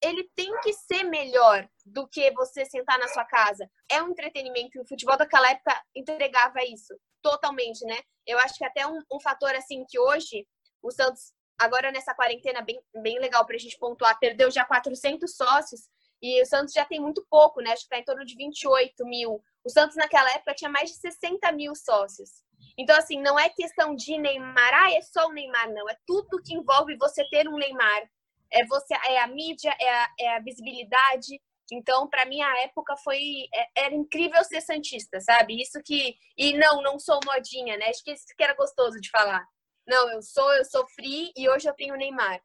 ele 0.00 0.30
tem 0.36 0.48
que 0.60 0.72
ser 0.72 1.02
melhor 1.02 1.68
do 1.84 2.06
que 2.06 2.30
você 2.30 2.64
sentar 2.64 3.00
na 3.00 3.08
sua 3.08 3.24
casa. 3.24 3.68
É 3.90 4.00
um 4.00 4.10
entretenimento. 4.10 4.80
O 4.80 4.86
futebol 4.86 5.16
daquela 5.16 5.50
época 5.50 5.82
entregava 5.92 6.62
isso 6.64 6.94
totalmente, 7.20 7.84
né? 7.84 7.98
Eu 8.24 8.38
acho 8.38 8.54
que 8.54 8.64
até 8.64 8.86
um, 8.86 9.00
um 9.12 9.18
fator, 9.18 9.56
assim, 9.56 9.84
que 9.88 9.98
hoje 9.98 10.46
o 10.80 10.92
Santos, 10.92 11.32
agora 11.58 11.90
nessa 11.90 12.14
quarentena, 12.14 12.62
bem, 12.62 12.80
bem 12.94 13.18
legal 13.18 13.44
para 13.44 13.56
a 13.56 13.58
gente 13.58 13.76
pontuar, 13.76 14.16
perdeu 14.20 14.52
já 14.52 14.64
400 14.64 15.34
sócios. 15.34 15.80
E 16.22 16.40
o 16.40 16.46
Santos 16.46 16.72
já 16.72 16.84
tem 16.84 17.00
muito 17.00 17.26
pouco, 17.28 17.60
né? 17.60 17.72
Acho 17.72 17.82
que 17.82 17.94
está 17.94 17.98
em 17.98 18.04
torno 18.04 18.24
de 18.24 18.36
28 18.36 19.04
mil. 19.04 19.42
O 19.64 19.68
Santos, 19.68 19.96
naquela 19.96 20.30
época, 20.30 20.54
tinha 20.54 20.70
mais 20.70 20.90
de 20.90 20.96
60 20.96 21.50
mil 21.52 21.74
sócios. 21.74 22.30
Então, 22.78 22.96
assim, 22.96 23.20
não 23.20 23.38
é 23.38 23.48
questão 23.48 23.94
de 23.94 24.16
Neymar, 24.16 24.72
ah, 24.72 24.92
é 24.92 25.02
só 25.02 25.26
o 25.26 25.32
Neymar, 25.32 25.72
não. 25.72 25.88
É 25.90 25.96
tudo 26.06 26.40
que 26.42 26.54
envolve 26.54 26.96
você 26.96 27.28
ter 27.28 27.48
um 27.48 27.56
Neymar. 27.56 28.08
É 28.52 28.64
você, 28.66 28.94
é 28.94 29.20
a 29.20 29.26
mídia, 29.26 29.74
é 29.80 29.90
a, 29.90 30.08
é 30.20 30.36
a 30.36 30.40
visibilidade. 30.40 31.40
Então, 31.72 32.08
para 32.08 32.26
mim, 32.26 32.40
a 32.40 32.62
época 32.62 32.96
foi. 32.98 33.18
É, 33.54 33.84
era 33.84 33.94
incrível 33.94 34.44
ser 34.44 34.60
Santista, 34.60 35.20
sabe? 35.20 35.60
Isso 35.60 35.82
que. 35.84 36.14
E 36.36 36.56
não, 36.56 36.82
não 36.82 36.98
sou 36.98 37.18
modinha, 37.24 37.76
né? 37.76 37.86
Acho 37.88 38.04
que 38.04 38.12
isso 38.12 38.26
que 38.36 38.42
era 38.42 38.54
gostoso 38.54 39.00
de 39.00 39.10
falar. 39.10 39.44
Não, 39.86 40.10
eu 40.12 40.22
sou, 40.22 40.52
eu 40.54 40.64
sofri 40.64 41.32
e 41.36 41.48
hoje 41.48 41.68
eu 41.68 41.74
tenho 41.74 41.94
o 41.94 41.96
Neymar. 41.96 42.40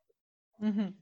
Uhum. 0.60 0.94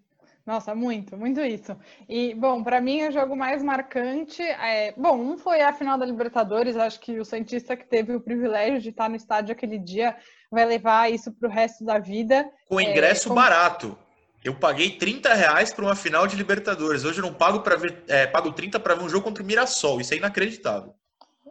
Nossa, 0.46 0.76
muito, 0.76 1.18
muito 1.18 1.42
isso. 1.42 1.76
E, 2.08 2.36
bom, 2.36 2.64
para 2.64 2.80
mim 2.80 3.08
o 3.08 3.12
jogo 3.12 3.36
mais 3.36 3.64
marcante 3.64 4.44
é. 4.44 4.94
Bom, 4.96 5.18
um 5.18 5.38
foi 5.38 5.62
a 5.62 5.74
final 5.74 5.98
da 5.98 6.06
Libertadores. 6.06 6.78
Acho 6.78 7.00
que 7.00 7.20
o 7.20 7.26
Santista 7.26 7.76
que 7.76 7.86
teve 7.86 8.16
o 8.16 8.22
privilégio 8.22 8.80
de 8.80 8.90
estar 8.90 9.10
no 9.10 9.16
estádio 9.16 9.54
aquele 9.54 9.80
dia 9.80 10.16
vai 10.52 10.66
levar 10.66 11.12
isso 11.12 11.32
para 11.32 11.50
o 11.50 11.52
resto 11.52 11.84
da 11.84 11.98
vida. 11.98 12.48
Com 12.70 12.80
ingresso 12.80 13.28
é, 13.28 13.30
como... 13.30 13.42
barato. 13.42 13.98
Eu 14.44 14.54
paguei 14.54 14.92
30 14.92 15.34
reais 15.34 15.74
para 15.74 15.86
uma 15.86 15.96
final 15.96 16.28
de 16.28 16.36
Libertadores. 16.36 17.04
Hoje 17.04 17.20
eu 17.20 17.26
não 17.26 17.34
pago 17.34 17.62
para 17.62 17.76
ver. 17.76 18.04
É, 18.08 18.28
pago 18.28 18.52
30 18.52 18.80
para 18.80 18.94
ver 18.94 19.04
um 19.04 19.10
jogo 19.10 19.24
contra 19.24 19.42
o 19.42 19.46
Mirassol. 19.46 20.00
Isso 20.00 20.14
é 20.14 20.18
inacreditável 20.18 20.94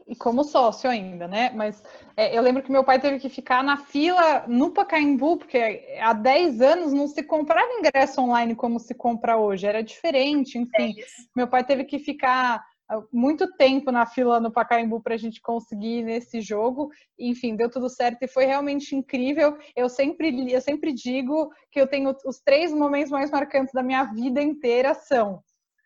e 0.06 0.14
como 0.14 0.44
sócio 0.44 0.88
ainda, 0.88 1.26
né? 1.26 1.50
Mas 1.54 1.82
é, 2.16 2.36
eu 2.36 2.42
lembro 2.42 2.62
que 2.62 2.70
meu 2.70 2.84
pai 2.84 3.00
teve 3.00 3.18
que 3.18 3.28
ficar 3.28 3.62
na 3.62 3.76
fila 3.76 4.44
no 4.46 4.70
Pacaembu, 4.70 5.38
porque 5.38 5.98
há 6.00 6.12
10 6.12 6.60
anos 6.60 6.92
não 6.92 7.08
se 7.08 7.22
comprava 7.22 7.72
ingresso 7.72 8.20
online 8.20 8.54
como 8.54 8.78
se 8.78 8.94
compra 8.94 9.36
hoje, 9.36 9.66
era 9.66 9.82
diferente, 9.82 10.58
enfim. 10.58 10.94
É 11.00 11.04
meu 11.34 11.48
pai 11.48 11.64
teve 11.64 11.84
que 11.84 11.98
ficar 11.98 12.62
ah, 12.88 13.02
muito 13.10 13.50
tempo 13.56 13.90
na 13.90 14.04
fila 14.04 14.38
no 14.38 14.52
Pacaembu 14.52 15.00
para 15.00 15.14
a 15.14 15.18
gente 15.18 15.40
conseguir 15.40 16.02
nesse 16.02 16.40
jogo. 16.40 16.90
Enfim, 17.18 17.56
deu 17.56 17.70
tudo 17.70 17.88
certo 17.88 18.22
e 18.22 18.28
foi 18.28 18.44
realmente 18.44 18.94
incrível. 18.94 19.56
Eu 19.74 19.88
sempre, 19.88 20.52
eu 20.52 20.60
sempre 20.60 20.92
digo 20.92 21.50
que 21.70 21.80
eu 21.80 21.86
tenho 21.86 22.14
os 22.26 22.40
três 22.40 22.72
momentos 22.72 23.10
mais 23.10 23.30
marcantes 23.30 23.72
da 23.72 23.82
minha 23.82 24.04
vida 24.04 24.42
inteira 24.42 24.92
são 24.94 25.42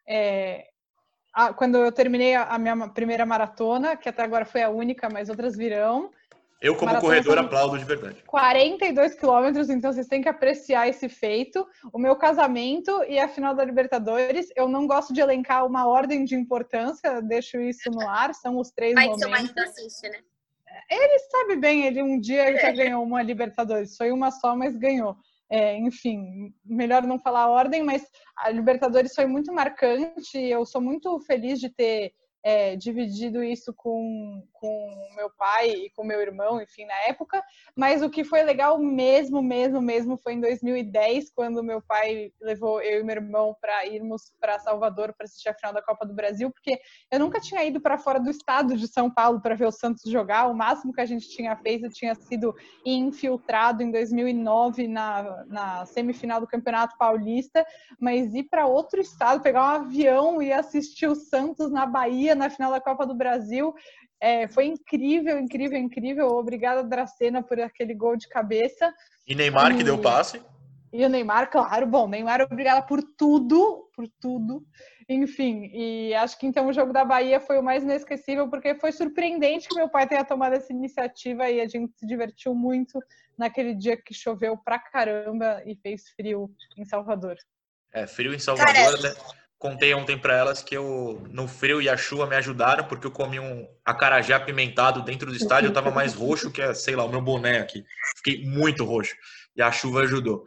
é, 0.09 0.67
quando 1.57 1.79
eu 1.79 1.93
terminei 1.93 2.35
a 2.35 2.59
minha 2.59 2.88
primeira 2.88 3.25
maratona, 3.25 3.97
que 3.97 4.09
até 4.09 4.23
agora 4.23 4.45
foi 4.45 4.62
a 4.62 4.71
única, 4.71 5.09
mas 5.09 5.29
outras 5.29 5.57
virão. 5.57 6.11
Eu, 6.61 6.75
como 6.75 6.87
Maratona 6.87 7.14
corredor, 7.14 7.38
aplaudo 7.38 7.79
de 7.79 7.85
verdade. 7.85 8.23
42 8.27 9.14
quilômetros, 9.14 9.71
então 9.71 9.93
vocês 9.93 10.09
têm 10.09 10.21
que 10.21 10.29
apreciar 10.29 10.88
esse 10.88 11.09
feito. 11.09 11.64
O 11.93 11.99
meu 11.99 12.17
casamento 12.17 13.05
e 13.05 13.17
a 13.19 13.29
final 13.29 13.55
da 13.55 13.64
Libertadores, 13.64 14.49
eu 14.57 14.67
não 14.69 14.85
gosto 14.85 15.12
de 15.12 15.21
elencar 15.21 15.64
uma 15.64 15.87
ordem 15.87 16.25
de 16.25 16.35
importância, 16.35 17.23
deixo 17.23 17.61
isso 17.61 17.88
no 17.91 18.09
ar, 18.09 18.35
são 18.35 18.59
os 18.59 18.73
três 18.73 18.95
Mas 18.95 19.17
seu 19.19 19.29
momentos. 19.29 19.55
marido 19.55 19.71
assiste, 19.71 20.09
né? 20.09 20.19
Ele 20.91 21.19
sabe 21.31 21.57
bem, 21.57 21.87
ele 21.87 22.03
um 22.03 22.19
dia 22.19 22.59
já 22.59 22.73
ganhou 22.73 23.05
uma 23.05 23.23
Libertadores, 23.23 23.97
foi 23.97 24.11
uma 24.11 24.31
só, 24.33 24.57
mas 24.57 24.77
ganhou. 24.77 25.17
É, 25.51 25.77
enfim, 25.79 26.53
melhor 26.65 27.03
não 27.05 27.19
falar 27.19 27.45
a 27.45 27.49
ordem, 27.49 27.83
mas 27.83 28.07
a 28.37 28.51
Libertadores 28.51 29.15
foi 29.15 29.27
muito 29.27 29.53
marcante. 29.53 30.39
Eu 30.39 30.65
sou 30.67 30.81
muito 30.81 31.19
feliz 31.21 31.59
de 31.59 31.71
ter 31.71 32.13
é, 32.42 32.77
dividido 32.77 33.42
isso 33.42 33.74
com, 33.74 34.42
com 34.53 35.12
meu 35.16 35.31
pai 35.31 35.70
e 35.70 35.90
com 35.90 36.05
meu 36.05 36.20
irmão, 36.20 36.61
enfim, 36.61 36.85
na 36.85 36.94
época. 37.09 37.42
Mas 37.77 38.03
o 38.03 38.11
que 38.11 38.24
foi 38.24 38.42
legal 38.42 38.79
mesmo, 38.79 39.42
mesmo, 39.42 39.81
mesmo 39.81 40.16
foi 40.16 40.35
em 40.35 40.40
2010, 40.40 41.31
quando 41.31 41.62
meu 41.62 41.83
pai 41.83 42.33
levou 42.40 42.81
eu 42.81 43.01
e 43.01 43.05
meu 43.05 43.16
irmão 43.16 43.57
para 43.61 43.87
irmos 43.87 44.33
para 44.40 44.59
Salvador 44.59 45.12
para 45.12 45.24
assistir 45.24 45.48
a 45.48 45.55
final 45.55 45.72
da 45.72 45.83
Copa 45.83 46.07
do 46.07 46.14
Brasil, 46.14 46.51
porque 46.51 46.81
eu 47.11 47.18
nunca 47.18 47.40
tinha 47.40 47.64
ido 47.64 47.81
para 47.81 47.98
fora 47.98 48.20
do 48.20 48.31
estado 48.31 48.77
de 48.77 48.87
São 48.87 49.11
Paulo 49.11 49.40
para 49.40 49.55
ver 49.55 49.66
o 49.66 49.72
Santos 49.72 50.11
jogar. 50.11 50.46
O 50.46 50.55
máximo 50.55 50.92
que 50.92 51.01
a 51.01 51.07
gente 51.07 51.29
tinha 51.29 51.57
feito 51.57 51.88
tinha 51.88 52.14
sido 52.14 52.55
infiltrado 52.85 53.83
em 53.83 53.90
2009 53.90 54.88
na, 54.88 55.44
na 55.46 55.87
semifinal 55.87 56.40
do 56.40 56.46
Campeonato 56.46 56.96
Paulista, 56.96 57.66
mas 58.01 58.35
ir 58.35 58.44
para 58.44 58.66
outro 58.66 59.01
estado, 59.01 59.42
pegar 59.42 59.62
um 59.62 59.83
avião 59.83 60.42
e 60.42 60.53
assistir 60.53 61.07
o 61.07 61.14
Santos 61.14 61.70
na 61.70 61.85
Bahia 61.85 62.28
na 62.35 62.51
final 62.51 62.71
da 62.71 62.81
Copa 62.81 63.07
do 63.07 63.14
Brasil. 63.14 63.75
É, 64.21 64.49
foi 64.49 64.67
incrível, 64.67 65.38
incrível, 65.38 65.79
incrível. 65.79 66.29
Obrigada, 66.29 66.83
Dracena, 66.83 67.43
por 67.43 67.61
aquele 67.61 67.95
gol 67.95 68.17
de 68.17 68.29
cabeça. 68.29 68.93
E 69.27 69.35
Neymar, 69.35 69.75
que 69.77 69.83
E- 69.83 69.85
deu 69.85 69.99
passe. 69.99 70.43
E 70.91 71.05
o 71.05 71.09
Neymar, 71.09 71.51
claro, 71.51 71.87
bom, 71.87 72.09
Neymar, 72.09 72.41
obrigada 72.41 72.81
por 72.81 73.03
tudo, 73.03 73.91
por 73.95 74.09
tudo. 74.19 74.67
Enfim, 75.07 75.71
e 75.73 76.14
acho 76.14 76.38
que 76.38 76.47
então 76.47 76.67
o 76.67 76.73
jogo 76.73 76.95
da 76.95 77.05
Bahia 77.05 77.41
foi 77.41 77.59
o 77.59 77.62
mais 77.62 77.83
inesquecível, 77.83 78.49
porque 78.49 78.75
foi 78.75 78.91
surpreendente 78.93 79.69
que 79.69 79.75
meu 79.75 79.88
pai 79.88 80.07
tenha 80.07 80.25
tomado 80.25 80.55
essa 80.55 80.73
iniciativa 80.73 81.49
e 81.51 81.61
a 81.61 81.69
gente 81.69 81.93
se 81.95 82.07
divertiu 82.07 82.55
muito 82.55 82.99
naquele 83.37 83.75
dia 83.75 83.97
que 83.97 84.14
choveu 84.14 84.57
pra 84.57 84.79
caramba 84.79 85.62
e 85.67 85.77
fez 85.77 86.09
frio 86.17 86.51
em 86.77 86.85
Salvador. 86.87 87.37
É, 87.93 88.07
frio 88.07 88.35
em 88.35 88.38
Salvador, 88.38 88.75
Cara, 88.75 88.97
né? 88.99 89.14
Contei 89.59 89.92
ontem 89.92 90.16
pra 90.16 90.37
elas 90.37 90.62
que 90.62 90.77
eu, 90.77 91.21
no 91.31 91.49
frio 91.49 91.83
e 91.83 91.88
a 91.88 91.97
chuva 91.97 92.27
me 92.27 92.37
ajudaram, 92.37 92.85
porque 92.85 93.07
eu 93.09 93.11
comi 93.11 93.40
um 93.40 93.66
acarajé 93.85 94.33
apimentado 94.33 95.03
dentro 95.03 95.31
do 95.31 95.37
estádio, 95.37 95.68
eu 95.68 95.73
tava 95.73 95.90
mais 95.90 96.14
roxo 96.14 96.53
que, 96.53 96.75
sei 96.75 96.94
lá, 96.94 97.05
o 97.05 97.09
meu 97.09 97.21
boné 97.21 97.59
aqui. 97.59 97.85
Fiquei 98.18 98.44
muito 98.44 98.85
roxo. 98.85 99.14
E 99.57 99.62
a 99.62 99.73
chuva 99.73 100.03
ajudou. 100.03 100.44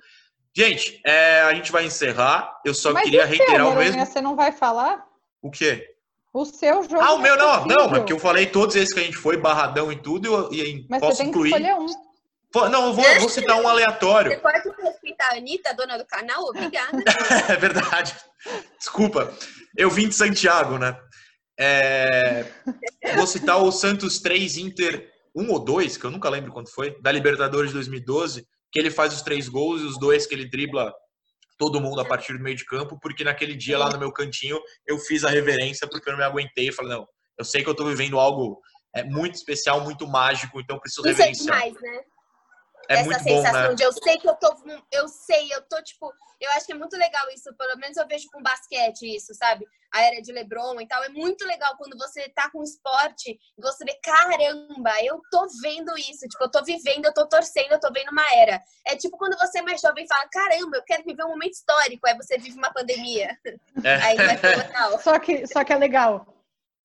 Gente, 0.56 1.02
é, 1.06 1.42
a 1.42 1.54
gente 1.54 1.72
vai 1.72 1.86
encerrar. 1.86 2.60
Eu 2.66 2.74
só 2.74 2.94
Mas 2.94 3.04
queria 3.04 3.26
reiterar 3.26 3.68
o 3.68 3.76
mesmo. 3.76 4.06
Você 4.06 4.22
não 4.22 4.36
vai 4.36 4.54
falar? 4.54 5.06
O 5.42 5.52
quê? 5.52 5.94
O 6.34 6.46
seu 6.46 6.84
jogo. 6.84 7.02
Ah, 7.02 7.14
o 7.14 7.20
meu 7.20 7.36
não, 7.36 7.46
inesquecível. 7.46 7.78
não, 7.78 7.90
mas 7.90 8.00
porque 8.00 8.14
eu 8.14 8.20
falei 8.20 8.46
todos 8.46 8.76
esses 8.78 8.94
que 8.94 9.00
a 9.02 9.04
gente 9.04 9.18
foi, 9.18 9.36
barradão 9.36 9.92
e 9.92 9.98
tudo, 9.98 10.50
e, 10.54 10.62
e 10.62 10.86
Mas 10.90 11.02
posso 11.02 11.22
incluir. 11.24 11.50
escolher 11.50 11.76
um. 11.76 11.88
Não, 12.54 12.88
eu 12.88 12.94
vou, 12.94 13.06
eu 13.06 13.20
vou 13.22 13.30
citar 13.30 13.56
um 13.58 13.62
Você 13.62 13.68
aleatório. 13.70 14.40
pode 14.42 14.70
respeitar 14.82 15.30
a 15.32 15.36
Anitta, 15.38 15.74
dona 15.74 15.98
do 15.98 16.06
canal? 16.06 16.44
Obrigada. 16.46 16.98
É 17.50 17.56
verdade. 17.56 18.16
Desculpa. 18.78 19.34
Eu 19.78 19.90
vim 19.90 20.10
de 20.10 20.16
Santiago, 20.16 20.78
né? 20.78 20.98
É, 21.60 22.46
Vou 23.16 23.28
citar 23.28 23.62
o 23.62 23.72
Santos 23.72 24.20
3 24.20 24.58
Inter 24.58 25.10
1 25.36 25.50
ou 25.50 25.60
2, 25.64 25.96
que 25.98 26.06
eu 26.06 26.12
nunca 26.12 26.30
lembro 26.30 26.52
quanto 26.52 26.74
foi, 26.74 27.00
da 27.02 27.12
Libertadores 27.12 27.70
de 27.70 27.76
2012, 27.76 28.46
que 28.72 28.80
ele 28.80 28.90
faz 28.92 29.14
os 29.14 29.22
três 29.22 29.48
gols 29.48 29.82
e 29.82 29.86
os 29.86 30.00
dois 30.00 30.26
que 30.26 30.34
ele 30.34 30.50
dribla 30.50 30.94
todo 31.58 31.80
mundo 31.80 32.02
a 32.02 32.06
partir 32.06 32.34
do 32.34 32.44
meio 32.44 32.56
de 32.56 32.66
campo, 32.66 33.00
porque 33.00 33.24
naquele 33.24 33.56
dia 33.56 33.78
lá 33.78 33.90
no 33.90 34.00
meu 34.00 34.12
cantinho 34.12 34.60
eu 34.88 34.98
fiz 34.98 35.24
a 35.24 35.30
reverência 35.30 35.88
porque 35.88 36.10
eu 36.10 36.14
não 36.14 36.20
me 36.20 36.26
aguentei 36.26 36.70
e 36.70 36.72
falei, 36.72 36.92
não, 36.92 37.08
eu 37.38 37.46
sei 37.46 37.64
que 37.64 37.70
eu 37.70 37.76
tô 37.76 37.86
vivendo 37.86 38.20
algo 38.20 38.60
é, 38.96 39.04
muito 39.04 39.36
especial, 39.36 39.82
muito 39.82 40.08
mágico, 40.08 40.60
então 40.60 40.78
eu 40.78 40.82
preciso 40.82 41.08
Isso 41.08 41.22
é 41.22 41.26
reverenciar. 41.26 41.60
demais, 41.62 41.82
né? 41.82 42.02
É 42.92 42.96
Essa 42.96 43.06
muito 43.06 43.24
bom, 43.24 43.30
sensação 43.30 43.70
né? 43.70 43.76
de 43.76 43.84
eu 43.84 43.94
sei 43.94 44.18
que 44.18 44.28
eu 44.28 44.36
tô. 44.36 44.54
Eu 44.92 45.08
sei, 45.08 45.54
eu 45.54 45.62
tô, 45.62 45.82
tipo. 45.82 46.12
Eu 46.42 46.52
acho 46.52 46.66
que 46.66 46.74
é 46.74 46.76
muito 46.76 46.98
legal 46.98 47.30
isso. 47.30 47.56
Pelo 47.56 47.78
menos 47.78 47.96
eu 47.96 48.08
vejo 48.08 48.28
com 48.34 48.42
basquete 48.42 49.16
isso, 49.16 49.34
sabe? 49.34 49.66
A 49.94 50.02
era 50.02 50.22
de 50.22 50.34
Lebron 50.34 50.82
e 50.82 50.88
tal. 50.88 51.02
É 51.04 51.10
muito 51.10 51.46
legal 51.46 51.78
quando 51.78 51.98
você 51.98 52.28
tá 52.30 52.50
com 52.50 52.64
esporte 52.64 53.32
e 53.58 53.62
você 53.62 53.86
vê, 53.86 53.98
caramba, 54.04 54.92
eu 55.04 55.22
tô 55.32 55.48
vendo 55.62 55.96
isso. 55.98 56.28
Tipo, 56.28 56.44
eu 56.44 56.52
tô 56.52 56.64
vivendo, 56.64 57.06
eu 57.06 57.14
tô 57.14 57.28
torcendo, 57.30 57.72
eu 57.72 57.80
tô 57.80 57.92
vendo 57.94 58.10
uma 58.10 58.26
era. 58.34 58.62
É 58.88 58.96
tipo 58.96 59.18
quando 59.18 59.38
você 59.38 59.60
é 59.60 59.62
mais 59.62 59.80
jovem 59.80 60.04
e 60.04 60.08
fala, 60.08 60.28
caramba, 60.30 60.78
eu 60.78 60.84
quero 60.84 61.04
viver 61.04 61.24
um 61.24 61.30
momento 61.30 61.54
histórico. 61.54 62.08
Aí 62.08 62.18
você 62.18 62.38
vive 62.38 62.58
uma 62.58 62.74
pandemia. 62.74 63.38
É. 63.86 63.96
Aí 64.04 64.18
vai 64.18 64.38
ser 64.38 64.58
legal. 64.58 65.00
Só 65.00 65.18
que, 65.20 65.48
só 65.48 65.64
que 65.64 65.72
é 65.72 65.78
legal. 65.78 66.26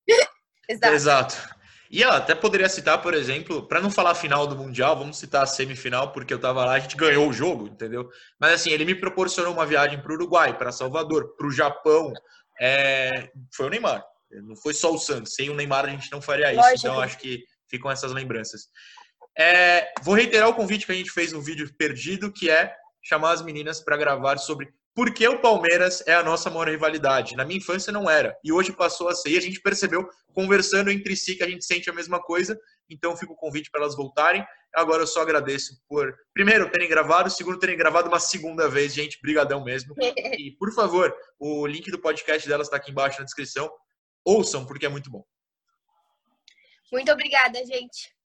Exato. 0.69 0.93
Exato. 0.93 1.56
E 1.89 2.03
ela 2.03 2.17
até 2.17 2.35
poderia 2.35 2.67
citar, 2.67 3.01
por 3.01 3.13
exemplo, 3.13 3.67
para 3.67 3.81
não 3.81 3.89
falar 3.89 4.13
final 4.15 4.45
do 4.45 4.55
Mundial, 4.55 4.97
vamos 4.97 5.17
citar 5.17 5.43
a 5.43 5.47
semifinal, 5.47 6.11
porque 6.11 6.33
eu 6.33 6.39
tava 6.39 6.65
lá, 6.65 6.73
a 6.73 6.79
gente 6.79 6.97
ganhou 6.97 7.29
o 7.29 7.33
jogo, 7.33 7.67
entendeu? 7.67 8.09
Mas 8.39 8.53
assim, 8.53 8.71
ele 8.71 8.85
me 8.85 8.95
proporcionou 8.95 9.53
uma 9.53 9.65
viagem 9.65 10.01
para 10.01 10.11
o 10.11 10.15
Uruguai, 10.15 10.57
para 10.57 10.71
Salvador, 10.71 11.35
para 11.37 11.47
o 11.47 11.51
Japão. 11.51 12.11
É... 12.59 13.29
Foi 13.55 13.67
o 13.67 13.69
Neymar. 13.69 14.03
Não 14.31 14.55
foi 14.55 14.73
só 14.73 14.93
o 14.93 14.97
Santos. 14.97 15.33
Sem 15.33 15.49
o 15.49 15.55
Neymar 15.55 15.85
a 15.85 15.89
gente 15.89 16.11
não 16.11 16.21
faria 16.21 16.51
isso. 16.51 16.61
Lógico. 16.61 16.79
Então 16.79 16.99
acho 16.99 17.17
que 17.17 17.43
ficam 17.69 17.89
essas 17.89 18.11
lembranças. 18.11 18.67
É, 19.37 19.93
Vou 20.01 20.15
reiterar 20.15 20.49
o 20.49 20.53
convite 20.55 20.85
que 20.85 20.91
a 20.91 20.95
gente 20.95 21.11
fez 21.11 21.31
no 21.31 21.41
vídeo 21.41 21.71
perdido, 21.77 22.33
que 22.33 22.49
é 22.49 22.73
chamar 23.03 23.31
as 23.31 23.41
meninas 23.41 23.79
para 23.79 23.95
gravar 23.95 24.37
sobre 24.37 24.69
por 24.97 25.13
que 25.13 25.27
o 25.27 25.39
Palmeiras 25.39 26.03
é 26.07 26.15
a 26.15 26.23
nossa 26.23 26.49
maior 26.49 26.69
rivalidade. 26.69 27.35
Na 27.35 27.45
minha 27.45 27.59
infância 27.59 27.93
não 27.93 28.09
era. 28.09 28.35
E 28.43 28.51
hoje 28.51 28.73
passou 28.73 29.07
a 29.09 29.13
ser. 29.13 29.29
E 29.29 29.37
a 29.37 29.39
gente 29.39 29.61
percebeu, 29.61 30.09
conversando 30.33 30.89
entre 30.89 31.15
si, 31.15 31.35
que 31.35 31.43
a 31.43 31.47
gente 31.47 31.63
sente 31.63 31.87
a 31.87 31.93
mesma 31.93 32.19
coisa. 32.19 32.59
Então 32.89 33.15
fica 33.15 33.31
o 33.31 33.35
convite 33.35 33.69
para 33.69 33.81
elas 33.81 33.95
voltarem. 33.95 34.43
Agora 34.73 35.03
eu 35.03 35.07
só 35.07 35.21
agradeço 35.21 35.79
por, 35.87 36.11
primeiro, 36.33 36.67
terem 36.71 36.89
gravado, 36.89 37.29
segundo, 37.29 37.59
terem 37.59 37.77
gravado 37.77 38.07
uma 38.07 38.19
segunda 38.19 38.67
vez. 38.67 38.91
Gente, 38.91 39.21
brigadão 39.21 39.63
mesmo. 39.63 39.93
E, 40.39 40.55
por 40.57 40.73
favor, 40.73 41.15
o 41.37 41.67
link 41.67 41.91
do 41.91 41.99
podcast 41.99 42.49
delas 42.49 42.65
está 42.65 42.77
aqui 42.77 42.89
embaixo 42.89 43.19
na 43.19 43.25
descrição. 43.25 43.71
Ouçam, 44.25 44.65
porque 44.65 44.87
é 44.87 44.89
muito 44.89 45.11
bom. 45.11 45.23
Muito 46.91 47.11
obrigada, 47.11 47.63
gente. 47.63 48.16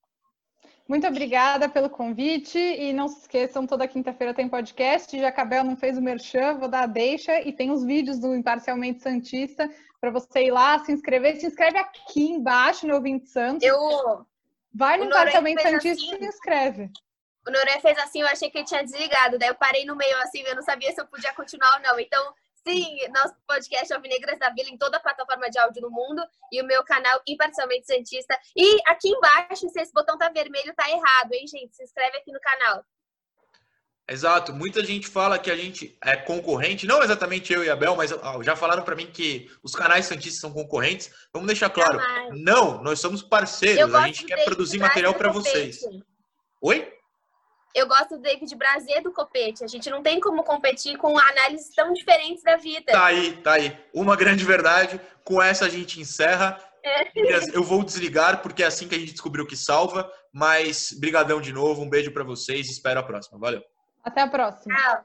Muito 0.87 1.07
obrigada 1.07 1.69
pelo 1.69 1.89
convite 1.89 2.59
e 2.59 2.91
não 2.91 3.07
se 3.07 3.21
esqueçam, 3.21 3.65
toda 3.65 3.87
quinta-feira 3.87 4.33
tem 4.33 4.49
podcast. 4.49 5.17
Jacabel 5.17 5.63
não 5.63 5.77
fez 5.77 5.97
o 5.97 6.01
merchan, 6.01 6.55
vou 6.55 6.67
dar 6.67 6.83
a 6.83 6.87
deixa 6.87 7.39
e 7.41 7.53
tem 7.53 7.71
os 7.71 7.83
vídeos 7.85 8.19
do 8.19 8.35
Imparcialmente 8.35 9.01
Santista 9.01 9.69
para 10.01 10.11
você 10.11 10.47
ir 10.47 10.51
lá, 10.51 10.77
se 10.79 10.91
inscrever. 10.91 11.37
Se 11.37 11.47
inscreve 11.47 11.77
aqui 11.77 12.29
embaixo 12.29 12.85
no 12.85 12.95
Ouvinte 12.95 13.29
Santos. 13.29 13.63
Eu. 13.63 14.25
Vai 14.73 14.97
no 14.97 15.05
Imparcialmente 15.05 15.61
Santista 15.61 16.05
assim. 16.05 16.15
e 16.15 16.19
se 16.19 16.25
inscreve. 16.25 16.91
O 17.47 17.51
Noronha 17.51 17.79
fez 17.79 17.97
assim, 17.99 18.21
eu 18.21 18.27
achei 18.27 18.49
que 18.49 18.57
ele 18.57 18.65
tinha 18.65 18.83
desligado. 18.83 19.37
Daí 19.37 19.47
eu 19.49 19.55
parei 19.55 19.85
no 19.85 19.95
meio 19.95 20.17
assim, 20.17 20.41
eu 20.41 20.55
não 20.55 20.61
sabia 20.61 20.91
se 20.91 20.99
eu 20.99 21.07
podia 21.07 21.33
continuar 21.33 21.75
ou 21.75 21.81
não. 21.81 21.99
Então, 21.99 22.33
sim, 22.67 22.97
nosso 23.09 23.35
podcast 23.47 23.93
Alvinegras 23.93 24.39
da 24.39 24.49
Vila 24.49 24.69
em 24.69 24.77
toda 24.77 24.97
a 24.97 24.99
plataforma 24.99 25.49
de 25.49 25.59
áudio 25.59 25.81
do 25.81 25.91
mundo 25.91 26.23
e 26.51 26.61
o 26.61 26.65
meu 26.65 26.83
canal 26.83 27.21
Imparcialmente 27.27 27.85
Santista. 27.85 28.39
E 28.55 28.79
aqui 28.87 29.09
embaixo, 29.09 29.69
se 29.69 29.81
esse 29.81 29.93
botão 29.93 30.17
tá 30.17 30.29
vermelho, 30.29 30.73
tá 30.75 30.89
errado, 30.89 31.33
hein, 31.33 31.47
gente? 31.47 31.75
Se 31.75 31.83
inscreve 31.83 32.17
aqui 32.17 32.31
no 32.31 32.39
canal. 32.39 32.85
Exato. 34.07 34.53
Muita 34.53 34.83
gente 34.83 35.07
fala 35.07 35.39
que 35.39 35.49
a 35.49 35.55
gente 35.55 35.97
é 36.03 36.15
concorrente, 36.15 36.85
não 36.85 37.01
exatamente 37.01 37.53
eu 37.53 37.63
e 37.63 37.69
a 37.69 37.75
Bel, 37.75 37.95
mas 37.95 38.13
já 38.43 38.55
falaram 38.55 38.83
para 38.83 38.95
mim 38.95 39.07
que 39.07 39.49
os 39.63 39.73
canais 39.73 40.05
Santistas 40.05 40.41
são 40.41 40.51
concorrentes. 40.51 41.09
Vamos 41.31 41.47
deixar 41.47 41.69
claro. 41.69 41.99
Jamais. 41.99 42.41
Não, 42.41 42.81
nós 42.83 42.99
somos 42.99 43.21
parceiros. 43.21 43.79
Eu 43.79 43.97
A 43.97 44.07
gente 44.07 44.25
quer 44.25 44.43
produzir 44.43 44.79
material 44.79 45.13
para 45.13 45.31
vocês. 45.31 45.81
Oi? 46.61 46.93
Eu 47.73 47.87
gosto 47.87 48.17
do 48.17 48.21
David 48.21 48.55
Brazier 48.55 49.01
do 49.01 49.11
Copete. 49.11 49.63
A 49.63 49.67
gente 49.67 49.89
não 49.89 50.03
tem 50.03 50.19
como 50.19 50.43
competir 50.43 50.95
com 50.97 51.17
análises 51.17 51.73
tão 51.75 51.91
diferentes 51.91 52.43
da 52.43 52.55
vida. 52.55 52.91
Tá 52.91 53.05
aí, 53.05 53.33
tá 53.37 53.53
aí. 53.53 53.75
Uma 53.91 54.15
grande 54.15 54.45
verdade. 54.45 55.01
Com 55.23 55.41
essa 55.41 55.65
a 55.65 55.69
gente 55.69 55.99
encerra. 55.99 56.59
É. 56.85 57.09
Eu 57.53 57.63
vou 57.63 57.83
desligar 57.83 58.41
porque 58.41 58.61
é 58.61 58.67
assim 58.67 58.87
que 58.87 58.93
a 58.93 58.99
gente 58.99 59.13
descobriu 59.13 59.47
que 59.47 59.57
salva. 59.57 60.11
Mas 60.31 60.95
brigadão 60.99 61.41
de 61.41 61.51
novo. 61.51 61.81
Um 61.81 61.89
beijo 61.89 62.11
para 62.11 62.23
vocês. 62.23 62.69
Espero 62.69 62.99
a 62.99 63.03
próxima. 63.03 63.39
Valeu. 63.39 63.63
Até 64.03 64.21
a 64.21 64.27
próxima. 64.27 64.75
Tchau. 64.75 65.01